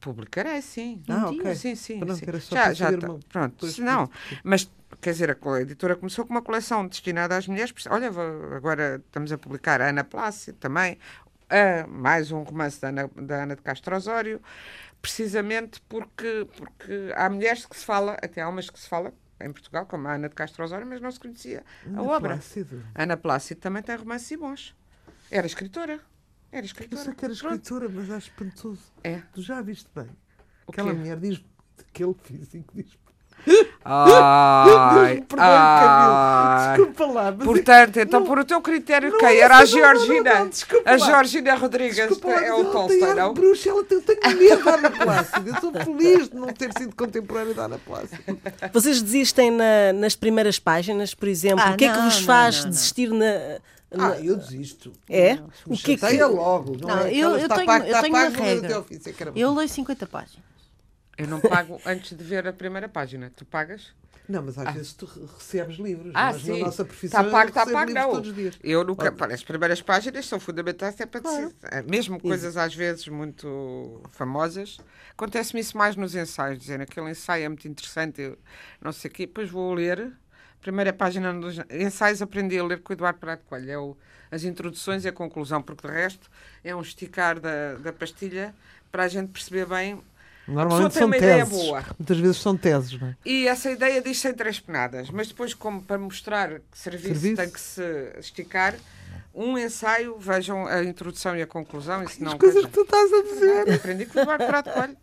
Publicarei, 0.00 0.60
sim. 0.60 1.02
Ah, 1.08 1.30
ok. 1.30 1.54
Sim, 1.54 1.74
sim. 1.74 1.98
Pronto, 1.98 2.16
sim. 2.16 2.24
era 2.28 2.40
só 2.40 2.54
já, 2.54 2.62
para 2.64 2.74
já 2.74 2.98
tá. 2.98 3.08
uma- 3.08 3.20
Pronto, 3.28 3.66
se 3.66 3.80
não. 3.80 4.10
Mas, 4.42 4.70
quer 5.00 5.12
dizer, 5.12 5.30
a 5.42 5.60
editora 5.60 5.96
começou 5.96 6.26
com 6.26 6.34
uma 6.34 6.42
coleção 6.42 6.86
destinada 6.86 7.36
às 7.36 7.48
mulheres. 7.48 7.72
Olha, 7.88 8.08
agora 8.54 9.02
estamos 9.06 9.32
a 9.32 9.38
publicar 9.38 9.80
a 9.80 9.88
Ana 9.88 10.04
Plácido 10.04 10.58
também, 10.58 10.98
ah, 11.48 11.86
mais 11.88 12.30
um 12.30 12.42
romance 12.42 12.78
da 12.80 12.88
Ana, 12.88 13.10
da 13.16 13.42
Ana 13.44 13.56
de 13.56 13.62
Castro 13.62 13.96
Osório, 13.96 14.42
precisamente 15.00 15.80
porque, 15.88 16.46
porque 16.56 17.12
há 17.14 17.28
mulheres 17.30 17.64
que 17.64 17.76
se 17.76 17.84
fala, 17.84 18.12
até 18.22 18.42
há 18.42 18.48
umas 18.48 18.68
que 18.68 18.78
se 18.78 18.88
fala 18.88 19.12
em 19.44 19.52
Portugal, 19.52 19.86
como 19.86 20.08
a 20.08 20.14
Ana 20.14 20.28
de 20.28 20.34
Castro 20.34 20.64
Osório, 20.64 20.86
mas 20.86 21.00
não 21.00 21.10
se 21.10 21.20
conhecia 21.20 21.64
a 21.84 21.88
Ana 21.88 22.02
obra. 22.02 22.34
Plácido. 22.34 22.82
Ana 22.94 23.16
Plácido 23.16 23.60
também 23.60 23.82
tem 23.82 23.96
romances 23.96 24.30
e 24.30 24.36
bons. 24.36 24.74
Era 25.30 25.46
escritora. 25.46 26.00
Era 26.50 26.62
Eu 26.62 26.66
escritora. 26.66 27.02
sei 27.02 27.14
que 27.14 27.24
era 27.24 27.34
Pronto. 27.34 27.54
escritora, 27.54 27.88
mas 27.88 28.10
acho 28.10 28.28
espantoso. 28.30 28.82
É. 29.02 29.20
Tu 29.32 29.42
já 29.42 29.60
viste 29.60 29.88
bem. 29.94 30.08
Aquela 30.68 30.92
mulher 30.94 31.18
diz 31.18 31.44
aquele 31.78 32.14
físico 32.22 32.72
diz 32.74 32.96
Ai, 33.84 35.20
Camilo. 35.28 35.38
ai. 35.38 36.76
Desculpa 36.76 37.06
lá, 37.06 37.34
mas 37.36 37.44
Portanto, 37.46 37.96
então, 38.00 38.20
Não, 38.20 38.26
por 38.26 38.38
o 38.38 38.44
teu 38.44 38.60
critério, 38.62 39.10
não 39.10 39.18
quem? 39.18 39.28
é 39.28 39.40
Era 39.40 39.58
a 39.58 39.64
isso, 39.64 39.76
não, 39.76 39.82
não, 39.82 39.92
não, 39.94 40.00
Georgina. 40.06 40.34
não, 40.38 40.48
desculpa 40.48 40.90
a 40.90 40.92
lá. 40.92 40.98
Georgina 41.06 41.54
Rodrigues 41.54 41.96
Desculpa 41.96 42.28
lá, 42.28 42.34
é 42.44 42.50
mas 42.50 42.60
o 42.60 42.64
Tolstói, 42.64 43.14
não? 43.14 43.34
bruxa, 43.34 43.68
ela 43.70 43.84
tem, 43.84 43.98
eu 43.98 44.02
tenho 44.02 44.36
medo 44.38 44.64
da 44.64 44.74
Ana 44.74 44.90
Plácido. 44.96 45.48
Eu 45.50 45.60
sou 45.60 45.72
feliz 45.72 46.28
de 46.30 46.36
não 46.36 46.46
ter 46.48 46.72
sido 46.78 46.96
contemporânea 46.96 47.54
da 47.54 47.64
Ana 47.64 47.78
Plácido. 47.78 48.22
Vocês 48.72 49.02
desistem 49.02 49.50
na- 49.50 49.92
nas 49.94 50.16
primeiras 50.16 50.58
páginas, 50.58 51.14
por 51.14 51.28
exemplo? 51.28 51.62
Ah, 51.64 51.72
o 51.72 51.76
que 51.76 51.84
é 51.84 51.92
que 51.92 51.98
vos 52.00 52.18
faz 52.20 52.56
não, 52.56 52.64
não. 52.64 52.70
desistir 52.70 53.08
na. 53.10 53.16
na- 53.94 54.08
Ah, 54.14 54.18
eu 54.20 54.36
desisto. 54.36 54.92
É? 55.08 55.38
O 55.66 55.76
que 55.76 55.92
é 55.92 55.96
que- 55.96 56.24
logo. 56.24 56.76
Não, 56.80 56.88
Não, 56.88 56.98
é 57.04 57.12
eu- 57.14 57.36
eu 57.36 57.48
tenho- 57.48 57.70
eu 57.84 58.00
tenho 58.00 58.14
uma 58.16 58.28
regra. 58.28 58.84
Eu 59.36 59.54
leio 59.54 59.68
50 59.68 60.06
páginas. 60.06 60.53
Eu 61.16 61.26
não 61.28 61.40
pago 61.40 61.80
antes 61.86 62.16
de 62.16 62.24
ver 62.24 62.46
a 62.46 62.52
primeira 62.52 62.88
página. 62.88 63.30
Tu 63.34 63.44
pagas? 63.44 63.92
Não, 64.28 64.42
mas 64.42 64.56
às 64.56 64.72
vezes 64.72 64.92
tu 64.94 65.04
re- 65.04 65.26
recebes 65.26 65.76
livros. 65.76 66.10
Ah, 66.14 66.32
mas 66.32 66.42
sim. 66.42 66.58
na 66.58 66.66
nossa 66.66 66.84
profissão 66.84 67.20
Está 67.20 67.30
pago, 67.30 67.50
eu 67.50 67.54
recebo 67.54 67.72
pago, 67.72 67.92
não. 67.92 68.10
todos 68.12 68.30
os 68.30 68.34
dias. 68.34 68.58
Eu 68.64 68.82
nunca. 68.82 69.12
Pá, 69.12 69.26
as 69.26 69.44
primeiras 69.44 69.82
páginas 69.82 70.26
são 70.26 70.40
fundamentais, 70.40 70.98
é 70.98 71.04
para 71.06 71.20
decidir. 71.20 71.54
Mesmo 71.88 72.18
coisas 72.18 72.56
às 72.56 72.74
vezes 72.74 73.06
muito 73.08 74.00
famosas. 74.10 74.78
Acontece-me 75.10 75.60
isso 75.60 75.76
mais 75.76 75.94
nos 75.94 76.14
ensaios, 76.14 76.58
dizendo 76.58 76.82
aquele 76.82 77.10
ensaio 77.10 77.44
é 77.44 77.48
muito 77.48 77.68
interessante, 77.68 78.20
eu 78.22 78.38
não 78.80 78.92
sei 78.92 79.10
o 79.10 79.14
quê, 79.14 79.26
depois 79.26 79.50
vou 79.50 79.74
ler. 79.74 80.10
Primeira 80.62 80.94
página 80.94 81.32
dos 81.34 81.58
ensaios 81.70 82.22
aprendi 82.22 82.58
a 82.58 82.64
ler 82.64 82.80
com 82.80 82.92
o 82.92 82.96
Eduardo 82.96 83.18
Prado 83.18 83.40
Coelho. 83.44 83.70
É 83.70 83.78
o, 83.78 83.94
as 84.30 84.44
introduções 84.44 85.04
e 85.04 85.08
a 85.08 85.12
conclusão, 85.12 85.60
porque 85.60 85.86
de 85.86 85.92
resto 85.92 86.30
é 86.64 86.74
um 86.74 86.80
esticar 86.80 87.38
da, 87.38 87.74
da 87.74 87.92
pastilha 87.92 88.54
para 88.90 89.02
a 89.04 89.08
gente 89.08 89.28
perceber 89.30 89.66
bem 89.66 90.02
Normalmente 90.46 90.94
são 90.94 91.10
teses. 91.10 91.48
boa. 91.48 91.84
Muitas 91.98 92.18
vezes 92.18 92.36
são 92.36 92.56
teses, 92.56 93.00
não 93.00 93.08
é? 93.08 93.16
E 93.24 93.48
essa 93.48 93.70
ideia 93.70 94.02
diz-se 94.02 94.28
em 94.28 94.34
três 94.34 94.60
penadas, 94.60 95.10
mas 95.10 95.28
depois, 95.28 95.54
como 95.54 95.82
para 95.82 95.98
mostrar 95.98 96.48
que 96.50 96.78
serviço, 96.78 97.08
Serviço. 97.20 97.36
tem 97.36 97.50
que 97.50 97.60
se 97.60 97.82
esticar, 98.18 98.74
um 99.34 99.56
ensaio, 99.58 100.16
vejam 100.18 100.66
a 100.66 100.84
introdução 100.84 101.36
e 101.36 101.42
a 101.42 101.46
conclusão, 101.46 102.02
e 102.04 102.08
se 102.08 102.22
não. 102.22 102.32
As 102.32 102.38
coisas 102.38 102.64
que 102.66 102.70
tu 102.70 102.82
estás 102.82 103.12
a 103.12 103.22
dizer. 103.22 103.64
dizer, 103.64 103.74
Aprendi 103.74 104.06
com 104.06 104.18
o 104.18 104.22
Eduardo 104.22 104.46
Prado 104.46 104.70
Coelho. 104.70 104.96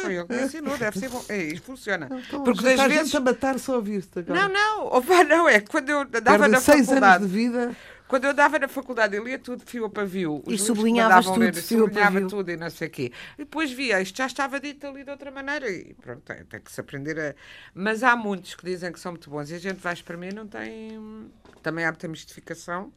Foi 0.00 0.14
ele 0.16 0.24
que 0.26 0.34
me 0.34 0.42
ensinou, 0.42 0.78
deve 0.78 0.98
ser 0.98 1.10
bom. 1.10 1.22
É, 1.28 1.36
isto 1.36 1.66
funciona. 1.66 2.08
Então, 2.10 2.42
Porque 2.42 2.66
está 2.66 2.88
vezes. 2.88 3.14
a 3.14 3.20
matar 3.20 3.58
só 3.58 3.76
a 3.76 3.80
vista. 3.80 4.24
Não, 4.26 4.48
não, 4.48 4.86
opa, 4.86 5.22
não, 5.22 5.46
é 5.46 5.60
que 5.60 5.70
quando 5.70 5.90
eu 5.90 5.98
andava 6.00 6.22
Perdem 6.22 6.48
na 6.48 6.60
seis 6.60 6.88
anos 6.88 7.00
faculdade. 7.00 7.26
de 7.26 7.30
vida. 7.30 7.76
Quando 8.08 8.24
eu 8.24 8.30
andava 8.30 8.58
na 8.58 8.68
faculdade, 8.68 9.16
eu 9.16 9.24
lia 9.24 9.38
tudo 9.38 9.64
de 9.64 9.70
fio 9.70 9.84
a 9.84 9.90
pavio. 9.90 10.42
Os 10.46 10.54
E 10.54 10.58
sublinhavas 10.58 11.26
tudo 11.26 11.40
ler, 11.40 11.50
de 11.52 11.60
sublinhava 11.60 12.20
tudo 12.28 12.50
e 12.52 12.56
não 12.56 12.70
sei 12.70 12.86
o 12.86 12.90
quê. 12.90 13.12
E 13.36 13.38
depois 13.44 13.72
via, 13.72 14.00
isto 14.00 14.16
já 14.16 14.26
estava 14.26 14.60
dito 14.60 14.86
ali 14.86 15.02
de 15.02 15.10
outra 15.10 15.30
maneira. 15.30 15.68
E 15.68 15.92
pronto, 15.94 16.20
tem, 16.22 16.44
tem 16.44 16.60
que 16.60 16.70
se 16.70 16.80
aprender 16.80 17.18
a... 17.18 17.34
Mas 17.74 18.02
há 18.04 18.14
muitos 18.14 18.54
que 18.54 18.64
dizem 18.64 18.92
que 18.92 19.00
são 19.00 19.12
muito 19.12 19.28
bons. 19.28 19.50
E 19.50 19.54
a 19.54 19.58
gente 19.58 19.78
vai 19.80 19.96
para 19.96 20.16
mim 20.16 20.28
não 20.32 20.46
tem... 20.46 21.30
Também 21.62 21.84
há 21.84 21.88
muita 21.90 22.06
mistificação, 22.06 22.92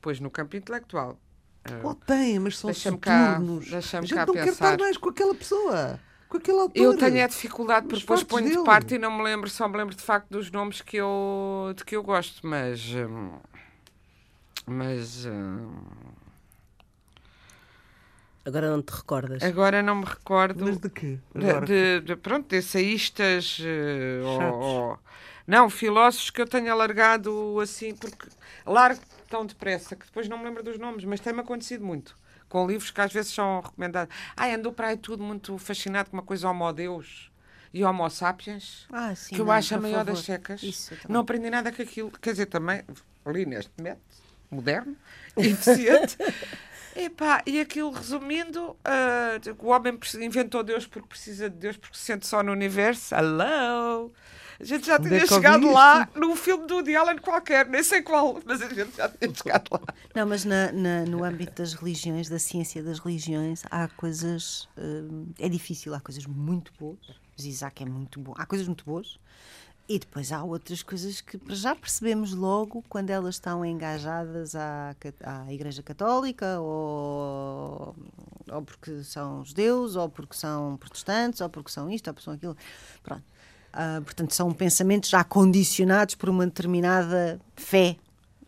pois 0.00 0.18
no 0.18 0.30
campo 0.30 0.56
intelectual. 0.56 1.18
Ah, 1.66 1.80
Oh, 1.82 1.94
tem, 1.94 2.38
mas 2.38 2.58
são 2.58 2.68
Deixa-me 2.70 2.98
cá- 2.98 3.32
soturnos. 3.34 3.70
deixa-me 3.70 4.04
a 4.04 4.08
gente 4.08 4.16
cá 4.16 4.26
não 4.26 4.32
quer 4.34 4.44
pensar. 4.46 4.72
estar 4.72 4.78
mais 4.82 4.96
com 4.96 5.08
aquela 5.10 5.34
pessoa. 5.34 6.00
Com 6.28 6.36
aquele 6.38 6.58
autor. 6.58 6.82
Eu 6.82 6.96
tenho 6.96 7.22
a 7.24 7.26
dificuldade 7.26 7.86
porque 7.86 8.00
depois 8.00 8.22
ponho 8.22 8.44
de 8.48 8.52
dele. 8.54 8.64
parte 8.64 8.94
e 8.94 8.98
não 8.98 9.10
me 9.16 9.22
lembro, 9.22 9.48
só 9.48 9.68
me 9.68 9.76
lembro 9.76 9.94
de 9.94 10.02
facto 10.02 10.28
dos 10.30 10.50
nomes 10.50 10.80
que 10.82 10.96
eu, 10.96 11.72
de 11.76 11.84
que 11.84 11.94
eu 11.96 12.02
gosto, 12.02 12.46
mas. 12.46 12.80
hum, 12.94 13.38
Mas. 14.66 15.26
hum, 15.26 15.72
Agora 18.46 18.70
não 18.70 18.82
te 18.82 18.90
recordas. 18.90 19.42
agora 19.42 19.82
não 19.82 19.96
me 19.96 20.04
recordo. 20.04 20.64
Mas 20.66 20.76
de 20.78 20.90
quê? 20.90 21.18
de, 21.34 21.46
Agora, 21.50 21.64
de, 21.66 22.00
de- 22.00 22.16
pronto, 22.16 22.46
de 22.48 22.58
ensaístas. 22.58 23.58
eh, 23.62 24.20
ou- 24.22 24.98
não, 25.46 25.70
filósofos 25.70 26.28
que 26.30 26.42
eu 26.42 26.46
tenho 26.46 26.70
alargado 26.70 27.58
assim, 27.60 27.94
porque 27.94 28.28
largo 28.66 29.00
tão 29.30 29.46
depressa 29.46 29.96
que 29.96 30.04
depois 30.06 30.28
não 30.28 30.36
me 30.38 30.44
lembro 30.44 30.62
dos 30.62 30.78
nomes, 30.78 31.04
mas 31.04 31.20
tem-me 31.20 31.40
acontecido 31.40 31.84
muito. 31.84 32.16
Com 32.48 32.66
livros 32.66 32.90
que 32.90 33.00
às 33.00 33.12
vezes 33.12 33.32
são 33.32 33.60
recomendados. 33.60 34.14
Ai, 34.36 34.52
andou 34.54 34.72
para 34.72 34.88
aí 34.88 34.96
tudo 34.98 35.22
muito 35.22 35.56
fascinado 35.58 36.10
com 36.10 36.16
uma 36.18 36.22
coisa 36.22 36.48
homo 36.48 36.70
Deus 36.72 37.30
e 37.72 37.82
homo 37.82 38.08
sapiens. 38.10 38.86
Ah, 38.92 39.14
sim. 39.14 39.34
que 39.34 39.40
eu 39.40 39.46
não, 39.46 39.52
acho 39.52 39.74
a 39.74 39.80
maior 39.80 39.98
favor. 40.04 40.12
das 40.12 40.20
secas. 40.24 40.62
Isso, 40.62 40.94
não 41.08 41.20
aprendi 41.20 41.48
nada 41.50 41.72
com 41.72 41.80
aquilo. 41.82 42.10
Quer 42.10 42.32
dizer, 42.32 42.46
também 42.46 42.82
li 43.26 43.46
neste 43.46 43.72
método 43.82 44.04
moderno, 44.50 44.96
eficiente. 45.36 46.16
Epá, 46.96 47.42
e 47.44 47.58
aquilo, 47.60 47.90
resumindo, 47.90 48.76
ah, 48.84 49.32
o 49.58 49.66
homem 49.68 49.98
inventou 50.20 50.62
Deus 50.62 50.86
porque 50.86 51.08
precisa 51.08 51.50
de 51.50 51.56
Deus, 51.56 51.76
porque 51.76 51.96
se 51.96 52.04
sente 52.04 52.24
só 52.26 52.40
no 52.42 52.52
universo. 52.52 53.12
Hello! 53.14 54.12
A 54.60 54.62
gente 54.62 54.86
já 54.86 54.94
Onde 54.94 55.08
tinha 55.08 55.18
é 55.18 55.22
ouvi 55.22 55.34
chegado 55.34 55.64
isto? 55.64 55.74
lá 55.74 56.08
num 56.14 56.36
filme 56.36 56.64
do 56.68 56.74
Woody 56.74 56.94
Allen 56.94 57.18
qualquer, 57.18 57.66
nem 57.66 57.82
sei 57.82 58.00
qual, 58.02 58.40
mas 58.46 58.62
a 58.62 58.68
gente 58.68 58.96
já 58.96 59.08
tinha 59.08 59.34
chegado 59.34 59.68
lá. 59.72 59.80
Não, 60.14 60.24
mas 60.24 60.44
na- 60.44 60.70
na- 60.70 61.04
no 61.04 61.24
âmbito 61.24 61.60
das 61.60 61.74
religiões, 61.74 62.28
da 62.28 62.38
ciência 62.38 62.80
das 62.80 63.00
religiões, 63.00 63.64
há 63.68 63.88
coisas. 63.88 64.68
hum, 64.78 65.26
é 65.40 65.48
difícil, 65.48 65.92
há 65.92 65.98
coisas 66.00 66.24
muito 66.26 66.72
boas. 66.78 66.98
Mas 67.36 67.44
Isaac 67.46 67.82
é 67.82 67.86
muito 67.86 68.20
bom. 68.20 68.32
Há 68.38 68.46
coisas 68.46 68.68
muito 68.68 68.84
boas. 68.84 69.18
E 69.86 69.98
depois 69.98 70.32
há 70.32 70.42
outras 70.42 70.82
coisas 70.82 71.20
que 71.20 71.38
já 71.48 71.76
percebemos 71.76 72.32
logo 72.32 72.82
quando 72.88 73.10
elas 73.10 73.34
estão 73.34 73.62
engajadas 73.64 74.54
à, 74.54 74.96
à 75.22 75.52
Igreja 75.52 75.82
Católica, 75.82 76.58
ou, 76.58 77.94
ou 78.50 78.62
porque 78.62 79.02
são 79.02 79.44
judeus, 79.44 79.94
ou 79.94 80.08
porque 80.08 80.34
são 80.34 80.78
protestantes, 80.78 81.42
ou 81.42 81.50
porque 81.50 81.70
são 81.70 81.90
isto, 81.90 82.08
ou 82.08 82.14
porque 82.14 82.24
são 82.24 82.32
aquilo. 82.32 82.56
Pronto. 83.02 83.24
Ah, 83.74 84.00
portanto, 84.02 84.32
são 84.32 84.52
pensamentos 84.52 85.10
já 85.10 85.22
condicionados 85.22 86.14
por 86.14 86.30
uma 86.30 86.46
determinada 86.46 87.40
fé 87.54 87.96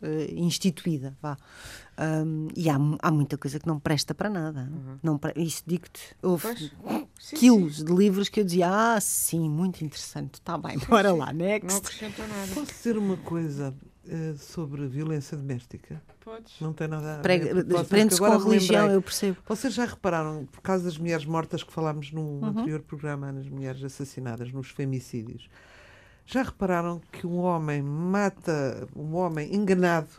eh, 0.01 0.33
instituída. 0.35 1.15
Vá. 1.21 1.37
Ahm, 1.99 2.47
e 2.55 2.69
há, 2.69 2.77
há 3.01 3.09
muita 3.11 3.37
coisa 3.37 3.59
que 3.59 3.65
não 3.67 3.79
presta 3.79 4.13
para 4.13 4.29
nada. 4.29 4.71
Não 5.01 5.17
pre- 5.17 5.33
Isso 5.35 5.63
digo-te. 5.65 6.15
Houve. 6.21 6.47
Sim, 7.19 7.35
quilos 7.35 7.83
de 7.83 7.91
livros 7.91 8.29
que 8.29 8.39
eu 8.39 8.43
dizia: 8.43 8.67
Ah, 8.69 9.01
sim, 9.01 9.49
muito 9.49 9.83
interessante. 9.83 10.35
Está 10.35 10.57
bem, 10.57 10.77
bora 10.87 11.11
lá, 11.11 11.27
Não 11.33 11.39
next. 11.45 11.77
acrescentou 11.79 12.27
nada. 12.27 12.51
Posso 12.53 12.71
dizer 12.71 12.97
uma 12.99 13.17
coisa 13.17 13.73
eh, 14.07 14.35
sobre 14.37 14.85
violência 14.87 15.35
doméstica? 15.35 15.99
Podes. 16.23 16.53
Não 16.61 16.71
tem 16.73 16.87
nada 16.87 17.15
a 17.19 17.21
ver. 17.21 17.65
Prende-se 17.89 18.19
com 18.19 18.37
religião, 18.37 18.81
lembrei. 18.81 18.97
eu 18.97 19.01
percebo. 19.01 19.37
Vocês 19.47 19.73
já 19.73 19.85
repararam, 19.85 20.45
por 20.51 20.61
causa 20.61 20.83
das 20.83 20.97
mulheres 20.97 21.25
mortas 21.25 21.63
que 21.63 21.73
falámos 21.73 22.11
num 22.11 22.39
Uhum. 22.41 22.45
anterior 22.49 22.81
programa, 22.81 23.31
nas 23.31 23.47
mulheres 23.49 23.83
assassinadas, 23.83 24.51
nos 24.51 24.69
femicídios, 24.69 25.49
já 26.27 26.43
repararam 26.43 27.01
que 27.11 27.25
um 27.25 27.37
homem 27.39 27.81
mata 27.81 28.87
um 28.95 29.15
homem 29.15 29.55
enganado, 29.55 30.09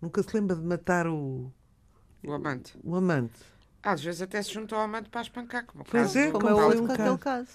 nunca 0.00 0.22
se 0.22 0.28
lembra 0.34 0.56
de 0.56 0.62
matar 0.62 1.06
o, 1.06 1.52
O 2.24 2.32
amante. 2.32 2.74
o 2.82 2.94
amante? 2.96 3.34
Às 3.82 4.02
vezes 4.02 4.20
até 4.22 4.42
se 4.42 4.52
juntou 4.52 4.76
ao 4.78 4.84
amante 4.84 5.08
para 5.08 5.20
espancar. 5.22 5.64
Como 5.66 5.84
Pois 5.84 6.02
caso 6.06 6.18
é, 6.18 6.30
Como 6.30 6.40
como 6.44 6.48
é 6.48 6.54
o 6.54 6.56
foi 6.56 6.76
outro 6.80 6.82
um 6.84 6.96
caso. 6.96 7.18
caso. 7.18 7.48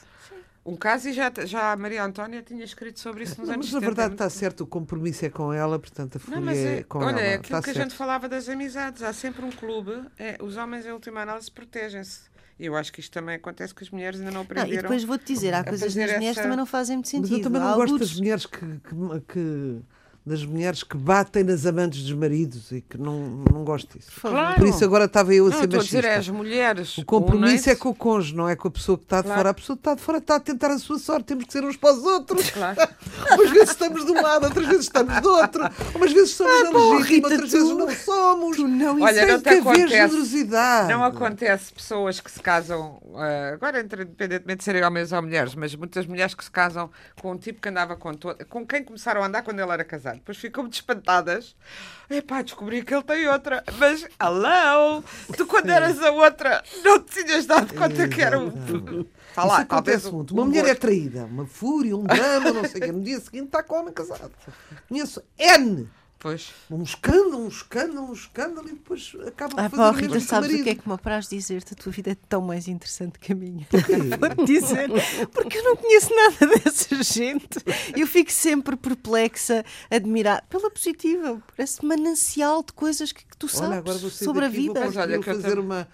Um 0.63 0.75
caso 0.75 1.09
e 1.09 1.13
já, 1.13 1.31
já 1.43 1.71
a 1.71 1.75
Maria 1.75 2.03
Antónia 2.03 2.41
tinha 2.43 2.63
escrito 2.63 2.99
sobre 2.99 3.23
isso 3.23 3.39
nos 3.39 3.47
Não, 3.47 3.55
anos 3.55 3.65
mas 3.65 3.73
na 3.73 3.79
70. 3.79 3.95
verdade 3.95 4.13
está 4.13 4.29
certo, 4.29 4.61
o 4.61 4.67
compromisso 4.67 5.25
é 5.25 5.29
com 5.29 5.51
ela, 5.51 5.79
portanto 5.79 6.17
a 6.17 6.19
folha 6.19 6.37
Não, 6.37 6.45
mas 6.45 6.57
é, 6.57 6.77
é, 6.77 6.83
com 6.83 6.99
olha, 6.99 7.09
ela. 7.09 7.19
é 7.21 7.33
aquilo 7.33 7.43
está 7.57 7.61
que 7.63 7.69
a 7.71 7.73
certo. 7.73 7.89
gente 7.89 7.97
falava 7.97 8.29
das 8.29 8.47
amizades. 8.47 9.01
Há 9.01 9.11
sempre 9.11 9.43
um 9.43 9.51
clube. 9.51 9.91
É, 10.19 10.37
os 10.39 10.57
homens, 10.57 10.85
em 10.85 10.91
última 10.91 11.21
análise, 11.21 11.49
protegem-se. 11.51 12.29
E 12.59 12.67
eu 12.67 12.75
acho 12.75 12.93
que 12.93 12.99
isto 12.99 13.11
também 13.11 13.35
acontece 13.35 13.73
que 13.73 13.83
as 13.83 13.89
mulheres 13.89 14.19
ainda 14.19 14.29
não 14.31 14.41
Não, 14.41 14.43
e 14.43 14.45
aprenderam. 14.45 14.81
depois 14.83 15.03
vou-te 15.03 15.25
dizer: 15.33 15.51
há 15.55 15.63
coisas 15.63 15.81
fazer 15.93 15.99
nas 16.01 16.11
mulheres 16.11 16.19
que 16.19 16.29
essa- 16.29 16.41
também 16.43 16.57
não 16.57 16.65
fazem 16.67 16.95
muito 16.97 17.09
sentido. 17.09 17.29
Mas 17.31 17.37
eu 17.39 17.43
também 17.43 17.61
Há 17.61 17.65
não 17.65 17.75
gosto 17.75 17.91
algures- 17.93 18.09
das 18.11 18.19
mulheres 18.19 18.45
que, 18.45 18.59
que, 18.59 19.21
que 19.27 19.81
das 20.23 20.45
mulheres 20.45 20.83
que 20.83 20.95
batem 20.95 21.43
nas 21.43 21.65
amantes 21.65 22.03
dos 22.03 22.13
maridos 22.13 22.71
e 22.71 22.81
que 22.81 22.95
não, 22.95 23.43
não 23.51 23.63
gosto 23.63 23.97
disso. 23.97 24.11
Claro. 24.21 24.55
Por 24.59 24.67
isso 24.67 24.85
agora 24.85 25.05
estava 25.05 25.33
eu 25.33 25.47
a 25.47 25.49
Não, 25.49 25.57
ser 25.57 25.63
estou 25.65 25.79
a 25.79 25.83
dizer, 25.83 26.03
é 26.05 26.09
as 26.09 26.15
machista. 26.27 26.33
mulheres. 26.33 26.97
O 26.99 27.05
compromisso 27.05 27.69
é 27.71 27.75
com 27.75 27.89
o 27.89 27.95
cônjuge, 27.95 28.35
não 28.35 28.47
é 28.47 28.55
com 28.55 28.67
a 28.67 28.71
pessoa 28.71 28.97
que 28.99 29.03
está 29.05 29.17
de 29.17 29.23
Claro. 29.23 29.39
fora. 29.39 29.49
A 29.49 29.53
pessoa 29.55 29.75
que 29.75 29.79
está 29.81 29.95
de 29.95 30.01
fora 30.01 30.17
está 30.19 30.35
a 30.35 30.39
tentar 30.39 30.67
a 30.71 30.77
sua 30.77 30.99
sorte. 30.99 31.25
Temos 31.25 31.45
que 31.45 31.51
ser 31.53 31.63
uns 31.63 31.75
para 31.75 31.95
os 31.95 32.03
outros. 32.03 32.51
Claro. 32.51 32.77
Umas 33.33 33.49
vezes 33.49 33.69
estamos 33.71 34.05
de 34.05 34.11
um 34.11 34.21
lado, 34.21 34.43
outras 34.45 34.67
vezes 34.67 34.83
estamos 34.83 35.21
do 35.21 35.29
outro. 35.31 35.63
Umas 35.95 36.13
vezes 36.13 36.31
somos 36.35 36.53
Ah, 36.53 36.77
outras 36.77 37.07
tu- 37.39 37.57
vezes 37.57 37.69
não 37.69 37.89
somos. 37.91 38.57
Tu 38.57 38.67
não 38.67 39.01
Olha, 39.01 39.13
Tem 39.25 39.31
não 39.33 39.41
que 39.41 39.49
haver 39.49 39.61
acontece. 39.61 39.87
generosidade. 39.89 40.89
Não 40.89 41.03
acontece 41.03 41.73
pessoas 41.73 42.19
que 42.19 42.29
se 42.29 42.39
casam, 42.39 43.01
ah, 43.15 43.51
agora 43.53 43.81
independentemente 43.81 44.57
de 44.57 44.63
serem 44.63 44.83
homens 44.83 45.11
ou 45.11 45.21
mulheres, 45.21 45.55
mas 45.55 45.73
muitas 45.75 46.05
mulheres 46.05 46.33
que 46.35 46.43
se 46.43 46.51
casam 46.51 46.91
com 47.19 47.31
um 47.31 47.37
tipo 47.37 47.59
que 47.59 47.69
andava 47.69 47.95
com 47.95 48.13
to- 48.13 48.35
com 48.49 48.65
quem 48.67 48.83
começaram 48.83 49.23
a 49.23 49.27
andar 49.27 49.41
quando 49.41 49.59
ele 49.59 49.71
era 49.71 49.83
casado. 49.83 50.10
Depois 50.13 50.37
ficam 50.37 50.63
muito 50.63 50.73
espantadas. 50.73 51.55
Epá, 52.09 52.41
descobri 52.41 52.83
que 52.83 52.93
ele 52.93 53.03
tem 53.03 53.27
outra. 53.27 53.63
Mas, 53.77 54.03
hello! 54.21 55.03
Tu 55.37 55.45
quando 55.45 55.69
eras 55.69 56.01
a 56.03 56.11
outra, 56.11 56.63
não 56.83 56.99
te 56.99 57.23
tinhas 57.23 57.45
dado 57.45 57.73
conta 57.73 58.07
que 58.07 58.21
era 58.21 58.37
um... 58.39 58.51
Está 59.29 59.45
lá, 59.45 59.59
acontece 59.59 60.07
um- 60.07 60.11
muito. 60.11 60.33
Uma 60.33 60.43
um 60.43 60.45
mulher 60.47 60.65
é 60.65 60.67
gosto. 60.69 60.81
traída, 60.81 61.23
uma 61.25 61.45
fúria, 61.45 61.95
um 61.95 62.03
drama, 62.03 62.51
não 62.51 62.65
sei 62.67 62.81
o 62.81 62.83
quê. 62.85 62.91
No 62.91 63.01
dia 63.01 63.19
seguinte 63.19 63.45
está 63.45 63.63
com 63.63 63.79
homem 63.79 63.93
casado. 63.93 64.31
Conheço 64.89 65.23
N. 65.39 65.87
Pois. 66.21 66.51
Um 66.69 66.83
escândalo, 66.83 67.39
um 67.45 67.47
escândalo, 67.47 68.09
um 68.09 68.13
escândalo 68.13 68.67
e 68.69 68.73
depois 68.73 69.11
acaba 69.25 69.55
por 69.55 69.59
Ah, 69.59 69.69
fazer 69.69 69.75
pá, 69.75 69.89
o 69.89 69.93
Rita, 69.93 70.17
o 70.17 70.21
sabes 70.21 70.49
o 70.49 70.51
marido. 70.51 70.63
que 70.63 70.69
é 70.69 70.75
que 70.75 70.87
me 70.87 70.93
apraz 70.93 71.27
dizer-te? 71.27 71.73
A 71.73 71.75
tua 71.75 71.91
vida 71.91 72.11
é 72.11 72.15
tão 72.29 72.41
mais 72.41 72.67
interessante 72.67 73.17
que 73.17 73.33
a 73.33 73.35
minha. 73.35 73.65
Vou-te 74.19 74.45
dizer. 74.45 74.87
Porque 75.33 75.57
eu 75.57 75.63
não 75.63 75.75
conheço 75.75 76.09
nada 76.15 76.45
dessa 76.63 77.01
gente. 77.01 77.57
Eu 77.97 78.05
fico 78.05 78.31
sempre 78.31 78.75
perplexa, 78.75 79.65
admirada, 79.89 80.43
pela 80.47 80.69
positiva, 80.69 81.41
por 81.47 81.59
esse 81.63 81.83
manancial 81.83 82.61
de 82.61 82.73
coisas 82.73 83.11
que, 83.11 83.25
que 83.25 83.35
tu 83.35 83.47
sabes 83.47 83.71
Olha, 83.71 83.81
vou 83.81 84.09
sobre 84.11 84.45
a 84.45 84.47
vou 84.47 84.55
vida. 84.55 84.79
Mas 84.79 84.95
olha 84.97 85.23
fazer 85.23 85.57
uma, 85.57 85.87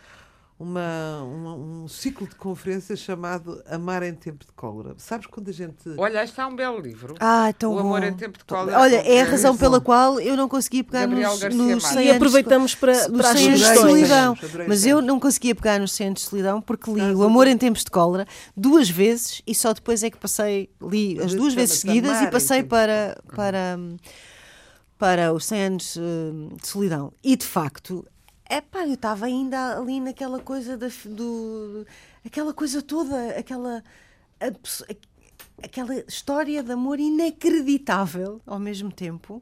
uma, 0.60 1.22
uma- 1.24 1.54
um 1.56 1.88
ciclo 1.88 2.28
de 2.28 2.34
conferências 2.36 2.98
chamado 3.00 3.62
Amar 3.70 4.02
em 4.02 4.14
Tempo 4.16 4.44
de 4.44 4.52
Cólera. 4.54 4.96
Sabes 4.98 5.28
quando 5.28 5.50
a 5.50 5.52
gente... 5.52 5.78
Olha, 5.98 6.24
este 6.24 6.40
é 6.42 6.46
um 6.48 6.56
belo 6.56 6.80
livro. 6.80 7.14
Ah, 7.20 7.54
tão 7.58 7.74
O 7.76 7.80
Amor 7.80 8.02
bom. 8.02 8.08
em 8.08 8.14
Tempo 8.14 8.40
de 8.40 8.44
Cólera. 8.44 8.80
Olha, 8.80 8.96
é 8.98 9.22
a 9.22 9.26
razão 9.26 9.52
Isso. 9.52 9.60
pela 9.60 9.80
qual 9.80 10.20
eu 10.20 10.36
não 10.36 10.50
conseguia 10.50 10.84
pegar 10.84 11.02
Gabriel 11.02 11.30
nos, 11.32 11.40
Garcia 11.40 11.60
nos 11.62 11.84
Marques. 11.84 11.88
100 11.90 11.98
E 11.98 12.02
anos 12.02 12.10
de- 12.12 12.16
aproveitamos 12.18 12.76
para, 12.76 12.94
para 13.10 13.30
as 13.30 13.38
100 13.40 13.48
anos 13.50 13.60
de 13.60 13.66
Adorei 13.66 13.92
sugestões. 14.06 14.40
solidão. 14.40 14.66
Mas 14.68 14.86
eu 14.86 15.02
não 15.02 15.20
conseguia 15.20 15.54
pegar 15.54 15.80
nos 15.80 15.92
100 15.92 16.08
anos 16.08 16.20
de 16.22 16.26
solidão 16.28 16.60
porque 16.62 16.92
li 16.92 17.02
Ah, 17.02 17.14
O 17.14 17.24
Amor 17.24 17.46
em 17.46 17.58
Tempos 17.58 17.84
de 17.84 17.92
Cólera 17.92 18.26
duas 18.56 18.90
vezes 18.90 19.44
e 19.46 19.54
só 19.54 19.74
depois 19.74 20.02
é 20.02 20.10
que 20.10 20.18
passei, 20.18 20.72
li 20.82 21.20
as 21.22 21.36
duas 21.36 21.54
vezes 21.54 21.80
seguidas 21.80 22.20
e 22.24 22.32
passei 22.32 22.64
para, 22.64 23.16
para, 23.36 23.78
para 24.98 25.32
os 25.34 25.46
100 25.46 25.62
anos 25.64 25.98
eh, 25.98 26.56
de 26.60 26.68
solidão. 26.68 27.14
E 27.24 27.36
de 27.36 27.46
facto, 27.46 28.04
é 28.50 28.62
pá, 28.62 28.86
eu 28.86 28.94
estava 28.94 29.26
ainda 29.26 29.78
ali 29.78 30.00
naquela 30.00 30.40
coisa 30.40 30.78
da, 30.78 30.88
do, 31.06 31.86
aquela 32.26 32.54
coisa 32.54 32.82
toda, 32.82 33.32
aquela 33.38 33.84
abs- 34.40 34.84
aquela 35.64 35.96
história 36.08 36.62
de 36.64 36.72
amor 36.72 37.00
inacreditável 37.00 38.42
ao 38.46 38.60
mesmo 38.60 38.92
tempo 38.92 39.42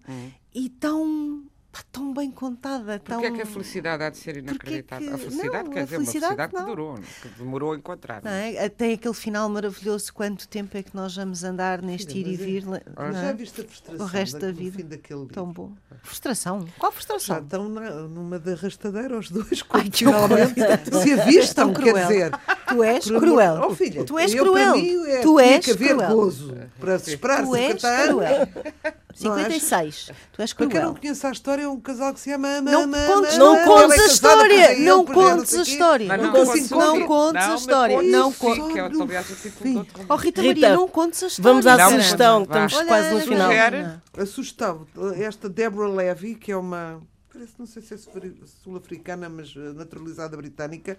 e 0.53 0.69
tão 0.69 1.43
pá, 1.75 1.83
tão 1.91 2.13
bem 2.13 2.31
contada. 2.31 2.99
Porque 2.99 3.25
é 3.25 3.31
que 3.31 3.41
a 3.41 3.45
felicidade 3.45 4.03
há 4.03 4.09
de 4.09 4.17
ser 4.17 4.37
inacreditável? 4.37 5.07
Que... 5.07 5.13
A 5.13 5.17
felicidade, 5.17 5.63
não, 5.63 5.71
quer 5.71 5.79
a 5.79 5.83
dizer, 5.83 5.95
felicidade, 5.97 6.33
uma 6.33 6.35
felicidade 6.35 6.53
não. 6.53 6.61
que 6.61 6.69
durou, 6.69 6.95
é? 6.95 7.01
que 7.21 7.27
demorou 7.37 7.71
a 7.73 7.75
encontrar. 7.75 8.23
Não 8.23 8.31
é? 8.31 8.53
é? 8.53 8.65
Ah, 8.65 8.69
tem 8.69 8.93
aquele 8.93 9.13
final 9.13 9.49
maravilhoso, 9.49 10.13
quanto 10.13 10.47
tempo 10.47 10.77
é 10.77 10.83
que 10.83 10.95
nós 10.95 11.15
vamos 11.15 11.43
andar 11.43 11.81
neste 11.81 12.13
Sim, 12.13 12.19
ir 12.19 12.27
e 12.27 12.33
é. 12.33 12.37
vir? 12.37 12.63
É... 12.73 12.81
Ah, 12.95 13.11
já 13.11 13.31
viste 13.33 13.61
a 13.61 13.63
frustração 13.65 14.05
o 14.05 14.09
resto 14.09 14.39
da, 14.39 14.47
da 14.47 14.53
vida. 14.53 14.77
fim 14.77 14.85
daquele 14.85 15.19
livro? 15.19 15.33
Tão 15.33 15.51
bom. 15.51 15.73
Frustração? 16.03 16.65
Qual 16.77 16.91
frustração? 16.91 17.35
Já 17.35 17.41
estão 17.41 17.69
na, 17.69 17.91
numa 18.07 18.39
da 18.39 18.55
os 19.17 19.29
dois, 19.29 19.61
quando 19.61 19.85
Ai, 19.85 19.91
se 21.03 21.13
avistam, 21.13 21.73
quer 21.73 21.91
cruel. 21.91 22.07
dizer... 22.07 22.31
Tu 22.67 22.83
és 22.83 23.05
cruel. 23.05 23.61
Oh, 23.67 23.75
filha, 23.75 24.03
tu 24.03 24.17
és 24.17 24.33
eu, 24.33 24.43
cruel. 24.43 24.75
Mim, 24.75 25.07
é 25.07 25.21
tu 25.21 25.39
és 25.39 25.65
cruel. 25.65 26.33
Para 26.79 26.99
se 26.99 27.11
esperar 27.11 27.43
tu 27.43 27.55
és 27.55 27.81
cruel. 27.81 28.47
56. 29.15 30.11
Tu 30.33 30.41
és 30.41 30.51
cruel. 30.51 30.69
Para 30.69 30.79
quem 30.79 30.87
não 30.87 30.95
conhece 30.95 31.25
a 31.25 31.31
história, 31.31 31.63
é 31.63 31.67
um 31.69 31.79
casal 31.79 32.13
que 32.13 32.19
se 32.19 32.31
ama, 32.33 32.57
ama, 32.57 32.69
não 32.69 32.83
ama, 32.83 32.97
contes, 33.07 33.35
ama, 33.35 33.37
é 33.37 33.37
Não 33.37 33.65
contes 33.65 33.99
a 33.99 34.07
história. 34.07 34.77
Não 34.77 35.05
contes 35.05 35.53
a 35.53 35.61
história. 35.61 36.17
Não 36.17 37.07
contes 37.07 37.43
a 37.45 37.55
história. 37.55 38.01
Não 38.01 38.33
contes. 38.33 38.77
É 38.77 40.05
oh, 40.09 40.15
Rita 40.17 40.43
Maria, 40.43 40.75
não 40.75 40.87
contes 40.89 41.23
a 41.23 41.27
história. 41.27 41.49
Vamos 41.49 41.65
à 41.65 41.89
sugestão, 41.89 42.43
estamos 42.43 42.81
quase 42.81 43.13
no 43.13 43.21
final. 43.21 43.51
A 44.17 44.25
sugestão, 44.25 44.85
esta 45.17 45.47
Deborah 45.47 45.93
Levy, 45.93 46.35
que 46.35 46.51
é 46.51 46.57
uma 46.57 47.01
parece, 47.31 47.53
não 47.57 47.65
sei 47.65 47.81
se 47.81 47.93
é 47.93 47.97
sul-africana, 47.97 49.27
mas 49.27 49.53
eh, 49.57 49.73
naturalizada 49.73 50.37
britânica, 50.37 50.97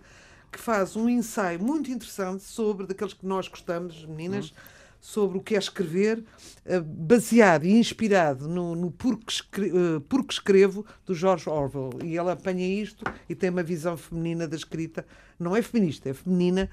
que 0.53 0.61
faz 0.61 0.95
um 0.95 1.09
ensaio 1.09 1.59
muito 1.59 1.91
interessante 1.91 2.45
sobre 2.45 2.87
daqueles 2.87 3.15
que 3.15 3.25
nós 3.25 3.49
gostamos, 3.49 4.05
meninas, 4.05 4.51
hum 4.51 4.76
sobre 5.07 5.39
o 5.39 5.41
que 5.41 5.55
é 5.55 5.59
escrever, 5.59 6.25
eh, 6.65 6.81
baseado 6.81 7.65
e 7.65 7.71
inspirado 7.79 8.49
no, 8.49 8.75
no 8.75 8.91
Porque, 8.91 9.31
Escre- 9.31 9.69
eh, 9.71 10.01
Porque 10.09 10.33
Escrevo, 10.33 10.85
do 11.07 11.15
George 11.15 11.49
Orwell. 11.49 11.91
E 12.03 12.17
ela 12.17 12.33
apanha 12.33 12.67
isto 12.67 13.05
e 13.29 13.35
tem 13.37 13.51
uma 13.51 13.63
visão 13.63 13.97
feminina 13.97 14.49
da 14.49 14.57
escrita. 14.57 15.07
Não 15.39 15.55
é 15.55 15.63
feminista, 15.63 16.09
é 16.09 16.13
feminina. 16.13 16.69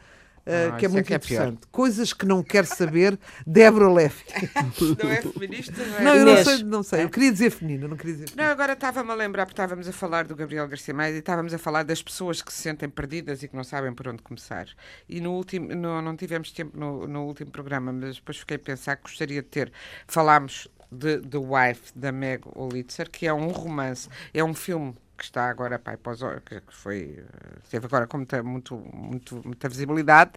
Eh, 0.45 0.69
Ah, 0.73 0.77
que 0.77 0.85
é 0.85 0.87
é 0.87 0.91
muito 0.91 1.05
que 1.07 1.13
é 1.13 1.19
pior. 1.19 1.35
interessante. 1.43 1.67
Coisas 1.71 2.13
que 2.13 2.25
não 2.25 2.43
quer 2.43 2.65
saber, 2.65 3.17
Deborah 3.45 3.91
Levy. 3.91 4.23
Não 5.03 5.09
é 5.11 5.21
feminista, 5.21 5.73
não 5.85 5.97
é? 5.97 6.03
Não, 6.03 6.15
eu 6.15 6.25
não 6.25 6.43
sei, 6.43 6.63
não 6.63 6.83
sei. 6.83 7.03
Eu 7.03 7.09
queria 7.09 7.31
dizer 7.31 7.49
feminina, 7.49 7.87
não 7.87 7.95
queria 7.97 8.13
dizer 8.15 8.29
Não, 8.35 8.43
agora 8.45 8.73
estava-me 8.73 9.11
a 9.11 9.15
lembrar, 9.15 9.45
porque 9.45 9.53
estávamos 9.53 9.87
a 9.87 9.91
falar 9.93 10.25
do 10.25 10.35
Gabriel 10.35 10.67
Garcia 10.67 10.93
Marques 10.93 11.15
e 11.15 11.19
estávamos 11.19 11.53
a 11.53 11.57
falar 11.57 11.83
das 11.83 12.01
pessoas 12.03 12.41
que 12.41 12.51
se 12.51 12.61
sentem 12.61 12.89
perdidas 12.89 13.41
e 13.43 13.47
que 13.47 13.55
não 13.55 13.63
sabem 13.63 13.93
por 13.93 14.07
onde 14.07 14.21
começar. 14.21 14.67
E 15.07 15.21
no 15.21 15.31
último, 15.33 15.73
no- 15.73 16.01
não 16.01 16.15
tivemos 16.15 16.51
tempo 16.51 16.77
no, 16.77 17.07
no 17.07 17.25
último 17.25 17.51
programa, 17.51 17.91
mas 17.93 18.15
depois 18.17 18.37
fiquei 18.37 18.57
a 18.57 18.59
pensar 18.59 18.95
que 18.97 19.03
gostaria 19.03 19.41
de 19.41 19.47
ter. 19.47 19.71
Falámos 20.07 20.67
de 20.91 21.19
The 21.21 21.37
Wife, 21.37 21.91
da 21.95 22.11
Meg 22.11 22.43
Olitzer, 22.55 23.09
que 23.09 23.25
é 23.25 23.33
um 23.33 23.47
romance, 23.47 24.07
é 24.33 24.43
um 24.43 24.53
filme 24.53 24.93
que 25.23 25.27
está 25.27 25.49
agora, 25.49 25.79
pai, 25.79 25.95
pós, 25.95 26.19
que 26.45 26.61
foi, 26.69 27.17
eh, 27.17 27.59
teve 27.69 27.85
agora 27.85 28.05
com 28.05 28.17
muita, 28.17 28.43
muito, 28.43 28.75
muito, 28.75 29.41
muita 29.45 29.69
visibilidade. 29.69 30.33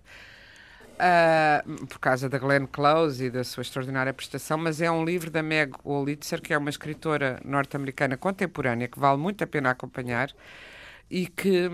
Ah, 0.98 1.62
por 1.88 1.98
causa 1.98 2.28
da 2.28 2.38
Glenn 2.38 2.66
Close 2.66 3.24
e 3.24 3.30
da 3.30 3.44
sua 3.44 3.62
extraordinária 3.62 4.14
prestação, 4.14 4.56
mas 4.56 4.80
é 4.80 4.90
um 4.90 5.04
livro 5.04 5.30
da 5.30 5.42
Meg 5.42 5.74
Wolitzer, 5.84 6.40
que 6.40 6.54
é 6.54 6.58
uma 6.58 6.70
escritora 6.70 7.38
norte-americana 7.44 8.16
contemporânea 8.16 8.88
que 8.88 8.98
vale 8.98 9.18
muito 9.18 9.44
a 9.44 9.46
pena 9.46 9.70
acompanhar 9.70 10.30
e 11.10 11.26
que 11.26 11.68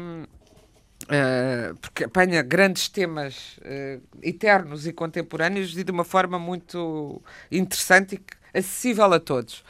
ah, 1.08 1.74
porque 1.80 2.04
apanha 2.04 2.42
grandes 2.42 2.88
temas 2.88 3.60
ah, 3.64 4.00
eternos 4.22 4.86
e 4.86 4.92
contemporâneos 4.92 5.76
e 5.76 5.84
de 5.84 5.92
uma 5.92 6.04
forma 6.04 6.38
muito 6.38 7.22
interessante 7.50 8.16
e 8.54 8.58
acessível 8.58 9.12
a 9.12 9.20
todos. 9.20 9.62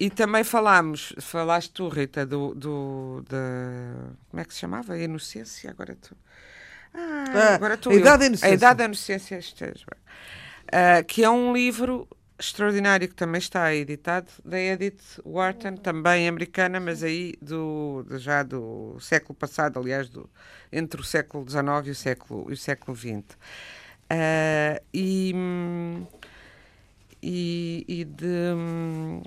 E 0.00 0.10
também 0.10 0.42
falámos, 0.44 1.14
falaste 1.20 1.72
tu, 1.72 1.88
Rita, 1.90 2.24
do, 2.26 2.54
do 2.54 3.22
da, 3.28 3.36
como 4.30 4.40
é 4.40 4.44
que 4.46 4.54
se 4.54 4.60
chamava? 4.60 4.94
A 4.94 4.98
Inocência, 4.98 5.70
agora 5.70 5.94
tu. 5.96 6.16
Ah, 6.94 7.24
Ah, 7.34 7.54
agora 7.54 7.74
estou 7.74 7.92
A 7.92 7.96
eu. 7.96 8.00
Idade 8.00 8.20
da 8.20 8.26
Inocência. 8.26 8.48
A 8.48 8.52
Idade 8.52 8.78
da 8.78 8.84
Inocência, 8.86 9.38
isto 9.38 9.64
é, 9.64 9.72
ah, 10.72 11.02
que 11.04 11.24
é 11.24 11.30
um 11.30 11.52
livro 11.52 12.08
extraordinário 12.38 13.08
que 13.08 13.14
também 13.14 13.38
está 13.38 13.74
editado 13.74 14.28
da 14.44 14.58
Edith 14.58 15.20
Wharton, 15.26 15.76
também 15.76 16.26
americana, 16.28 16.80
mas 16.80 17.02
aí 17.02 17.34
do, 17.42 18.06
já 18.18 18.42
do 18.42 18.98
século 19.00 19.34
passado, 19.34 19.78
aliás, 19.78 20.08
do, 20.08 20.28
entre 20.72 21.00
o 21.00 21.04
século 21.04 21.48
XIX 21.48 21.86
e 21.86 21.90
o 21.90 21.94
século, 21.94 22.46
e 22.50 22.54
o 22.54 22.56
século 22.56 22.96
XX. 22.96 23.24
Ah, 24.08 24.80
e, 24.94 25.34
e, 27.22 27.84
e 27.88 28.04
de, 28.04 28.26
hum, 28.54 29.22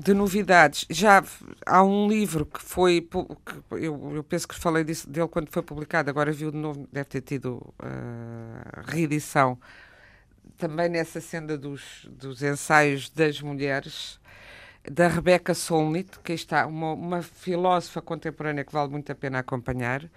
de 0.00 0.14
novidades. 0.14 0.86
Já 0.88 1.22
há 1.66 1.82
um 1.82 2.08
livro 2.08 2.46
que 2.46 2.60
foi. 2.60 3.02
que 3.02 3.54
eu, 3.72 4.12
eu 4.14 4.24
penso 4.24 4.48
que 4.48 4.54
falei 4.54 4.82
disso, 4.82 5.08
dele 5.08 5.28
quando 5.28 5.50
foi 5.50 5.62
publicado, 5.62 6.08
agora 6.08 6.32
viu 6.32 6.50
de 6.50 6.56
novo, 6.56 6.88
deve 6.90 7.08
ter 7.08 7.20
tido 7.20 7.62
ah, 7.78 8.82
reedição. 8.86 9.58
Também 10.56 10.88
nessa 10.88 11.20
senda 11.20 11.56
dos, 11.56 12.06
dos 12.10 12.42
ensaios 12.42 13.10
das 13.10 13.40
mulheres, 13.40 14.18
da 14.90 15.08
Rebecca 15.08 15.54
Solnit, 15.54 16.18
que 16.20 16.32
está 16.32 16.66
uma, 16.66 16.92
uma 16.94 17.22
filósofa 17.22 18.00
contemporânea 18.00 18.64
que 18.64 18.72
vale 18.72 18.90
muito 18.90 19.12
a 19.12 19.14
pena 19.14 19.38
acompanhar 19.38 20.08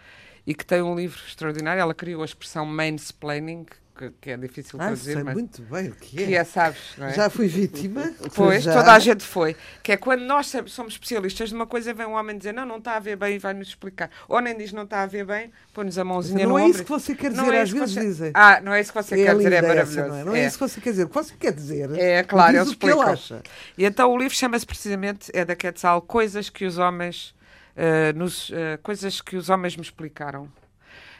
e 0.47 0.53
que 0.53 0.65
tem 0.65 0.81
um 0.81 0.95
livro 0.95 1.19
extraordinário. 1.25 1.81
Ela 1.81 1.93
criou 1.93 2.21
a 2.21 2.25
expressão 2.25 2.65
mansplaining, 2.65 3.65
que, 3.95 4.11
que 4.19 4.31
é 4.31 4.37
difícil 4.37 4.79
Ah, 4.79 4.85
traduzir, 4.85 5.13
sei 5.13 5.23
mas 5.23 5.33
muito 5.33 5.61
bem 5.63 5.89
o 5.89 5.95
que 5.95 6.21
é. 6.23 6.25
que 6.25 6.35
é, 6.35 6.43
sabes, 6.43 6.79
não 6.97 7.07
é? 7.07 7.13
Já 7.13 7.29
fui 7.29 7.47
vítima. 7.47 8.11
Pois, 8.35 8.63
já. 8.63 8.73
toda 8.73 8.91
a 8.93 8.99
gente 8.99 9.23
foi. 9.23 9.55
Que 9.83 9.91
é 9.93 9.97
quando 9.97 10.21
nós 10.21 10.51
somos 10.67 10.93
especialistas 10.93 11.51
numa 11.51 11.67
coisa, 11.67 11.93
vem 11.93 12.05
um 12.07 12.13
homem 12.13 12.37
dizer 12.37 12.51
não, 12.53 12.65
não 12.65 12.77
está 12.77 12.95
a 12.95 12.99
ver 12.99 13.15
bem 13.15 13.35
e 13.35 13.39
vai-nos 13.39 13.67
explicar. 13.67 14.09
Ou 14.27 14.39
nem 14.41 14.57
diz 14.57 14.71
não 14.73 14.83
está 14.83 15.03
a 15.03 15.05
ver 15.05 15.25
bem, 15.25 15.51
põe-nos 15.73 15.97
a 15.97 16.03
mãozinha 16.03 16.43
Não 16.45 16.53
no 16.53 16.57
é 16.57 16.61
ombro. 16.63 16.71
isso 16.75 16.83
que 16.83 16.89
você 16.89 17.13
quer 17.15 17.31
Não 17.31 17.43
dizer, 17.43 17.55
é 17.55 17.61
às 17.61 17.71
que 17.73 17.79
vezes 17.79 17.93
você- 17.95 17.99
dizem. 18.01 18.31
Ah, 18.33 18.59
não 18.61 18.73
é 18.73 18.81
isso 18.81 18.91
que 18.91 19.01
você 19.03 19.15
quer 19.15 19.35
dizer, 19.35 19.53
é 19.53 19.55
linda 19.55 19.55
essa, 19.55 19.67
maravilhoso. 19.67 20.07
não 20.09 20.15
é? 20.17 20.23
Não 20.23 20.35
é 20.35 20.45
isso 20.45 20.57
que 20.57 20.67
você 20.67 20.81
quer 20.81 20.89
dizer. 20.91 21.03
O 21.03 21.07
que 21.09 21.15
você 21.15 21.33
quer 21.39 21.51
dizer 21.53 21.91
É, 21.99 22.23
claro, 22.23 22.49
o 22.49 22.51
que 22.53 22.59
ele 22.59 22.69
explica. 22.93 23.11
acha. 23.11 23.41
E 23.77 23.85
então 23.85 24.11
o 24.11 24.17
livro 24.17 24.33
chama-se 24.35 24.65
precisamente, 24.65 25.29
é 25.33 25.45
da 25.45 25.55
Quetzal, 25.55 26.01
Coisas 26.01 26.49
que 26.49 26.65
os 26.65 26.77
homens, 26.77 27.33
eh, 27.75 28.11
nos, 28.13 28.51
eh, 28.53 28.77
coisas 28.81 29.21
que 29.21 29.35
os 29.35 29.49
homens 29.49 29.75
me 29.75 29.81
explicaram. 29.83 30.47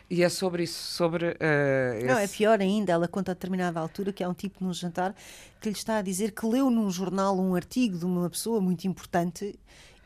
E 0.09 0.21
é 0.21 0.29
sobre 0.29 0.63
isso, 0.63 0.79
sobre 0.93 1.35
eh, 1.39 2.03
Não, 2.05 2.17
é 2.17 2.25
esse- 2.25 2.37
pior 2.37 2.59
ainda, 2.61 2.91
ela 2.91 3.07
conta 3.07 3.31
a 3.31 3.33
determinada 3.33 3.79
altura 3.79 4.11
que 4.13 4.23
há 4.23 4.29
um 4.29 4.33
tipo 4.33 4.63
num 4.63 4.73
jantar 4.73 5.15
que 5.59 5.69
lhe 5.69 5.75
está 5.75 5.97
a 5.97 6.01
dizer 6.01 6.31
que 6.31 6.45
leu 6.45 6.69
num 6.69 6.89
jornal 6.91 7.39
um 7.39 7.55
artigo 7.55 7.97
de 7.97 8.05
uma 8.05 8.29
pessoa 8.29 8.59
muito 8.61 8.85
importante 8.85 9.57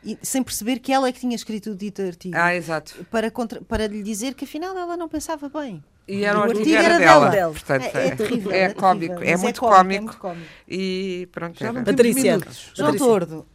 e, 0.04 0.16
sem 0.22 0.42
perceber 0.42 0.78
que 0.78 0.92
ela 0.92 1.08
é 1.08 1.12
que 1.12 1.20
tinha 1.20 1.34
escrito 1.34 1.70
o 1.70 1.74
dito 1.74 2.00
artigo. 2.00 2.36
Ah, 2.38 2.54
exato. 2.54 3.04
Para, 3.10 3.30
contra- 3.30 3.60
para 3.60 3.86
lhe 3.88 4.02
dizer 4.02 4.34
que 4.34 4.44
afinal 4.44 4.76
ela 4.78 4.96
não 4.96 5.08
pensava 5.08 5.48
bem. 5.48 5.82
E 6.06 6.24
era 6.24 6.38
um 6.38 6.40
O 6.40 6.44
artigo 6.44 6.60
artigo 6.60 6.76
era 6.78 6.94
era 6.94 6.98
dela. 6.98 7.28
dela. 7.28 7.52
Portanto, 7.52 7.84
É- 7.94 8.06
é 8.06 8.16
terrível, 8.16 8.50
é 8.52 8.60
é 8.60 8.72
cómico, 8.72 9.14
terrível, 9.14 9.28
é 9.28 9.30
mas 9.32 9.40
é 9.40 9.42
muito 9.42 9.60
cómico, 9.60 9.74
é 9.74 9.82
cómico. 9.84 10.04
muito 10.04 10.18
cómico. 10.18 10.50
E 10.68 11.28
pronto, 11.32 11.58
Patrícia. 11.84 12.22
minutos. 12.32 12.70
João. 12.74 12.96
Tordo, 12.96 13.46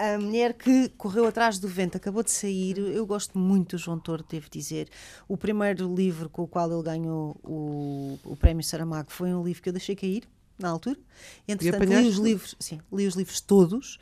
a 0.00 0.18
mulher 0.18 0.54
que 0.54 0.88
correu 0.96 1.26
atrás 1.26 1.58
do 1.58 1.68
vento, 1.68 1.96
acabou 1.96 2.22
de 2.22 2.30
sair. 2.30 2.78
Eu 2.78 3.04
gosto 3.04 3.38
muito 3.38 3.76
do 3.76 3.78
João 3.78 3.98
Tordo, 3.98 4.24
devo 4.26 4.48
dizer. 4.50 4.88
O 5.28 5.36
primeiro 5.36 5.94
livro 5.94 6.30
com 6.30 6.42
o 6.42 6.48
qual 6.48 6.72
ele 6.72 6.82
ganhou 6.82 7.38
o, 7.44 8.18
o 8.24 8.34
prémio 8.34 8.64
Saramago 8.64 9.12
foi 9.12 9.34
um 9.34 9.44
livro 9.44 9.62
que 9.62 9.68
eu 9.68 9.72
deixei 9.74 9.94
cair 9.94 10.22
na 10.58 10.70
altura. 10.70 10.98
Entretanto, 11.46 11.84
li 11.84 12.08
os 12.08 12.16
livros, 12.16 12.56
sim, 12.58 12.80
li 12.90 13.06
os 13.06 13.14
livros 13.14 13.42
todos. 13.42 13.98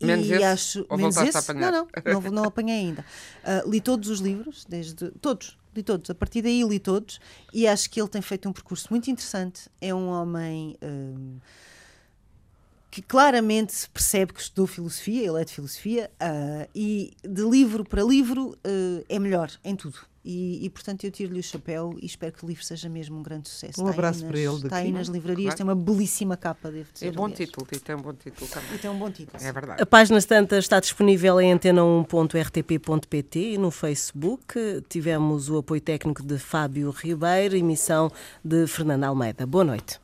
Menos 0.00 0.26
e 0.26 0.32
esse? 0.32 0.44
acho 0.44 0.86
Ou 0.88 0.96
menos 0.96 1.18
a 1.18 1.26
esse? 1.26 1.36
apanhar? 1.36 1.70
Não, 1.70 1.88
não, 2.06 2.20
não, 2.20 2.30
não 2.30 2.44
apanhei 2.44 2.76
ainda. 2.76 3.04
Ah, 3.44 3.62
li 3.66 3.82
todos 3.82 4.08
os 4.08 4.20
livros, 4.20 4.64
desde 4.66 5.10
todos, 5.12 5.58
li 5.76 5.82
todos. 5.82 6.08
A 6.08 6.14
partir 6.14 6.40
daí 6.40 6.64
li 6.64 6.78
todos 6.78 7.20
e 7.52 7.66
acho 7.66 7.90
que 7.90 8.00
ele 8.00 8.08
tem 8.08 8.22
feito 8.22 8.48
um 8.48 8.52
percurso 8.52 8.88
muito 8.90 9.10
interessante. 9.10 9.68
É 9.78 9.94
um 9.94 10.08
homem 10.08 10.76
hum, 10.82 11.38
que 12.94 13.02
claramente 13.02 13.72
se 13.72 13.90
percebe 13.90 14.32
que 14.32 14.40
estudou 14.40 14.68
filosofia, 14.68 15.26
ele 15.26 15.40
é 15.42 15.44
de 15.44 15.52
filosofia, 15.52 16.08
ah, 16.20 16.68
e 16.72 17.12
de 17.24 17.42
livro 17.42 17.82
para 17.84 18.04
livro 18.04 18.56
ah, 18.64 19.02
é 19.08 19.18
melhor 19.18 19.50
em 19.64 19.74
tudo. 19.74 19.98
E, 20.24 20.64
e, 20.64 20.70
portanto 20.70 21.02
eu 21.04 21.10
tiro-lhe 21.10 21.40
o 21.40 21.42
chapéu 21.42 21.94
e 22.00 22.06
espero 22.06 22.32
que 22.32 22.44
o 22.44 22.48
livro 22.48 22.62
seja 22.64 22.88
mesmo 22.88 23.18
um 23.18 23.22
grande 23.22 23.48
sucesso. 23.48 23.82
Um 23.82 23.86
Está 23.90 23.94
abraço 23.98 24.20
nas- 24.20 24.28
para 24.30 24.38
ele 24.38 24.54
Está 24.54 24.76
aí 24.76 24.92
nas 24.92 25.08
livrarias, 25.08 25.54
Claro. 25.54 25.56
tem 25.56 25.64
uma 25.66 25.74
belíssima 25.74 26.36
capa, 26.36 26.70
devo 26.70 26.88
dizer. 26.94 27.08
É 27.08 27.10
bom 27.10 27.24
aliás. 27.24 27.38
título, 27.40 27.66
e 27.72 27.78
tem 27.80 27.94
um 27.96 28.00
bom 28.00 28.14
título 28.14 28.48
também. 28.48 28.74
E 28.74 28.78
tem 28.78 28.90
um 28.90 28.98
bom 28.98 29.10
título. 29.10 29.42
É 29.44 29.52
verdade. 29.52 29.82
A 29.82 29.86
Páginas 29.86 30.24
Tantas 30.24 30.64
está 30.64 30.78
disponível 30.78 31.38
em 31.40 31.52
antena1.rtp.pt 31.52 33.38
e 33.54 33.58
no 33.58 33.70
Facebook. 33.72 34.54
Tivemos 34.88 35.50
o 35.50 35.58
apoio 35.58 35.80
técnico 35.80 36.22
de 36.22 36.38
Fábio 36.38 36.90
Ribeiro, 36.90 37.56
emissão 37.56 38.10
de 38.42 38.66
Fernanda 38.68 39.08
Almeida. 39.08 39.44
Boa 39.46 39.64
noite. 39.64 40.03